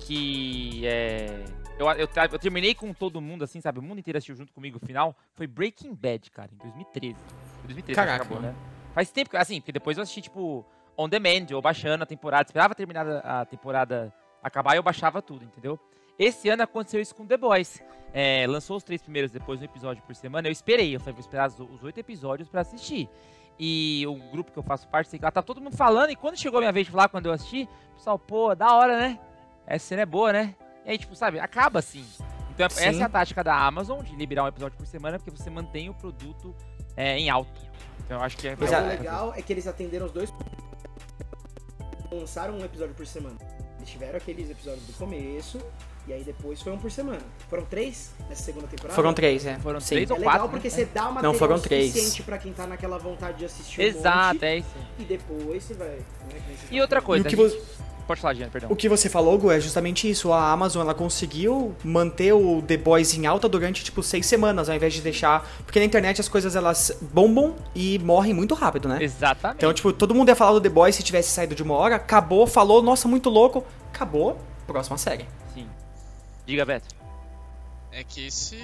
que 0.01 0.85
é. 0.85 1.43
Eu, 1.79 1.87
eu, 1.93 2.07
eu 2.31 2.39
terminei 2.39 2.75
com 2.75 2.93
todo 2.93 3.19
mundo, 3.19 3.43
assim, 3.43 3.59
sabe? 3.59 3.79
O 3.79 3.81
mundo 3.81 3.99
inteiro 3.99 4.17
assistiu 4.17 4.35
junto 4.35 4.53
comigo 4.53 4.77
o 4.81 4.85
final. 4.85 5.15
Foi 5.33 5.47
Breaking 5.47 5.95
Bad, 5.95 6.29
cara, 6.29 6.49
em 6.53 6.57
2013. 6.57 7.15
Foi 7.15 7.67
2013 7.67 7.85
que 7.87 7.93
Caraca, 7.95 8.23
acabou, 8.23 8.39
né? 8.39 8.53
Faz 8.93 9.09
tempo, 9.09 9.31
que- 9.31 9.37
assim, 9.37 9.59
porque 9.59 9.71
depois 9.71 9.97
eu 9.97 10.03
assisti, 10.03 10.21
tipo, 10.21 10.63
on 10.95 11.09
demand, 11.09 11.47
ou 11.53 11.61
baixando 11.61 12.03
a 12.03 12.05
temporada. 12.05 12.43
Esperava 12.47 12.75
terminar 12.75 13.07
a 13.25 13.45
temporada 13.45 14.13
acabar 14.41 14.75
e 14.75 14.77
eu 14.77 14.83
baixava 14.83 15.21
tudo, 15.21 15.45
entendeu? 15.45 15.79
Esse 16.17 16.49
ano 16.49 16.63
aconteceu 16.63 17.01
isso 17.01 17.15
com 17.15 17.25
The 17.25 17.37
Boys. 17.37 17.81
É, 18.13 18.45
lançou 18.47 18.77
os 18.77 18.83
três 18.83 19.01
primeiros, 19.01 19.31
depois 19.31 19.61
um 19.61 19.63
episódio 19.63 20.03
por 20.03 20.13
semana. 20.15 20.47
Eu 20.47 20.51
esperei, 20.51 20.95
eu 20.95 20.99
falei, 20.99 21.13
vou 21.13 21.21
esperar 21.21 21.49
os 21.49 21.83
oito 21.83 21.99
episódios 21.99 22.49
pra 22.49 22.61
assistir. 22.61 23.09
E 23.57 24.05
o 24.07 24.15
grupo 24.31 24.51
que 24.51 24.57
eu 24.57 24.63
faço 24.63 24.87
parte, 24.87 25.09
sei 25.09 25.19
lá, 25.21 25.31
tá 25.31 25.41
todo 25.41 25.61
mundo 25.61 25.77
falando. 25.77 26.09
E 26.09 26.15
quando 26.15 26.37
chegou 26.37 26.57
a 26.57 26.61
minha 26.61 26.71
vez 26.71 26.85
de 26.85 26.91
falar, 26.91 27.09
quando 27.09 27.27
eu 27.27 27.31
assisti, 27.31 27.67
o 27.93 27.95
pessoal, 27.95 28.19
pô, 28.19 28.53
da 28.55 28.75
hora, 28.75 28.99
né? 28.99 29.19
Essa 29.65 29.87
cena 29.87 30.01
é 30.01 30.05
boa, 30.05 30.33
né? 30.33 30.55
E 30.85 30.91
aí, 30.91 30.97
tipo, 30.97 31.15
sabe, 31.15 31.39
acaba 31.39 31.79
assim. 31.79 32.05
Então, 32.53 32.69
Sim. 32.69 32.85
essa 32.85 33.01
é 33.01 33.03
a 33.03 33.09
tática 33.09 33.43
da 33.43 33.55
Amazon, 33.55 34.03
de 34.03 34.15
liberar 34.15 34.43
um 34.43 34.47
episódio 34.47 34.77
por 34.77 34.85
semana, 34.85 35.17
porque 35.17 35.31
você 35.31 35.49
mantém 35.49 35.89
o 35.89 35.93
produto 35.93 36.55
é, 36.97 37.17
em 37.17 37.29
alta. 37.29 37.61
Então, 38.03 38.17
eu 38.17 38.23
acho 38.23 38.37
que 38.37 38.47
é. 38.47 38.55
Mas 38.59 38.71
o 38.71 38.87
legal 38.87 39.33
é 39.35 39.41
que 39.41 39.53
eles 39.53 39.67
atenderam 39.67 40.07
os 40.07 40.11
dois. 40.11 40.33
Lançaram 42.11 42.55
um 42.55 42.65
episódio 42.65 42.93
por 42.93 43.07
semana. 43.07 43.37
Eles 43.81 43.89
tiveram 43.89 44.17
aqueles 44.17 44.49
episódios 44.49 44.85
do 44.85 44.93
começo, 44.93 45.59
e 46.07 46.13
aí 46.13 46.23
depois 46.23 46.61
foi 46.61 46.71
um 46.71 46.77
por 46.77 46.91
semana. 46.91 47.21
Foram 47.49 47.65
três 47.65 48.11
nessa 48.29 48.43
segunda 48.43 48.67
temporada? 48.67 48.93
Foram 48.95 49.11
três, 49.13 49.43
é. 49.45 49.57
Foram 49.57 49.79
três 49.79 50.07
É 50.09 50.13
ou 50.13 50.19
legal 50.19 50.33
quatro. 50.35 50.49
porque 50.49 50.67
né? 50.69 50.73
você 50.75 50.85
dá 50.85 51.09
uma 51.09 51.21
Não, 51.21 51.33
foram 51.33 51.59
três. 51.59 51.87
suficiente 51.91 52.23
pra 52.23 52.37
quem 52.37 52.53
tá 52.53 52.67
naquela 52.67 52.99
vontade 52.99 53.39
de 53.39 53.45
assistir 53.45 53.81
um 53.81 53.83
Exato, 53.83 54.35
monte, 54.35 54.45
é 54.45 54.57
isso. 54.57 54.69
e 54.99 55.03
depois 55.03 55.63
você 55.63 55.73
vai. 55.73 55.87
né, 55.89 56.03
E 56.69 56.79
outra 56.79 57.01
falaram. 57.01 57.05
coisa, 57.07 57.27
E 57.27 57.33
o 57.33 57.35
que 57.35 57.43
gente- 57.49 57.57
vo- 57.65 57.81
pode 58.11 58.21
falar, 58.21 58.33
Jean, 58.33 58.49
perdão. 58.49 58.69
O 58.69 58.75
que 58.75 58.89
você 58.89 59.07
falou, 59.07 59.37
Gu, 59.37 59.51
é 59.51 59.59
justamente 59.59 60.09
isso. 60.09 60.33
A 60.33 60.51
Amazon 60.51 60.81
ela 60.81 60.93
conseguiu 60.93 61.73
manter 61.83 62.33
o 62.33 62.61
The 62.61 62.75
Boys 62.75 63.13
em 63.13 63.25
alta 63.25 63.47
durante 63.47 63.83
tipo 63.83 64.03
seis 64.03 64.25
semanas, 64.25 64.69
ao 64.69 64.75
invés 64.75 64.93
de 64.93 65.01
deixar. 65.01 65.47
Porque 65.65 65.79
na 65.79 65.85
internet 65.85 66.19
as 66.19 66.27
coisas 66.27 66.55
elas 66.55 66.97
bombam 67.01 67.55
e 67.73 67.97
morrem 67.99 68.33
muito 68.33 68.53
rápido, 68.53 68.89
né? 68.89 69.01
Exatamente. 69.01 69.57
Então, 69.57 69.73
tipo, 69.73 69.93
todo 69.93 70.13
mundo 70.13 70.27
ia 70.27 70.35
falar 70.35 70.51
do 70.51 70.61
The 70.61 70.69
Boys 70.69 70.95
se 70.95 71.03
tivesse 71.03 71.29
saído 71.29 71.55
de 71.55 71.63
uma 71.63 71.75
hora, 71.75 71.95
acabou, 71.95 72.45
falou, 72.45 72.81
nossa, 72.81 73.07
muito 73.07 73.29
louco, 73.29 73.63
acabou, 73.93 74.37
próxima 74.67 74.97
série. 74.97 75.25
Sim. 75.53 75.67
Diga, 76.45 76.65
Beto. 76.65 76.93
É 77.93 78.03
que 78.03 78.27
esse 78.27 78.57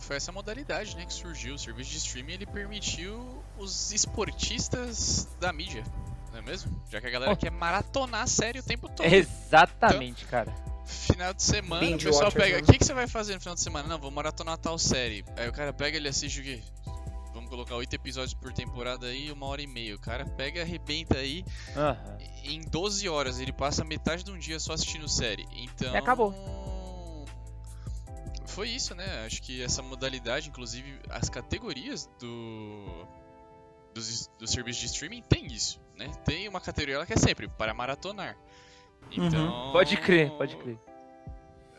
foi 0.00 0.16
essa 0.16 0.32
modalidade, 0.32 0.96
né, 0.96 1.04
que 1.04 1.14
surgiu. 1.14 1.54
O 1.54 1.58
serviço 1.58 1.90
de 1.90 1.96
streaming 1.98 2.32
ele 2.32 2.46
permitiu 2.46 3.24
os 3.56 3.92
esportistas 3.92 5.28
da 5.40 5.52
mídia, 5.52 5.84
não 6.32 6.38
é 6.38 6.42
mesmo? 6.42 6.82
Já 6.90 7.00
que 7.00 7.06
a 7.06 7.10
galera 7.10 7.32
Oh. 7.32 7.36
quer 7.36 7.50
maratonar 7.50 8.22
a 8.22 8.26
série 8.26 8.58
o 8.60 8.62
tempo 8.62 8.88
todo. 8.88 9.06
Exatamente, 9.06 10.24
cara. 10.26 10.52
Final 10.86 11.34
de 11.34 11.42
semana, 11.42 11.80
Binge 11.86 12.06
o 12.08 12.10
pessoal 12.10 12.32
pega. 12.32 12.56
né? 12.56 12.62
O 12.62 12.66
que, 12.66 12.78
que 12.78 12.84
você 12.84 12.94
vai 12.94 13.06
fazer 13.06 13.34
no 13.34 13.40
final 13.40 13.54
de 13.54 13.60
semana? 13.60 13.86
Não, 13.88 13.98
vou 13.98 14.10
maratonar 14.10 14.56
tal 14.56 14.78
série. 14.78 15.24
Aí 15.36 15.48
o 15.48 15.52
cara 15.52 15.72
pega, 15.72 15.96
ele 15.98 16.08
assiste 16.08 16.40
o 16.40 16.42
quê? 16.42 16.62
Vamos 17.34 17.50
colocar 17.50 17.74
oito 17.76 17.92
episódios 17.94 18.32
por 18.34 18.52
temporada 18.52 19.06
aí, 19.06 19.30
uma 19.30 19.46
hora 19.46 19.60
e 19.62 19.66
meia. 19.66 19.94
O 19.94 19.98
cara 19.98 20.24
pega, 20.24 20.62
arrebenta 20.62 21.18
aí. 21.18 21.44
Aham. 21.76 22.18
Em 22.42 22.62
12 22.62 23.06
horas, 23.08 23.38
ele 23.38 23.52
passa 23.52 23.84
metade 23.84 24.24
de 24.24 24.30
um 24.30 24.38
dia 24.38 24.58
só 24.58 24.72
assistindo 24.72 25.06
série. 25.08 25.46
Então. 25.52 25.92
E 25.94 25.96
acabou. 25.98 26.34
Foi 28.46 28.70
isso, 28.70 28.94
né? 28.94 29.24
Acho 29.26 29.42
que 29.42 29.62
essa 29.62 29.82
modalidade, 29.82 30.48
inclusive 30.48 30.98
as 31.10 31.28
categorias 31.28 32.08
do. 32.18 33.06
Dos, 33.94 34.28
do 34.38 34.46
serviço 34.46 34.80
de 34.80 34.86
streaming 34.86 35.22
tem 35.22 35.46
isso, 35.46 35.80
né? 35.98 36.10
Tem 36.24 36.48
uma 36.48 36.60
categoria 36.60 36.98
lá 36.98 37.06
que 37.06 37.12
é 37.12 37.16
sempre 37.16 37.48
para 37.48 37.74
maratonar. 37.74 38.36
Então. 39.10 39.72
Pode 39.72 39.96
crer, 39.96 40.30
pode 40.30 40.56
crer. 40.56 40.78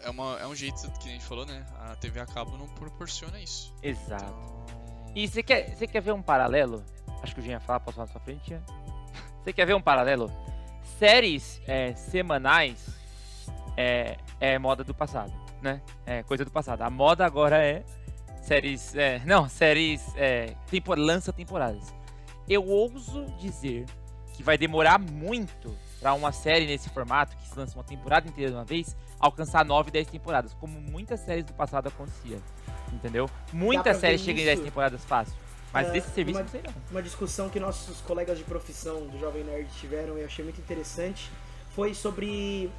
É, 0.04 0.10
uma, 0.10 0.38
é 0.40 0.48
um 0.48 0.56
jeito 0.56 0.90
que 1.00 1.10
a 1.10 1.12
gente 1.12 1.26
falou, 1.26 1.46
né? 1.46 1.66
A 1.80 1.96
TV 1.96 2.20
a 2.20 2.26
cabo 2.26 2.58
não 2.58 2.68
proporciona 2.68 3.40
isso. 3.40 3.74
Exato. 3.82 4.26
Então, 4.26 5.14
E 5.16 5.28
você 5.28 5.42
quer, 5.42 5.76
você 5.76 5.88
quer 5.88 6.02
ver 6.02 6.12
um 6.12 6.22
paralelo? 6.22 6.84
Acho 7.24 7.34
que 7.34 7.42
o 7.42 7.44
Jean 7.44 7.54
ia 7.54 7.60
falar, 7.60 7.80
posso 7.80 7.96
falar 7.96 8.08
na 8.08 8.12
sua 8.12 8.22
frente? 8.22 8.56
Você 9.44 9.54
quer 9.54 9.66
ver 9.66 9.74
um 9.74 9.82
paralelo? 9.82 10.30
Séries 10.98 11.62
é, 11.66 11.94
semanais 11.96 12.88
é, 13.78 14.18
é 14.40 14.60
moda 14.60 14.84
do 14.84 14.94
passado, 14.94 15.34
né? 15.62 15.82
É 16.06 16.24
coisa 16.24 16.44
do 16.44 16.52
passado. 16.52 16.82
A 16.82 16.90
moda 16.90 17.26
agora 17.26 17.58
é 17.58 17.84
séries. 18.42 18.96
É, 18.96 19.20
não, 19.26 19.48
séries. 19.48 20.14
É, 20.16 20.56
tempo, 20.70 20.94
lança 20.94 21.32
temporadas. 21.32 21.94
Eu 22.48 22.66
ouso 22.66 23.26
dizer 23.38 23.86
que 24.40 24.44
vai 24.44 24.58
demorar 24.58 24.98
muito 24.98 25.76
pra 26.00 26.14
uma 26.14 26.32
série 26.32 26.66
nesse 26.66 26.90
formato, 26.92 27.36
que 27.36 27.46
se 27.50 27.60
lança 27.60 27.78
uma 27.78 27.84
temporada 27.84 28.26
inteira 28.26 28.52
de 28.52 28.56
uma 28.56 28.64
vez, 28.64 28.96
alcançar 29.20 29.66
9, 29.66 29.92
10 29.92 30.08
temporadas, 30.08 30.54
como 30.54 30.80
muitas 30.80 31.20
séries 31.20 31.44
do 31.44 31.52
passado 31.52 31.88
acontecia. 31.90 32.40
Entendeu? 32.94 33.30
Muitas 33.52 33.98
séries 33.98 34.22
chegam 34.22 34.42
em 34.42 34.46
10 34.46 34.60
isso. 34.60 34.66
temporadas 34.66 35.04
fácil. 35.04 35.34
Mas 35.74 35.90
É, 35.90 35.92
desse 35.92 36.10
serviço 36.12 36.38
uma- 36.38 36.44
não 36.44 36.50
sei 36.50 36.62
não. 36.66 36.74
uma 36.90 37.04
discussão 37.04 37.50
que 37.50 37.60
nossos 37.60 38.00
colegas 38.00 38.38
de 38.38 38.46
profissão 38.46 39.08
do 39.08 39.20
Jovem 39.20 39.44
Nerd 39.44 39.68
tiveram 39.78 40.18
e 40.18 40.22
eu 40.22 40.26
achei 40.26 40.44
muito 40.46 40.62
interessante 40.62 41.30
foi 41.76 41.94
sobre. 41.94 42.72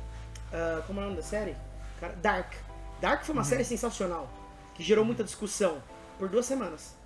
ah, 0.51 0.83
como 0.87 0.99
é 1.01 1.03
o 1.03 1.07
nome 1.09 1.17
da 1.19 1.23
série? 1.23 1.55
Cara, 2.01 2.15
Dark. 2.23 2.55
Dark 3.03 3.19
Uhum. 3.21 3.27
foi 3.27 3.35
uma 3.35 3.45
série 3.45 3.65
sensacional 3.65 4.31
que 4.75 4.83
gerou 4.83 5.05
muita 5.05 5.23
discussão 5.23 5.77
por 6.19 6.27
duas 6.31 6.47
semanas. 6.47 6.97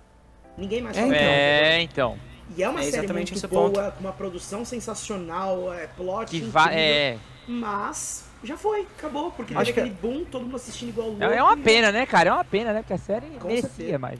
Ninguém 0.57 0.81
mais 0.81 0.95
É, 0.95 1.01
falou. 1.01 1.13
então. 1.13 1.27
É, 1.29 1.81
então. 1.81 2.19
E 2.57 2.61
é 2.63 2.69
uma 2.69 2.81
É 2.81 2.91
série 2.91 3.11
muito 3.11 3.47
boa, 3.47 3.69
ponto. 3.71 3.91
com 3.93 3.99
uma 4.01 4.11
produção 4.13 4.63
sensacional, 4.63 5.73
é, 5.73 5.87
plot 5.87 6.29
Que 6.29 6.37
incrível, 6.37 6.51
vai. 6.51 6.75
É, 6.77 7.17
mas 7.47 8.23
já 8.43 8.55
foi, 8.57 8.87
acabou, 8.97 9.31
porque 9.31 9.53
Acho 9.53 9.65
teve 9.65 9.73
que- 9.73 9.79
aquele 9.79 9.95
boom, 10.01 10.25
todo 10.25 10.43
mundo 10.43 10.55
assistindo 10.55 10.89
igual 10.89 11.07
louco. 11.09 11.23
é, 11.23 11.37
é 11.37 11.43
uma 11.43 11.57
pena, 11.57 11.91
né, 11.91 12.05
cara? 12.05 12.29
É 12.29 12.33
uma 12.33 12.43
pena, 12.45 12.71
né? 12.73 12.81
Porque 12.81 12.93
a 12.93 12.97
série 12.97 13.25
Com 13.39 13.47
merecia 13.47 13.69
certeza. 13.69 13.97
mais. 13.99 14.19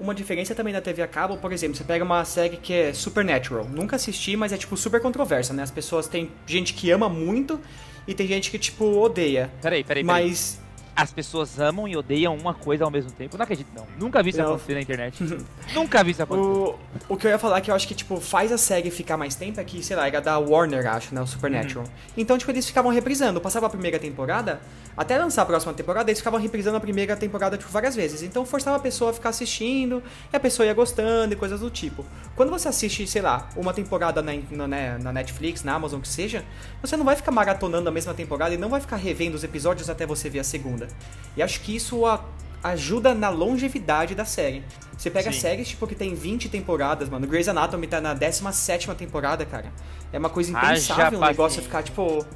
Uma 0.00 0.14
diferença 0.14 0.54
também 0.54 0.72
da 0.72 0.80
TV 0.80 1.02
a 1.02 1.08
cabo, 1.08 1.36
por 1.38 1.52
exemplo, 1.52 1.76
você 1.76 1.82
pega 1.84 2.04
uma 2.04 2.24
série 2.24 2.56
que 2.56 2.72
é 2.72 2.92
Supernatural. 2.94 3.64
Nunca 3.64 3.96
assisti, 3.96 4.36
mas 4.36 4.52
é 4.52 4.56
tipo 4.56 4.76
super 4.76 5.00
controversa, 5.00 5.52
né? 5.52 5.62
As 5.62 5.72
pessoas 5.72 6.06
tem 6.06 6.30
gente 6.46 6.72
que 6.72 6.88
ama 6.90 7.08
muito 7.08 7.60
e 8.06 8.14
tem 8.14 8.26
gente 8.26 8.48
que 8.50 8.58
tipo 8.60 8.84
odeia. 8.84 9.50
Peraí, 9.60 9.82
peraí, 9.82 10.04
peraí. 10.04 10.04
Mas 10.04 10.60
As 10.98 11.12
pessoas 11.12 11.60
amam 11.60 11.86
e 11.86 11.96
odeiam 11.96 12.36
uma 12.36 12.52
coisa 12.52 12.82
ao 12.82 12.90
mesmo 12.90 13.12
tempo. 13.12 13.36
Não 13.36 13.44
acredito, 13.44 13.68
não. 13.72 13.86
Nunca 13.96 14.20
vi 14.20 14.30
isso 14.30 14.38
Não. 14.40 14.46
acontecer 14.46 14.74
na 14.74 14.80
internet. 14.80 15.22
Nunca 15.72 16.02
vi 16.02 16.10
isso 16.10 16.24
acontecer. 16.24 16.48
o, 16.48 16.78
o 17.08 17.16
que 17.16 17.24
eu 17.24 17.30
ia 17.30 17.38
falar 17.38 17.58
é 17.58 17.60
que 17.60 17.70
eu 17.70 17.74
acho 17.76 17.86
que 17.86 17.94
tipo 17.94 18.20
faz 18.20 18.50
a 18.50 18.58
série 18.58 18.90
ficar 18.90 19.16
mais 19.16 19.36
tempo 19.36 19.60
é 19.60 19.64
que, 19.64 19.80
sei 19.80 19.94
lá, 19.94 20.08
era 20.08 20.20
da 20.20 20.36
Warner, 20.40 20.84
acho, 20.88 21.14
né, 21.14 21.20
o 21.20 21.26
Supernatural. 21.26 21.84
Então, 22.16 22.36
tipo, 22.36 22.50
eles 22.50 22.66
ficavam 22.66 22.90
reprisando, 22.90 23.40
passava 23.40 23.66
a 23.66 23.70
primeira 23.70 23.96
temporada, 23.96 24.60
até 24.96 25.16
lançar 25.16 25.42
a 25.42 25.46
próxima 25.46 25.72
temporada, 25.72 26.10
eles 26.10 26.18
ficavam 26.18 26.40
reprisando 26.40 26.76
a 26.76 26.80
primeira 26.80 27.16
temporada 27.16 27.56
tipo 27.56 27.70
várias 27.70 27.94
vezes. 27.94 28.24
Então, 28.24 28.44
forçava 28.44 28.78
a 28.78 28.80
pessoa 28.80 29.12
a 29.12 29.14
ficar 29.14 29.28
assistindo, 29.28 30.02
e 30.32 30.36
a 30.36 30.40
pessoa 30.40 30.66
ia 30.66 30.74
gostando 30.74 31.32
e 31.32 31.36
coisas 31.36 31.60
do 31.60 31.70
tipo. 31.70 32.04
Quando 32.34 32.50
você 32.50 32.66
assiste, 32.66 33.06
sei 33.06 33.22
lá, 33.22 33.48
uma 33.56 33.72
temporada 33.72 34.20
na, 34.20 34.32
na, 34.50 34.66
né, 34.66 34.98
na 35.00 35.12
Netflix, 35.12 35.62
na 35.62 35.74
Amazon, 35.74 36.00
que 36.00 36.08
seja, 36.08 36.44
você 36.82 36.96
não 36.96 37.04
vai 37.04 37.14
ficar 37.14 37.30
maratonando 37.30 37.88
a 37.88 37.92
mesma 37.92 38.12
temporada 38.14 38.52
e 38.52 38.58
não 38.58 38.68
vai 38.68 38.80
ficar 38.80 38.96
revendo 38.96 39.36
os 39.36 39.44
episódios 39.44 39.88
até 39.88 40.04
você 40.04 40.28
ver 40.28 40.40
a 40.40 40.44
segunda. 40.44 40.87
E 41.36 41.42
acho 41.42 41.60
que 41.60 41.74
isso 41.76 42.04
a- 42.06 42.24
ajuda 42.62 43.14
na 43.14 43.28
longevidade 43.28 44.14
da 44.14 44.24
série. 44.24 44.62
Você 44.96 45.10
pega 45.10 45.30
Sim. 45.32 45.38
séries, 45.40 45.68
tipo, 45.68 45.86
que 45.86 45.94
tem 45.94 46.12
20 46.14 46.48
temporadas, 46.48 47.08
mano. 47.08 47.26
Grey's 47.26 47.46
Anatomy 47.48 47.86
tá 47.86 48.00
na 48.00 48.14
17ª 48.14 48.94
temporada, 48.96 49.46
cara. 49.46 49.72
É 50.12 50.18
uma 50.18 50.28
coisa 50.28 50.56
Haja 50.58 50.72
impensável 50.72 51.18
o 51.18 51.22
negócio 51.22 51.62
paciência. 51.62 51.62
ficar, 51.62 51.82
tipo... 51.84 52.26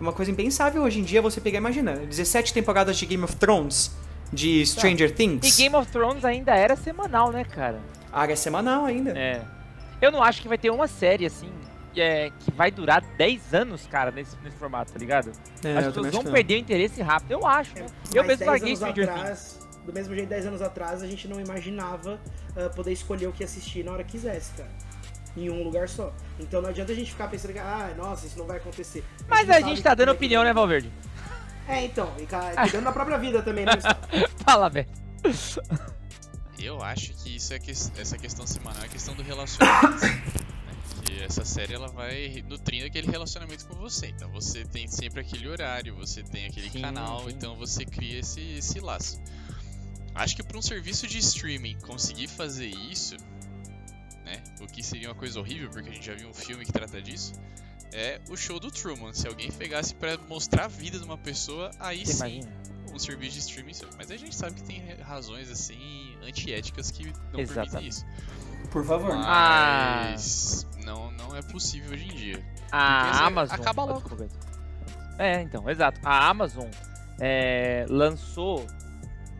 Uma 0.00 0.12
coisa 0.12 0.30
impensável 0.30 0.82
hoje 0.82 1.00
em 1.00 1.02
dia 1.02 1.20
você 1.20 1.40
pegar 1.40 1.58
e 1.58 1.60
imaginar. 1.60 1.96
17 1.98 2.54
temporadas 2.54 2.96
de 2.96 3.04
Game 3.04 3.22
of 3.24 3.34
Thrones, 3.36 3.90
de 4.32 4.64
Stranger 4.64 5.10
E 5.10 5.12
Things. 5.12 5.56
Game 5.56 5.74
of 5.74 5.90
Thrones 5.90 6.24
ainda 6.24 6.54
era 6.54 6.76
semanal, 6.76 7.32
né, 7.32 7.44
cara? 7.44 7.80
A 8.12 8.20
área 8.20 8.32
é 8.32 8.36
semanal 8.36 8.84
ainda. 8.86 9.10
É. 9.18 9.42
Eu 10.00 10.12
não 10.12 10.22
acho 10.22 10.40
que 10.40 10.46
vai 10.48 10.56
ter 10.56 10.70
uma 10.70 10.86
série 10.86 11.26
assim. 11.26 11.50
Que, 11.98 12.02
é, 12.02 12.30
que 12.30 12.52
vai 12.52 12.70
durar 12.70 13.02
10 13.16 13.54
anos, 13.54 13.88
cara, 13.88 14.12
nesse, 14.12 14.36
nesse 14.44 14.56
formato, 14.56 14.92
tá 14.92 14.98
ligado? 15.00 15.32
É, 15.64 15.78
As 15.78 15.86
eu 15.86 15.92
pessoas 15.92 16.14
vão 16.14 16.32
perder 16.32 16.54
o 16.54 16.58
interesse 16.58 17.02
rápido, 17.02 17.32
eu 17.32 17.44
acho, 17.44 17.74
né? 17.74 17.86
Eu 18.14 18.22
Mas 18.22 18.38
mesmo 18.38 18.38
10 18.38 18.50
larguei 18.50 18.76
Things. 18.76 19.08
atrás, 19.08 19.68
do 19.84 19.92
mesmo 19.92 20.14
jeito, 20.14 20.28
10 20.28 20.46
anos 20.46 20.62
atrás, 20.62 21.02
a 21.02 21.08
gente 21.08 21.26
não 21.26 21.40
imaginava 21.40 22.20
ah, 22.56 22.70
poder 22.70 22.92
escolher 22.92 23.26
o 23.26 23.32
que 23.32 23.42
assistir 23.42 23.84
na 23.84 23.90
hora 23.90 24.04
que 24.04 24.12
quisesse, 24.12 24.52
cara. 24.52 24.70
Em 25.36 25.50
um 25.50 25.64
lugar 25.64 25.88
só. 25.88 26.14
Então 26.38 26.62
não 26.62 26.68
adianta 26.68 26.92
a 26.92 26.94
gente 26.94 27.10
ficar 27.10 27.26
pensando 27.26 27.52
que, 27.52 27.58
ah, 27.58 27.92
nossa, 27.96 28.28
isso 28.28 28.38
não 28.38 28.46
vai 28.46 28.58
acontecer. 28.58 29.02
Mas 29.28 29.50
a 29.50 29.60
gente 29.60 29.82
tá 29.82 29.92
dando 29.92 30.10
é 30.10 30.12
que- 30.12 30.18
opinião, 30.18 30.44
né, 30.44 30.52
Valverde? 30.52 30.92
É, 31.66 31.84
então, 31.84 32.12
e 32.16 32.26
cuidando 32.26 32.84
da 32.84 32.92
própria 32.92 33.18
vida 33.18 33.42
também, 33.42 33.66
né? 33.66 33.72
Fala, 34.46 34.70
velho. 34.70 34.86
Eu 36.60 36.80
acho 36.80 37.12
que 37.14 37.34
isso 37.34 37.52
é 37.52 37.58
que, 37.58 37.72
essa 37.72 38.16
questão 38.16 38.46
semanal 38.46 38.84
é 38.84 38.88
questão 38.88 39.14
do 39.14 39.22
relacionamento. 39.24 40.37
essa 41.28 41.44
série 41.44 41.74
ela 41.74 41.88
vai 41.88 42.42
nutrindo 42.48 42.86
aquele 42.86 43.10
relacionamento 43.10 43.66
com 43.66 43.74
você. 43.76 44.06
Então 44.08 44.30
você 44.30 44.64
tem 44.64 44.88
sempre 44.88 45.20
aquele 45.20 45.46
horário, 45.48 45.94
você 45.94 46.22
tem 46.22 46.46
aquele 46.46 46.70
Sim, 46.70 46.80
canal, 46.80 47.24
sim. 47.24 47.30
então 47.30 47.56
você 47.56 47.84
cria 47.84 48.20
esse, 48.20 48.40
esse 48.40 48.80
laço. 48.80 49.20
Acho 50.14 50.34
que 50.34 50.42
para 50.42 50.58
um 50.58 50.62
serviço 50.62 51.06
de 51.06 51.18
streaming 51.18 51.78
conseguir 51.80 52.26
fazer 52.28 52.66
isso, 52.68 53.14
né? 54.24 54.42
O 54.60 54.66
que 54.66 54.82
seria 54.82 55.08
uma 55.08 55.14
coisa 55.14 55.38
horrível, 55.38 55.70
porque 55.70 55.90
a 55.90 55.92
gente 55.92 56.06
já 56.06 56.14
viu 56.14 56.28
um 56.28 56.34
filme 56.34 56.64
que 56.64 56.72
trata 56.72 57.00
disso. 57.00 57.32
É 57.92 58.20
o 58.28 58.36
show 58.36 58.58
do 58.58 58.70
Truman. 58.70 59.12
Se 59.12 59.28
alguém 59.28 59.50
pegasse 59.52 59.94
pra 59.94 60.16
mostrar 60.28 60.64
a 60.64 60.68
vida 60.68 60.98
de 60.98 61.04
uma 61.04 61.16
pessoa, 61.16 61.70
aí 61.78 62.04
Você 62.04 62.12
sim 62.14 62.18
imagina? 62.38 62.62
um 62.92 62.98
serviço 62.98 63.34
de 63.34 63.38
streaming. 63.40 63.74
sim. 63.74 63.86
Mas 63.96 64.10
a 64.10 64.16
gente 64.16 64.34
sabe 64.34 64.56
que 64.56 64.62
tem 64.62 64.82
razões 65.02 65.50
assim 65.50 66.16
antiéticas 66.22 66.90
que 66.90 67.04
não 67.32 67.40
Exatamente. 67.40 67.70
permitem 67.70 67.88
isso. 67.88 68.04
Por 68.70 68.84
favor. 68.84 69.10
Ah. 69.12 70.08
Mas 70.10 70.66
não, 70.84 71.10
não 71.12 71.36
é 71.36 71.42
possível 71.42 71.92
hoje 71.92 72.04
em 72.04 72.14
dia. 72.14 72.44
A 72.70 73.26
Amazon. 73.26 73.58
acaba 73.58 73.82
Ah, 73.82 73.86
logo. 73.86 74.28
É, 75.18 75.40
então, 75.42 75.68
exato. 75.68 76.00
A 76.04 76.28
Amazon 76.28 76.68
é, 77.18 77.86
lançou 77.88 78.66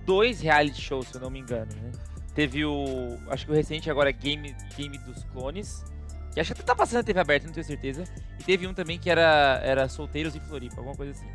dois 0.04 0.40
reality 0.40 0.81
shows, 0.81 1.09
se 1.09 1.14
eu 1.16 1.20
não 1.20 1.31
me 1.31 1.38
engano, 1.38 1.70
né? 1.81 1.92
Teve 2.35 2.64
o. 2.64 3.18
Acho 3.28 3.46
que 3.46 3.52
o 3.52 3.54
recente 3.54 3.90
agora 3.90 4.11
é 4.11 4.12
Game, 4.12 4.54
Game 4.76 4.96
dos 4.98 5.24
Clones. 5.24 5.85
Que 6.33 6.40
acho 6.40 6.54
que 6.54 6.61
até 6.61 6.66
tá 6.66 6.74
passando 6.74 6.98
na 6.98 7.02
TV 7.02 7.20
aberta, 7.20 7.46
não 7.46 7.52
tenho 7.52 7.66
certeza. 7.66 8.04
E 8.38 8.44
teve 8.44 8.66
um 8.66 8.72
também 8.74 8.98
que 8.98 9.11
era, 9.11 9.61
era 9.62 9.88
Solteiros 9.88 10.37
em 10.37 10.40
Floripa, 10.40 10.76
alguma 10.76 10.94
coisa 10.96 11.12
assim. 11.12 11.28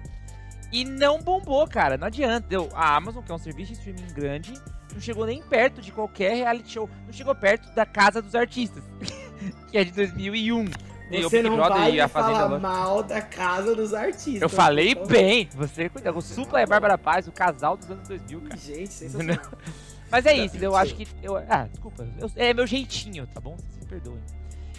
E 0.72 0.84
não 0.86 1.22
bombou, 1.22 1.67
cara. 1.67 1.98
Não 1.98 2.08
adianta. 2.08 2.48
Deu, 2.48 2.69
a 2.74 2.96
Amazon, 2.96 3.24
que 3.24 3.32
é 3.32 3.36
um 3.36 3.39
serviço 3.39 3.74
de 3.74 3.80
streaming 3.80 4.13
grande, 4.13 4.54
não 4.93 5.01
chegou 5.01 5.25
nem 5.25 5.41
perto 5.41 5.82
de 5.82 5.91
qualquer 5.91 6.36
reality 6.36 6.73
show. 6.73 6.89
Não 7.06 7.13
chegou 7.13 7.34
perto 7.36 7.73
da 7.73 7.86
Casa 7.86 8.21
dos 8.21 8.36
Artistas, 8.36 8.84
que 9.71 9.77
é 9.77 9.84
de 9.84 9.91
2001. 9.91 10.65
Tem 11.10 11.25
o 11.25 11.29
Você 11.29 11.43
não 11.43 11.56
Brother 11.56 11.77
vai 11.77 11.91
e 11.93 12.01
a 12.01 12.08
falar 12.08 12.60
mal 12.60 13.03
da 13.03 13.21
casa 13.21 13.75
dos 13.75 13.93
artistas. 13.93 14.41
Eu 14.41 14.49
falei 14.49 14.95
favor. 14.95 15.10
bem. 15.10 15.47
Você 15.53 15.89
cuida. 15.89 16.12
O 16.12 16.21
Supla 16.21 16.62
e 16.62 16.63
a 16.63 16.65
Bárbara 16.65 16.97
Paz, 16.97 17.27
o 17.27 17.32
casal 17.32 17.77
dos 17.77 17.89
anos 17.91 18.08
2000, 18.08 18.41
cara. 18.41 18.58
Gente, 18.58 18.93
sensacional. 18.93 19.38
Mas 20.10 20.25
é 20.25 20.34
isso, 20.34 20.58
eu 20.58 20.75
acho 20.75 20.95
que. 20.95 21.08
Eu, 21.21 21.38
ah, 21.38 21.67
desculpa. 21.69 22.08
eu- 22.19 22.32
é 22.36 22.53
meu 22.53 22.65
jeitinho, 22.65 23.27
tá 23.27 23.39
bom? 23.39 23.56
Vocês 23.58 23.77
me 23.79 23.86
perdoem. 23.86 24.21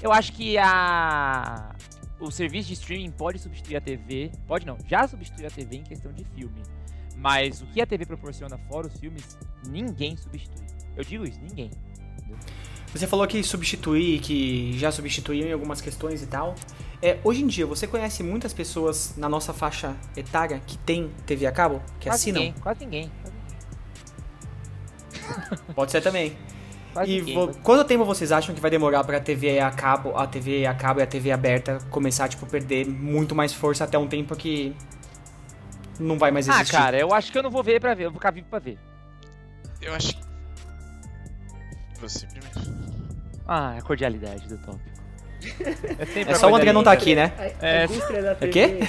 Eu 0.03 0.13
acho 0.13 0.33
que 0.33 0.57
a. 0.59 1.75
o 2.19 2.31
serviço 2.31 2.69
de 2.69 2.75
streaming 2.75 3.11
pode 3.11 3.39
substituir 3.39 3.77
a 3.77 3.81
TV, 3.81 4.33
pode 4.47 4.67
não, 4.67 4.77
já 4.89 5.07
substituiu 5.07 5.47
a 5.47 5.51
TV 5.51 5.77
em 5.77 5.83
questão 5.83 6.13
de 6.13 6.25
filme. 6.25 6.63
Mas 7.17 7.63
o 7.63 7.67
que 7.67 7.81
a 7.81 7.87
TV 7.87 8.05
proporciona 8.07 8.59
fora 8.69 8.87
os 8.87 8.99
filmes, 8.99 9.39
ninguém 9.69 10.17
substitui. 10.17 10.65
Eu 10.97 11.05
digo 11.05 11.25
isso, 11.25 11.39
ninguém. 11.43 11.71
Você 12.93 13.07
falou 13.07 13.27
que 13.27 13.43
substituir, 13.43 14.21
que 14.21 14.79
já 14.79 14.93
substituiu 14.93 15.47
em 15.49 15.53
algumas 15.53 15.81
questões 15.81 16.23
e 16.23 16.27
tal. 16.27 16.55
É, 17.03 17.19
hoje 17.25 17.43
em 17.43 17.47
dia, 17.47 17.67
você 17.67 17.87
conhece 17.87 18.23
muitas 18.23 18.53
pessoas 18.53 19.15
na 19.17 19.29
nossa 19.29 19.53
faixa 19.53 19.97
etária 20.17 20.61
que 20.67 20.79
tem 20.79 21.11
TV 21.27 21.47
a 21.47 21.53
cabo? 21.53 21.83
Que 21.99 22.09
quase 22.09 22.31
assinam? 22.31 22.43
ninguém, 22.43 22.61
quase 22.63 22.81
ninguém. 22.85 23.11
Pode 25.75 25.91
ser 25.91 26.01
também. 26.01 26.37
Quase 26.93 27.11
E 27.11 27.19
ninguém, 27.19 27.35
quase- 27.35 27.59
quanto 27.61 27.85
tempo 27.85 28.05
vocês 28.05 28.31
acham 28.31 28.55
que 28.55 28.61
vai 28.61 28.71
demorar 28.71 29.03
pra 29.05 29.19
TV 29.21 29.59
a 29.59 29.71
cabo, 29.71 30.17
a 30.17 30.27
TV 30.27 30.67
a 30.67 30.75
cabo 30.75 31.01
e 31.01 31.03
a 31.03 31.07
TV 31.07 31.33
aberta 31.33 31.79
começar 31.91 32.29
tipo 32.29 32.47
perder 32.47 32.87
muito 32.87 33.35
mais 33.35 33.53
força 33.53 33.85
até 33.85 33.99
um 33.99 34.07
tempo 34.07 34.37
que 34.37 34.75
não 36.01 36.19
vai 36.19 36.31
mais 36.31 36.49
Ah, 36.49 36.55
existir? 36.57 36.73
cara, 36.73 36.99
eu 36.99 37.13
acho 37.13 37.31
que 37.33 37.39
eu 37.39 37.43
não 37.43 37.51
vou 37.51 37.63
ver 37.63 37.81
pra 37.81 37.95
ver, 37.95 38.05
eu 38.07 38.11
vou 38.11 38.19
ficar 38.21 38.31
vivo 38.31 38.47
pra 38.49 38.59
ver. 38.59 38.79
Eu 39.81 39.95
acho 39.95 40.17
que. 40.17 40.25
Você 42.01 42.27
primeiro. 42.27 42.61
Ah, 43.47 43.77
a 43.77 43.83
cordialidade 43.83 44.49
do 44.49 44.59
tópico. 44.59 44.95
É, 46.17 46.21
É 46.23 46.33
a 46.33 46.35
só 46.37 46.51
o 46.51 46.55
André 46.57 46.73
não 46.73 46.83
tá 46.83 46.93
aqui, 46.93 47.15
né? 47.15 47.33
A, 47.61 47.65
a 47.65 47.69
É. 47.69 47.85
indústria 47.85 48.23
da 48.23 48.33
O 48.33 48.37
TV, 48.37 48.51
quê? 48.53 48.89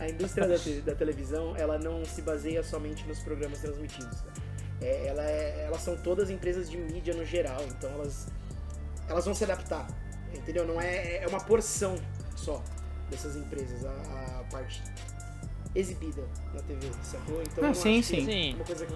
a 0.00 0.08
indústria 0.08 0.48
da, 0.48 0.58
te- 0.58 0.80
da 0.80 0.94
televisão, 0.94 1.54
ela 1.56 1.78
não 1.78 2.04
se 2.06 2.22
baseia 2.22 2.62
somente 2.62 3.06
nos 3.06 3.18
programas 3.20 3.58
transmitidos. 3.58 4.20
cara. 4.22 4.32
É, 4.80 5.06
ela 5.06 5.22
é- 5.22 5.64
elas 5.66 5.82
são 5.82 5.96
todas 5.98 6.30
empresas 6.30 6.70
de 6.70 6.76
mídia 6.78 7.12
no 7.14 7.24
geral, 7.24 7.60
então 7.68 7.90
elas, 7.90 8.28
elas 9.08 9.24
vão 9.26 9.34
se 9.34 9.44
adaptar, 9.44 9.86
entendeu? 10.34 10.66
Não 10.66 10.80
é, 10.80 11.18
é 11.22 11.26
uma 11.28 11.40
porção 11.40 11.96
só 12.34 12.62
dessas 13.10 13.36
empresas, 13.36 13.84
a, 13.84 14.40
a 14.40 14.44
parte 14.50 14.82
exibida 15.74 16.22
na 16.54 16.60
TV, 16.62 16.86
sacou? 17.02 17.42
Então 17.42 17.68
Ah, 17.68 17.74
sim, 17.74 18.02
sim. 18.02 18.22
é 18.22 18.24
Sim. 18.24 18.54
uma 18.56 18.64
coisa 18.64 18.86
que- 18.86 18.94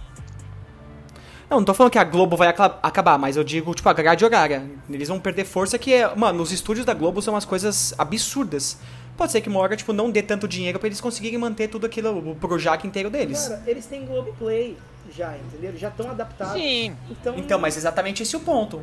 Não, 1.51 1.57
não 1.59 1.65
tô 1.65 1.73
falando 1.73 1.91
que 1.93 1.99
a 1.99 2.05
Globo 2.05 2.37
vai 2.37 2.49
acabar, 2.49 3.19
mas 3.19 3.37
eu 3.37 3.43
digo, 3.43 3.75
tipo, 3.75 3.89
a 3.89 3.93
grade 3.95 4.23
horária. 4.25 4.69
Eles 4.91 5.09
vão 5.09 5.19
perder 5.19 5.45
força 5.47 5.79
que 5.79 5.95
é. 5.95 6.15
Mano, 6.15 6.43
os 6.43 6.53
estúdios 6.53 6.85
da 6.85 6.93
Globo 6.93 7.23
são 7.23 7.33
umas 7.35 7.47
coisas 7.47 7.95
absurdas. 7.97 8.77
Pode 9.17 9.33
ser 9.33 9.41
que 9.41 9.49
uma 9.49 9.59
hora, 9.59 9.75
tipo, 9.75 9.93
não 9.95 10.11
dê 10.11 10.23
tanto 10.23 10.47
dinheiro 10.47 10.79
pra 10.79 10.87
eles 10.87 11.01
conseguirem 11.01 11.39
manter 11.39 11.69
tudo 11.69 11.87
aquilo, 11.87 12.33
o 12.33 12.37
Projac 12.37 12.87
inteiro 12.87 13.09
deles. 13.11 13.49
Cara, 13.49 13.63
eles 13.67 13.87
têm 13.87 14.05
Globoplay 14.05 14.77
já, 15.11 15.37
entendeu? 15.39 15.75
Já 15.77 15.89
estão 15.89 16.11
adaptados. 16.11 16.53
Sim, 16.53 16.95
Então, 17.11 17.35
Então, 17.39 17.59
mas 17.59 17.77
exatamente 17.79 18.23
esse 18.23 18.35
é 18.37 18.39
o 18.39 18.43
ponto. 18.43 18.83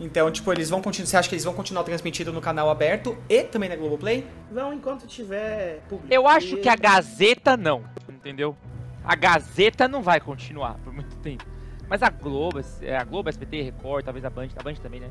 Então, 0.00 0.30
tipo, 0.30 0.52
eles 0.52 0.68
vão 0.70 0.80
continuar. 0.82 1.06
Você 1.06 1.16
acha 1.16 1.28
que 1.28 1.34
eles 1.34 1.44
vão 1.44 1.54
continuar 1.54 1.84
transmitindo 1.84 2.32
no 2.32 2.40
canal 2.40 2.68
aberto 2.70 3.16
e 3.28 3.44
também 3.44 3.68
na 3.68 3.76
Globoplay? 3.76 4.26
vão 4.50 4.72
enquanto 4.72 5.06
tiver 5.06 5.80
público. 5.88 6.12
eu 6.12 6.26
acho 6.26 6.56
que 6.56 6.68
a 6.68 6.76
Gazeta 6.76 7.56
não, 7.56 7.84
entendeu? 8.08 8.56
A 9.04 9.14
Gazeta 9.14 9.86
não 9.88 10.02
vai 10.02 10.20
continuar 10.20 10.74
por 10.84 10.92
muito 10.92 11.14
tempo. 11.16 11.44
Mas 11.88 12.02
a 12.02 12.08
Globo, 12.10 12.60
é, 12.80 12.96
a 12.96 13.04
Globo, 13.04 13.28
SBT, 13.28 13.62
Record, 13.62 14.04
talvez 14.04 14.24
a 14.24 14.30
Band, 14.30 14.48
a 14.56 14.62
Band 14.62 14.74
também, 14.74 15.00
né? 15.00 15.10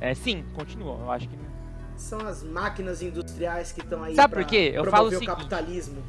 É, 0.00 0.14
sim, 0.14 0.44
continua. 0.54 0.96
Eu 1.00 1.10
acho 1.10 1.28
que 1.28 1.36
não- 1.36 1.52
São 1.96 2.20
as 2.26 2.42
máquinas 2.42 3.02
industriais 3.02 3.70
que 3.70 3.80
estão 3.80 4.02
aí 4.02 4.14
Sabe 4.14 4.34
pra 4.34 4.42
por 4.42 4.48
quê? 4.48 4.72
Eu 4.74 4.84
falo 4.90 5.04
o 5.04 5.08
o 5.08 5.12
seguinte. 5.12 5.26
capitalismo. 5.28 6.02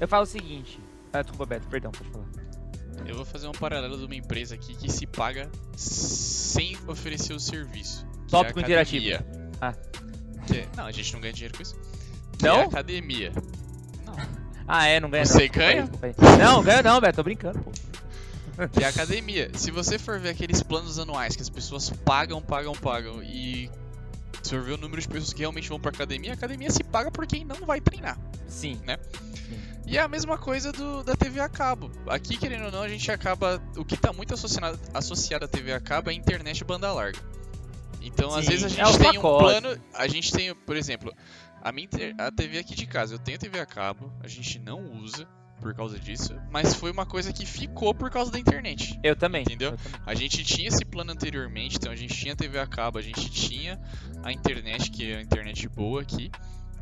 Eu 0.00 0.06
falo 0.08 0.22
o 0.22 0.26
seguinte. 0.26 0.78
Ah, 1.12 1.20
desculpa, 1.22 1.46
Beto, 1.46 1.66
perdão, 1.68 1.90
pode 1.90 2.08
falar. 2.10 2.24
Eu 3.04 3.16
vou 3.16 3.24
fazer 3.24 3.46
um 3.46 3.52
paralelo 3.52 3.98
de 3.98 4.04
uma 4.04 4.14
empresa 4.14 4.54
aqui 4.54 4.74
que 4.74 4.90
se 4.90 5.06
paga 5.06 5.50
sem 5.76 6.76
oferecer 6.86 7.32
o 7.34 7.40
serviço. 7.40 8.06
é 8.26 8.30
Tópico 8.30 8.60
interativo. 8.60 9.24
Ah. 9.60 9.74
É- 10.52 10.66
Não, 10.76 10.86
a 10.86 10.92
gente 10.92 11.12
não 11.12 11.20
ganha 11.20 11.32
dinheiro 11.32 11.56
com 11.56 11.62
isso. 11.62 11.76
Que 12.38 12.44
Não? 12.46 12.60
É 12.60 12.64
academia. 12.64 13.32
Ah, 14.68 14.86
é, 14.86 14.98
não 14.98 15.08
ganha 15.08 15.24
Você 15.24 15.46
não. 15.46 15.54
Ganha? 15.54 15.90
Não, 16.38 16.62
ganho 16.62 16.82
não, 16.82 17.00
Beto, 17.00 17.16
tô 17.16 17.22
brincando, 17.22 17.60
pô. 17.60 17.70
Que 18.68 18.82
é 18.82 18.86
a 18.86 18.90
academia. 18.90 19.50
Se 19.54 19.70
você 19.70 19.98
for 19.98 20.18
ver 20.18 20.30
aqueles 20.30 20.62
planos 20.62 20.98
anuais 20.98 21.36
que 21.36 21.42
as 21.42 21.48
pessoas 21.50 21.90
pagam, 21.90 22.40
pagam, 22.40 22.72
pagam 22.72 23.22
e 23.22 23.70
se 24.42 24.50
for 24.50 24.62
ver 24.62 24.72
o 24.72 24.76
número 24.78 25.00
de 25.00 25.06
pessoas 25.06 25.32
que 25.32 25.40
realmente 25.40 25.68
vão 25.68 25.78
pra 25.78 25.90
academia, 25.90 26.30
a 26.30 26.34
academia 26.34 26.70
se 26.70 26.82
paga 26.82 27.10
por 27.10 27.26
quem 27.26 27.44
não 27.44 27.66
vai 27.66 27.80
treinar. 27.80 28.18
Sim. 28.48 28.80
E 29.86 29.96
é 29.96 30.00
a 30.00 30.08
mesma 30.08 30.36
coisa 30.36 30.72
do, 30.72 31.04
da 31.04 31.14
TV 31.14 31.40
a 31.40 31.48
cabo. 31.48 31.90
Aqui, 32.08 32.36
querendo 32.36 32.66
ou 32.66 32.72
não, 32.72 32.82
a 32.82 32.88
gente 32.88 33.10
acaba. 33.10 33.62
O 33.76 33.84
que 33.84 33.96
tá 33.96 34.12
muito 34.12 34.34
associado, 34.34 34.78
associado 34.92 35.44
à 35.44 35.48
TV 35.48 35.72
a 35.72 35.80
cabo 35.80 36.10
é 36.10 36.12
a 36.12 36.16
internet 36.16 36.64
banda 36.64 36.92
larga. 36.92 37.20
Então, 38.02 38.34
às 38.34 38.44
Sim, 38.44 38.50
vezes 38.50 38.64
a 38.64 38.66
é 38.66 38.70
gente 38.70 38.90
os 38.90 38.96
tem 38.96 39.18
um 39.18 39.20
plano. 39.20 39.80
A 39.94 40.08
gente 40.08 40.32
tem, 40.32 40.54
por 40.54 40.76
exemplo, 40.76 41.12
a, 41.62 41.72
minha 41.72 41.88
a 42.18 42.30
TV 42.30 42.58
aqui 42.58 42.74
de 42.74 42.86
casa. 42.86 43.14
Eu 43.14 43.18
tenho 43.18 43.38
TV 43.38 43.58
a 43.58 43.66
cabo, 43.66 44.12
a 44.22 44.28
gente 44.28 44.58
não 44.58 44.92
usa 44.92 45.26
por 45.60 45.74
causa 45.74 45.98
disso, 45.98 46.36
mas 46.50 46.74
foi 46.74 46.90
uma 46.90 47.06
coisa 47.06 47.32
que 47.32 47.46
ficou 47.46 47.94
por 47.94 48.10
causa 48.10 48.30
da 48.30 48.38
internet. 48.38 48.98
Eu 49.02 49.16
também. 49.16 49.42
Entendeu? 49.42 49.70
eu 49.70 49.76
também. 49.76 50.00
A 50.06 50.14
gente 50.14 50.44
tinha 50.44 50.68
esse 50.68 50.84
plano 50.84 51.12
anteriormente, 51.12 51.76
então 51.76 51.90
a 51.90 51.96
gente 51.96 52.14
tinha 52.14 52.36
TV 52.36 52.58
a 52.58 52.66
cabo, 52.66 52.98
a 52.98 53.02
gente 53.02 53.28
tinha 53.30 53.80
a 54.22 54.32
internet, 54.32 54.90
que 54.90 55.10
é 55.10 55.16
a 55.16 55.22
internet 55.22 55.68
boa 55.68 56.02
aqui. 56.02 56.30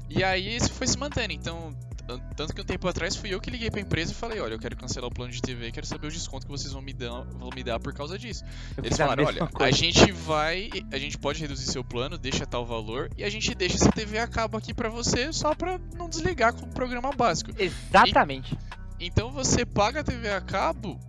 E 0.09 0.23
aí 0.23 0.57
isso 0.57 0.73
foi 0.73 0.87
se 0.87 0.99
mantendo. 0.99 1.33
Então, 1.33 1.75
tan- 2.07 2.19
tanto 2.37 2.55
que 2.55 2.61
um 2.61 2.65
tempo 2.65 2.87
atrás 2.87 3.17
fui 3.17 3.33
eu 3.35 3.41
que 3.41 3.51
liguei 3.51 3.71
pra 3.71 3.81
empresa 3.81 4.13
e 4.13 4.15
falei, 4.15 4.39
olha, 4.41 4.55
eu 4.55 4.59
quero 4.59 4.77
cancelar 4.77 5.09
o 5.09 5.13
plano 5.13 5.33
de 5.33 5.41
TV, 5.41 5.73
quero 5.73 5.87
saber 5.87 6.07
o 6.07 6.11
desconto 6.11 6.45
que 6.47 6.53
vocês 6.53 6.73
vão 6.73 6.83
me 6.83 6.93
dar, 6.93 7.23
vão 7.23 7.51
me 7.55 7.63
dar 7.65 7.81
por 7.81 7.93
causa 7.95 8.19
disso. 8.19 8.45
Eu 8.77 8.85
Eles 8.85 9.01
a 9.01 9.05
falaram, 9.05 9.25
mesma 9.25 9.41
olha, 9.45 9.49
a 9.49 9.53
coisa. 9.53 9.73
gente 9.77 10.13
vai, 10.13 10.69
a 10.93 10.99
gente 10.99 11.17
pode 11.19 11.41
reduzir 11.41 11.65
seu 11.67 11.83
plano, 11.83 12.19
deixa 12.19 12.47
tal 12.47 12.65
valor 12.67 13.11
e 13.17 13.25
a 13.25 13.31
gente 13.31 13.55
deixa 13.55 13.77
essa 13.77 13.91
TV 13.91 14.19
a 14.19 14.27
cabo 14.27 14.57
aqui 14.59 14.73
pra 14.75 14.89
você 14.89 15.33
só 15.33 15.55
pra 15.55 15.81
não 15.97 16.09
desligar 16.09 16.53
com 16.53 16.67
o 16.67 16.69
programa 16.69 17.11
básico. 17.13 17.51
Exatamente. 17.59 18.57
Então 19.01 19.31
você 19.33 19.65
paga 19.67 20.01
a 20.01 20.05
TV 20.05 20.31
a 20.31 20.41
cabo, 20.41 21.01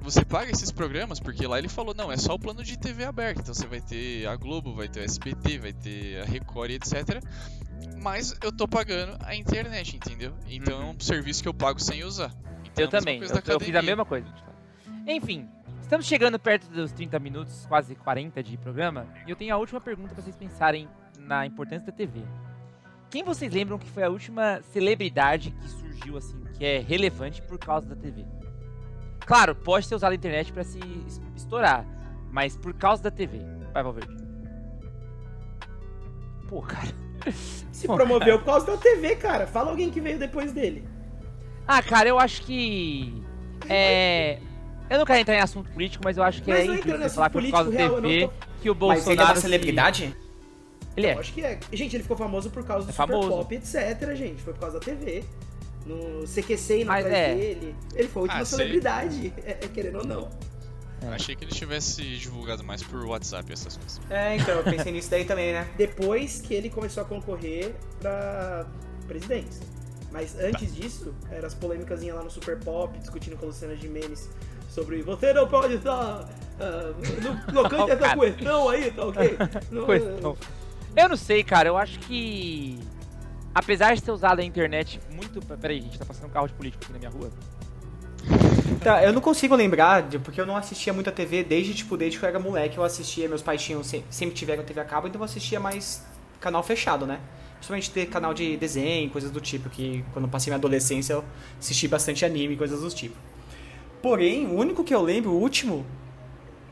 você 0.00 0.24
paga 0.24 0.50
esses 0.50 0.70
programas, 0.70 1.18
porque 1.20 1.46
lá 1.46 1.58
ele 1.58 1.68
falou, 1.68 1.94
não, 1.94 2.10
é 2.12 2.16
só 2.16 2.34
o 2.34 2.38
plano 2.38 2.62
de 2.62 2.78
TV 2.78 3.04
aberta. 3.04 3.40
Então 3.42 3.54
você 3.54 3.66
vai 3.66 3.80
ter 3.80 4.26
a 4.26 4.36
Globo, 4.36 4.74
vai 4.74 4.88
ter 4.88 5.00
o 5.00 5.04
SBT, 5.04 5.58
vai 5.58 5.72
ter 5.72 6.20
a 6.20 6.24
Record 6.24 6.70
e 6.70 6.74
etc. 6.74 7.22
Mas 8.04 8.36
eu 8.42 8.52
tô 8.52 8.68
pagando 8.68 9.16
a 9.24 9.34
internet, 9.34 9.96
entendeu? 9.96 10.32
Então 10.46 10.80
é 10.82 10.84
um 10.84 11.00
serviço 11.00 11.42
que 11.42 11.48
eu 11.48 11.54
pago 11.54 11.80
sem 11.80 12.04
usar. 12.04 12.30
Então, 12.64 12.84
Eu 12.84 12.88
também. 12.88 13.18
Eu, 13.20 13.28
eu 13.54 13.60
fiz 13.60 13.74
a 13.74 13.82
mesma 13.82 14.04
coisa. 14.04 14.26
Enfim, 15.06 15.48
estamos 15.80 16.04
chegando 16.06 16.38
perto 16.38 16.68
dos 16.70 16.92
30 16.92 17.18
minutos, 17.18 17.64
quase 17.66 17.94
40 17.94 18.42
de 18.42 18.56
programa. 18.58 19.06
E 19.26 19.30
eu 19.30 19.36
tenho 19.36 19.54
a 19.54 19.56
última 19.58 19.80
pergunta 19.80 20.14
para 20.14 20.22
vocês 20.22 20.36
pensarem 20.36 20.86
na 21.18 21.46
importância 21.46 21.86
da 21.86 21.92
TV. 21.96 22.20
Quem 23.10 23.24
vocês 23.24 23.52
lembram 23.52 23.78
que 23.78 23.88
foi 23.88 24.02
a 24.02 24.10
última 24.10 24.60
celebridade 24.72 25.50
que 25.52 25.68
surgiu 25.68 26.16
assim, 26.18 26.42
que 26.58 26.64
é 26.64 26.78
relevante 26.80 27.40
por 27.40 27.58
causa 27.58 27.86
da 27.88 27.96
TV? 27.96 28.24
Claro, 29.20 29.54
pode 29.54 29.88
ter 29.88 29.94
usado 29.94 30.12
a 30.12 30.14
internet 30.14 30.52
para 30.52 30.64
se 30.64 30.78
es- 31.06 31.22
estourar, 31.36 31.86
mas 32.30 32.56
por 32.56 32.74
causa 32.74 33.02
da 33.02 33.10
TV. 33.10 33.38
Vai, 33.72 33.82
Valverde. 33.82 34.14
Pô, 36.48 36.60
cara. 36.60 37.03
Se 37.72 37.86
Pô, 37.86 37.96
promoveu 37.96 38.38
por 38.38 38.44
causa 38.46 38.66
da 38.66 38.76
TV, 38.76 39.16
cara. 39.16 39.46
Fala 39.46 39.70
alguém 39.70 39.90
que 39.90 40.00
veio 40.00 40.18
depois 40.18 40.52
dele. 40.52 40.84
Ah, 41.66 41.82
cara, 41.82 42.08
eu 42.08 42.18
acho 42.18 42.42
que. 42.42 43.12
É. 43.68 44.38
Eu 44.88 44.98
não 44.98 45.04
quero 45.06 45.20
entrar 45.20 45.34
em 45.34 45.40
assunto 45.40 45.70
político, 45.70 46.04
mas 46.04 46.16
eu 46.16 46.22
acho 46.22 46.42
que 46.42 46.50
Mas 46.50 46.60
é 46.64 46.66
não 46.66 46.74
incrível 46.74 47.10
falar 47.10 47.30
que 47.30 47.40
por 47.40 47.50
causa 47.50 47.70
da 47.70 47.76
político 47.76 47.76
real, 47.76 47.94
eu 47.96 48.02
TV 48.02 48.26
não 48.26 48.32
que 48.60 48.70
o 48.70 48.74
Mas 48.74 48.78
Bolsonaro. 48.78 49.12
ele 49.12 49.20
é 49.20 49.24
uma 49.24 49.34
se- 49.34 49.40
celebridade? 49.40 50.16
Ele 50.96 51.06
é. 51.06 51.14
Eu 51.14 51.18
acho 51.20 51.32
que 51.32 51.40
é. 51.42 51.58
Gente, 51.72 51.96
ele 51.96 52.02
ficou 52.02 52.16
famoso 52.16 52.50
por 52.50 52.64
causa 52.64 52.86
do 52.86 52.90
É 52.90 52.92
Super 52.92 53.06
famoso. 53.12 53.28
Pop, 53.30 53.54
etc, 53.54 54.14
gente. 54.14 54.42
Foi 54.42 54.52
por 54.52 54.60
causa 54.60 54.78
da 54.78 54.84
TV. 54.84 55.24
No 55.86 56.26
CQC 56.26 56.84
Mas 56.84 57.04
atrás 57.04 57.22
é. 57.30 57.34
dele. 57.34 57.74
Ele 57.94 58.08
foi 58.08 58.20
a 58.20 58.22
última 58.24 58.40
Ah, 58.40 58.44
celebridade, 58.44 59.32
é, 59.44 59.50
é, 59.50 59.68
querendo 59.68 59.98
ou 59.98 60.06
não. 60.06 60.30
Achei 61.12 61.34
que 61.36 61.44
ele 61.44 61.52
tivesse 61.52 62.02
divulgado 62.18 62.62
mais 62.64 62.82
por 62.82 63.04
WhatsApp 63.04 63.52
essas 63.52 63.76
coisas. 63.76 64.00
É, 64.10 64.36
então, 64.36 64.54
eu 64.56 64.64
pensei 64.64 64.92
nisso 64.92 65.10
daí 65.10 65.24
também, 65.24 65.52
né? 65.52 65.68
Depois 65.76 66.40
que 66.40 66.54
ele 66.54 66.70
começou 66.70 67.02
a 67.02 67.06
concorrer 67.06 67.74
pra 68.00 68.66
presidência. 69.06 69.62
Mas 70.10 70.38
antes 70.38 70.74
disso, 70.74 71.12
eram 71.30 71.46
as 71.46 71.54
polêmicas 71.54 72.02
lá 72.02 72.22
no 72.22 72.30
Super 72.30 72.58
Pop, 72.60 72.96
discutindo 72.98 73.36
com 73.36 73.46
a 73.46 73.48
Luciana 73.48 73.74
Gimenez 73.74 74.30
sobre 74.74 75.02
você 75.02 75.32
não 75.32 75.48
pode 75.48 75.74
estar. 75.74 76.28
ah, 76.60 76.92
não, 77.22 77.62
não 77.62 77.62
cante 77.70 77.92
essa 77.92 77.96
Cara. 77.96 78.32
questão 78.32 78.68
aí, 78.68 78.90
tá 78.90 79.04
ok? 79.06 79.36
Não- 79.70 79.86
Questão. 79.86 80.36
Eu 80.96 81.08
não 81.08 81.16
sei, 81.16 81.42
cara. 81.42 81.68
Eu 81.68 81.76
acho 81.76 81.98
que. 82.00 82.78
Apesar 83.54 83.94
de 83.94 84.02
ter 84.02 84.10
usado 84.12 84.40
a 84.40 84.44
internet 84.44 85.00
muito. 85.10 85.40
Peraí, 85.56 85.80
gente, 85.80 85.98
tá 85.98 86.04
passando 86.04 86.26
um 86.26 86.30
carro 86.30 86.46
de 86.48 86.54
político 86.54 86.84
aqui 86.84 86.92
na 86.92 86.98
minha 86.98 87.10
rua. 87.10 87.30
Tá, 88.80 89.02
eu 89.02 89.12
não 89.12 89.20
consigo 89.20 89.54
lembrar, 89.54 90.02
de- 90.02 90.18
porque 90.18 90.40
eu 90.40 90.46
não 90.46 90.56
assistia 90.56 90.92
muito 90.92 91.08
a 91.08 91.12
TV 91.12 91.42
desde, 91.42 91.74
tipo, 91.74 91.96
desde 91.96 92.18
que 92.18 92.24
eu 92.24 92.28
era 92.28 92.38
moleque, 92.38 92.76
eu 92.76 92.84
assistia, 92.84 93.28
meus 93.28 93.42
pais 93.42 93.62
tinham, 93.62 93.82
se- 93.82 94.04
sempre 94.10 94.34
tiveram 94.34 94.62
TV 94.62 94.80
a 94.80 94.84
cabo, 94.84 95.06
então 95.08 95.20
eu 95.20 95.24
assistia 95.24 95.58
mais 95.58 96.02
canal 96.40 96.62
fechado, 96.62 97.06
né? 97.06 97.18
Principalmente 97.54 97.90
ter 97.90 98.06
canal 98.06 98.34
de 98.34 98.56
desenho, 98.58 99.08
coisas 99.10 99.30
do 99.30 99.40
tipo, 99.40 99.70
que 99.70 100.04
quando 100.12 100.26
eu 100.26 100.30
passei 100.30 100.50
minha 100.50 100.58
adolescência 100.58 101.14
eu 101.14 101.24
assisti 101.58 101.88
bastante 101.88 102.24
anime, 102.24 102.56
coisas 102.56 102.80
do 102.82 102.90
tipo. 102.90 103.16
Porém, 104.02 104.46
o 104.46 104.54
único 104.54 104.84
que 104.84 104.94
eu 104.94 105.00
lembro, 105.00 105.30
o 105.30 105.40
último, 105.40 105.86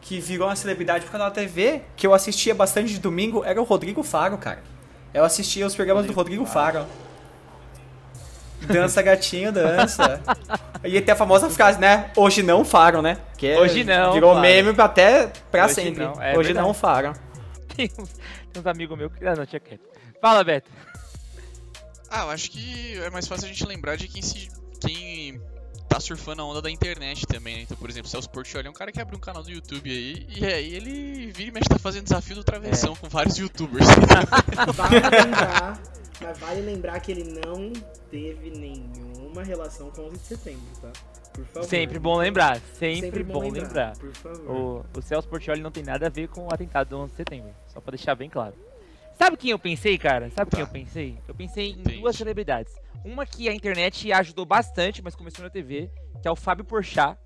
que 0.03 0.20
virou 0.20 0.48
uma 0.48 0.57
celebridade 0.57 1.05
por 1.07 1.12
canal 1.12 1.28
da 1.28 1.34
TV, 1.34 1.80
que 1.96 2.07
eu 2.07 2.12
assistia 2.12 2.55
bastante 2.55 2.92
de 2.92 2.98
domingo, 2.98 3.42
era 3.44 3.59
o 3.61 3.64
Rodrigo 3.64 4.03
Faro, 4.03 4.36
cara. 4.36 4.62
Eu 5.14 5.24
assistia 5.24 5.66
os 5.66 5.74
programas 5.74 6.05
do 6.07 6.12
Rodrigo 6.12 6.44
Faro. 6.44 6.84
Dança, 8.67 9.03
gatinho, 9.03 9.53
dança. 9.53 10.21
E 10.85 11.01
tem 11.01 11.13
a 11.13 11.17
famosa 11.17 11.49
frase, 11.51 11.79
né? 11.81 12.11
Hoje 12.17 12.43
não 12.43 12.65
Faro, 12.65 13.01
né? 13.03 13.19
Que 13.37 13.49
é- 13.49 13.59
Hoje 13.61 13.85
não, 13.85 14.13
Virou 14.13 14.31
Faro. 14.31 14.43
meme 14.43 14.75
até 14.79 15.27
pra 15.51 15.65
Hoje 15.67 15.75
sempre. 15.75 16.05
não, 16.05 16.13
é 16.23 16.37
Hoje 16.37 16.49
verdade. 16.53 16.67
não 16.67 16.75
Faro. 16.75 17.13
Tem 17.75 17.91
uns, 17.99 18.11
tem 18.53 18.61
uns 18.63 18.67
amigos 18.67 18.97
meus 18.99 19.13
que. 19.13 19.27
Ah, 19.27 19.35
não, 19.35 19.47
tinha 19.47 19.61
quieto. 19.61 19.81
Fala, 20.21 20.45
Beto. 20.45 20.71
Ah, 22.11 22.25
eu 22.25 22.31
acho 22.31 22.51
que 22.51 22.99
é 23.03 23.09
mais 23.11 23.27
fácil 23.27 23.47
a 23.47 23.49
gente 23.49 23.65
lembrar 23.67 23.97
de 23.97 24.07
quem 24.09 24.21
se. 24.23 24.49
quem 24.81 25.41
tá 25.89 26.01
surfando 26.01 26.41
a 26.41 26.45
onda 26.47 26.63
da 26.63 26.71
internet 26.71 27.27
também, 27.27 27.57
né? 27.57 27.63
Então, 27.63 27.77
por 27.77 27.89
exemplo, 27.91 28.09
o 28.09 28.11
Celso 28.11 28.29
Portioli 28.31 28.67
é 28.67 28.71
um 28.71 28.75
cara 28.75 28.91
que 28.91 29.01
abriu 29.01 29.19
um 29.19 29.21
canal 29.21 29.43
do 29.43 29.51
YouTube 29.51 29.91
aí, 29.91 30.27
e 30.29 30.45
aí 30.47 30.75
ele 30.75 31.31
vira 31.33 31.51
e 31.51 31.53
mexe 31.53 31.69
tá 31.69 31.79
fazendo 31.79 32.05
desafio 32.05 32.37
do 32.37 32.43
travessão 32.45 32.97
com 32.97 33.09
vários 33.11 33.37
youtubers. 33.37 33.87
Vale 34.75 35.01
lembrar, 35.01 35.79
mas 36.23 36.39
vale 36.39 36.61
lembrar 36.61 37.01
que 37.01 37.12
ele 37.12 37.41
não 37.45 37.73
teve 38.11 38.51
nenhuma 38.51 39.43
relação 39.43 39.91
com 39.91 40.03
11 40.03 40.18
de 40.18 40.25
setembro, 40.25 40.66
tá? 40.81 40.93
Por 41.33 41.47
favor. 41.47 41.68
Sempre 41.68 41.99
bom 41.99 42.16
lembrar. 42.16 42.61
Sempre, 42.75 43.25
bom, 43.25 43.51
lembrar. 43.51 43.97
Por 43.97 44.14
favor. 44.14 44.85
O, 44.95 44.99
o 44.99 45.03
Celso 45.03 45.27
Portioli 45.29 45.62
não 45.62 45.70
tem 45.70 45.83
nada 45.83 46.07
a 46.07 46.11
ver 46.11 46.29
com 46.29 46.47
o 46.47 46.53
atentado 46.53 46.91
do 46.91 46.99
11 46.99 47.11
de 47.11 47.16
setembro. 47.16 47.51
Só 47.68 47.81
pra 47.81 47.93
deixar 47.93 48.14
bem 48.14 48.29
claro. 48.29 48.55
Sabe 49.14 49.37
quem 49.37 49.51
eu 49.51 49.59
pensei, 49.59 49.97
cara? 49.97 50.31
Sabe 50.31 50.51
quem 50.51 50.61
eu 50.61 50.66
pensei? 50.66 51.18
Eu 51.27 51.35
pensei 51.35 51.70
em 51.70 51.81
Entendi. 51.81 52.01
duas 52.01 52.16
celebridades. 52.16 52.75
Uma 53.05 53.25
que 53.25 53.49
a 53.49 53.55
internet 53.55 54.12
ajudou 54.12 54.45
bastante, 54.45 55.03
mas 55.03 55.14
começou 55.14 55.43
na 55.45 55.51
TV, 55.51 55.91
que 56.20 56.29
é 56.29 56.31
o 56.31 56.37
Fábio 56.37 56.64
Porchat. 56.64 57.16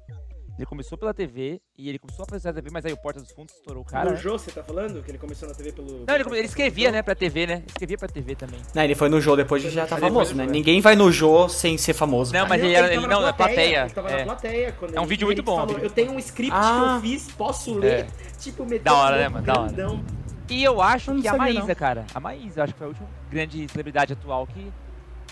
Ele 0.59 0.65
começou 0.65 0.97
pela 0.97 1.13
TV 1.13 1.61
e 1.77 1.87
ele 1.89 1.99
começou 1.99 2.23
a 2.23 2.27
fazer 2.27 2.49
a 2.49 2.53
TV, 2.55 2.71
mas 2.73 2.87
aí 2.87 2.93
o 2.93 2.97
Porta 2.97 3.21
dos 3.21 3.31
Fundos 3.31 3.55
estourou 3.55 3.83
o 3.83 3.85
cara. 3.87 4.07
no 4.07 4.11
né? 4.13 4.17
Jô, 4.17 4.39
você 4.39 4.51
tá 4.51 4.63
falando? 4.63 5.03
Que 5.03 5.11
ele 5.11 5.19
começou 5.19 5.47
na 5.47 5.55
TV 5.55 5.71
pelo. 5.71 6.05
Não, 6.07 6.15
ele, 6.15 6.25
ele 6.31 6.47
escrevia, 6.47 6.91
né, 6.91 7.03
pra 7.03 7.15
TV, 7.15 7.47
né? 7.47 7.63
Escrevia 7.67 7.99
pra 7.99 8.09
TV 8.09 8.35
também. 8.35 8.59
Não, 8.75 8.83
ele 8.83 8.95
foi 8.95 9.11
no 9.11 9.21
Jô 9.21 9.37
depois 9.37 9.63
de 9.63 9.69
já 9.69 9.87
tá 9.87 9.99
famoso, 9.99 10.35
né? 10.35 10.45
É. 10.45 10.47
Ninguém 10.47 10.81
vai 10.81 10.97
no 10.97 11.13
Jô 11.13 11.47
sem 11.49 11.77
ser 11.77 11.93
famoso. 11.93 12.33
Não, 12.33 12.41
cara. 12.41 12.49
mas 12.49 12.63
ele 12.63 12.73
era- 12.73 12.89
tava 12.89 12.99
ele 13.01 13.07
não, 13.07 13.21
na 13.21 13.33
plateia, 13.35 13.81
Ele 13.83 13.91
tava 13.91 14.11
é. 14.11 14.19
na 14.19 14.25
plateia. 14.25 14.73
Quando 14.73 14.95
É 14.95 14.99
um 14.99 15.03
ele- 15.03 15.09
vídeo 15.11 15.25
ele 15.27 15.35
muito 15.35 15.43
bom, 15.43 15.57
falou, 15.57 15.79
eu 15.79 15.91
tenho 15.91 16.13
um 16.13 16.19
script 16.19 16.55
Ah. 16.57 16.99
que 17.01 17.07
eu 17.07 17.11
fiz, 17.13 17.31
posso 17.33 17.75
ler. 17.75 18.07
Tipo, 18.41 18.65
meter 18.65 18.85
Da 18.85 18.95
hora, 18.95 19.19
né, 19.19 19.29
mano? 19.29 19.45
Da 19.45 19.61
hora. 19.61 20.01
E 20.49 20.65
eu 20.65 20.81
acho 20.81 21.11
Eu 21.11 21.21
que 21.21 21.29
a 21.29 21.37
Maísa, 21.37 21.67
não. 21.67 21.75
cara. 21.75 22.07
A 22.15 22.21
Maísa, 22.21 22.61
eu 22.61 22.65
acho 22.65 22.73
que 22.73 22.79
foi 22.79 22.87
a 22.87 22.89
última 22.91 23.09
grande 23.31 23.67
celebridade 23.69 24.13
atual 24.15 24.47
que, 24.47 24.73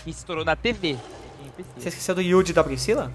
que 0.03 0.09
estourou 0.11 0.45
na 0.45 0.55
TV. 0.55 0.97
Você 1.77 1.89
esqueceu 1.89 2.13
do 2.13 2.21
Yudi 2.21 2.53
da 2.53 2.63
Priscila? 2.63 3.11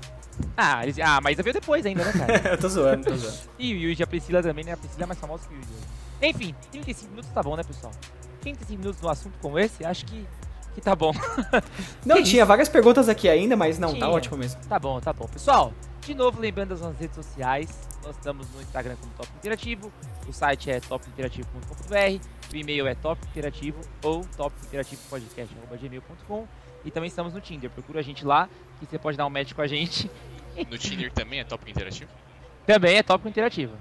Ah, 0.56 0.82
eles, 0.82 0.98
ah, 0.98 1.16
a 1.16 1.20
Maísa 1.20 1.42
veio 1.42 1.54
depois 1.54 1.84
ainda, 1.84 2.04
né, 2.04 2.12
cara? 2.12 2.48
eu 2.54 2.58
tô 2.58 2.68
zoando, 2.68 3.04
tô 3.04 3.16
zoando. 3.16 3.36
e 3.58 3.74
o 3.74 3.76
Yuji 3.76 4.02
a 4.02 4.06
Priscila 4.06 4.42
também, 4.42 4.64
né? 4.64 4.72
A 4.72 4.76
Priscila 4.76 5.04
é 5.04 5.06
mais 5.06 5.18
famosa 5.18 5.46
que 5.46 5.54
o 5.54 5.56
Yuji. 5.56 5.68
Enfim, 6.22 6.54
35 6.70 7.10
minutos 7.10 7.30
tá 7.30 7.42
bom, 7.42 7.56
né, 7.56 7.62
pessoal? 7.62 7.92
35 8.42 8.78
minutos 8.80 9.00
num 9.02 9.08
assunto 9.08 9.38
como 9.40 9.58
esse, 9.58 9.84
acho 9.84 10.04
que, 10.06 10.26
que 10.74 10.80
tá 10.80 10.94
bom. 10.96 11.12
Não, 12.04 12.16
Que 12.16 12.22
tinha 12.24 12.44
várias 12.44 12.68
perguntas 12.68 13.08
aqui 13.08 13.28
ainda, 13.28 13.56
mas 13.56 13.78
não, 13.78 13.90
Tinha. 13.90 14.00
tá 14.00 14.08
ótimo 14.08 14.36
mesmo. 14.36 14.60
Tá 14.68 14.78
bom, 14.78 15.00
tá 15.00 15.12
bom. 15.12 15.26
Pessoal, 15.26 15.72
de 16.00 16.14
novo, 16.14 16.40
lembrando 16.40 16.70
das 16.70 16.80
nossas 16.80 16.98
redes 16.98 17.14
sociais, 17.16 17.68
nós 18.02 18.16
estamos 18.16 18.46
no 18.54 18.62
Instagram 18.62 18.96
como 18.96 19.12
Top 19.12 19.28
Interativo, 19.36 19.92
o 20.26 20.32
site 20.32 20.70
é 20.70 20.80
topinterativo.com.br, 20.80 22.24
o 22.52 22.56
e-mail 22.56 22.86
é 22.86 22.94
topinterativo 22.94 23.78
ou 24.02 24.24
topinterativopodcast.gmail.com 24.36 26.46
e 26.84 26.90
também 26.90 27.08
estamos 27.08 27.32
no 27.34 27.40
Tinder, 27.40 27.70
procura 27.70 28.00
a 28.00 28.02
gente 28.02 28.24
lá, 28.24 28.48
que 28.78 28.86
você 28.86 28.98
pode 28.98 29.16
dar 29.16 29.26
um 29.26 29.30
match 29.30 29.52
com 29.52 29.62
a 29.62 29.66
gente. 29.66 30.10
No 30.70 30.76
Tinder 30.78 31.12
também 31.12 31.40
é 31.40 31.44
tópico 31.44 31.70
interativo? 31.70 32.10
Também 32.66 32.98
é 32.98 33.02
Tópico 33.02 33.28
Interativo. 33.28 33.72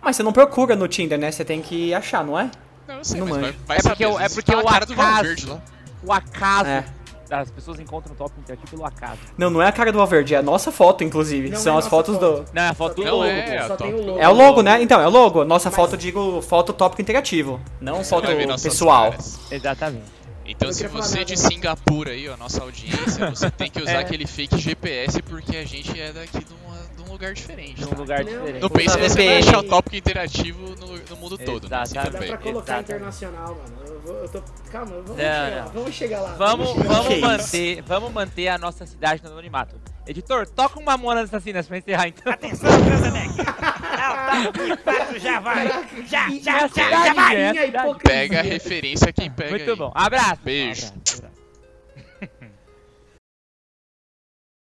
Mas 0.00 0.14
você 0.14 0.22
não 0.22 0.32
procura 0.32 0.76
no 0.76 0.86
Tinder, 0.86 1.18
né? 1.18 1.32
Você 1.32 1.44
tem 1.44 1.60
que 1.60 1.92
achar, 1.94 2.22
não 2.24 2.38
é? 2.38 2.48
Não, 2.86 2.96
eu 2.98 3.04
sei, 3.04 3.18
Não 3.18 3.26
mas 3.26 3.40
vai, 3.40 3.52
vai 3.66 3.76
É 3.78 3.80
saber. 3.80 3.94
porque 3.96 4.06
o- 4.06 4.18
às 4.18 4.32
é 4.32 4.34
porque 4.34 4.52
tá 4.52 4.58
o 4.60 4.64
cara 4.64 4.86
do 4.86 4.92
acaso-. 4.92 5.62
O 6.02 6.12
acaso, 6.12 6.68
É. 6.68 6.84
as 7.30 7.50
pessoas 7.50 7.80
encontram 7.80 8.12
o 8.12 8.16
Tópico 8.16 8.38
Interativo 8.40 8.68
pelo 8.70 8.84
acaso. 8.86 9.18
Não, 9.36 9.50
não 9.50 9.60
é 9.62 9.66
a 9.66 9.72
cara 9.72 9.90
do 9.90 9.98
Valverde, 9.98 10.34
é 10.34 10.38
a 10.38 10.42
nossa 10.42 10.70
foto, 10.70 11.02
inclusive. 11.02 11.48
Não 11.50 11.58
São 11.58 11.74
é 11.76 11.78
as 11.78 11.88
fotos 11.88 12.14
foto. 12.16 12.42
do. 12.44 12.52
Não, 12.52 12.62
é 12.62 12.68
a 12.68 12.74
foto 12.74 12.94
do 12.96 13.02
logo. 13.10 13.24
é, 13.24 13.66
Só 13.66 13.72
a 13.72 13.76
tem 13.78 13.94
o 13.94 14.06
logo. 14.06 14.18
É 14.20 14.28
o 14.28 14.32
logo, 14.32 14.62
né? 14.62 14.82
Então, 14.82 15.00
é 15.00 15.06
o 15.06 15.10
logo. 15.10 15.44
Nossa 15.44 15.70
Mas- 15.70 15.76
foto, 15.76 15.96
digo, 15.96 16.40
foto 16.42 16.72
tópico 16.72 17.00
interativo. 17.02 17.60
Não 17.80 18.04
foto 18.04 18.28
pessoal. 18.62 19.14
Exatamente. 19.50 20.04
Então, 20.46 20.72
se 20.72 20.86
você 20.88 21.14
nada. 21.20 21.24
de 21.24 21.36
Singapura 21.38 22.10
aí, 22.10 22.28
ó, 22.28 22.36
nossa 22.36 22.62
audiência, 22.62 23.30
você 23.30 23.50
tem 23.50 23.70
que 23.70 23.80
usar 23.82 23.92
É. 23.92 23.98
aquele 23.98 24.26
fake 24.26 24.58
GPS 24.58 25.22
porque 25.22 25.56
a 25.56 25.64
gente 25.64 25.98
é 25.98 26.12
daqui 26.12 26.44
de, 26.44 26.52
uma- 26.64 26.76
de 26.96 27.02
um 27.08 27.12
lugar 27.12 27.32
diferente. 27.32 27.80
Num 27.80 27.88
tá? 27.88 27.96
lugar 27.96 28.24
Não, 28.24 28.32
diferente. 28.32 28.60
Não 28.62 28.68
pense 28.68 28.96
que 28.98 29.08
você 29.08 29.24
vai 29.26 29.38
achar 29.38 29.58
o 29.58 29.62
tópico 29.62 29.96
interativo 29.96 30.74
no, 30.76 30.96
no 30.98 31.16
mundo 31.16 31.38
todo, 31.38 31.68
né? 31.68 31.78
Assim 31.78 31.92
Exatamente. 31.98 32.12
Dá 32.12 32.18
também. 32.18 32.28
pra 32.28 32.38
colocar 32.38 32.72
Exatamente. 32.78 32.92
internacional, 32.92 33.54
mano. 33.54 33.74
Eu, 33.86 34.00
vou, 34.00 34.14
eu 34.16 34.28
tô. 34.28 34.42
Calma, 34.70 34.92
vamos, 34.92 35.08
Não, 35.08 35.16
chegar, 35.16 35.50
não. 35.50 35.56
lá, 35.64 35.70
vamos 35.72 35.94
chegar 35.94 36.20
lá. 36.20 36.32
Vamos, 36.34 36.74
vamos 36.84 37.08
Que 37.08 37.20
manter, 37.20 37.82
vamos 37.82 38.12
manter 38.12 38.48
a 38.48 38.58
nossa 38.58 38.84
cidade 38.86 39.22
no 39.22 39.30
anonimato. 39.30 39.76
Editor, 40.06 40.46
toca 40.46 40.78
uma 40.78 40.92
Mamonas 40.92 41.24
Assassinas 41.24 41.66
pra 41.66 41.78
encerrar 41.78 42.08
então. 42.08 42.32
Atenção, 42.32 42.70
Transaneck! 42.84 43.36
Não, 43.38 43.44
tá, 43.44 44.76
fato, 44.84 45.18
já 45.18 45.40
vai! 45.40 45.66
Já, 45.66 45.82
já, 46.06 46.28
É 46.28 46.40
já, 46.40 46.58
já 46.60 46.68
cidade, 46.68 47.14
vai! 47.14 47.94
Pega 48.02 48.40
a 48.40 48.42
referência 48.42 49.12
quem 49.12 49.30
pega 49.30 49.50
Muito 49.50 49.76
bom. 49.76 49.92
Abraço. 49.94 50.40
Beijo. 50.44 50.92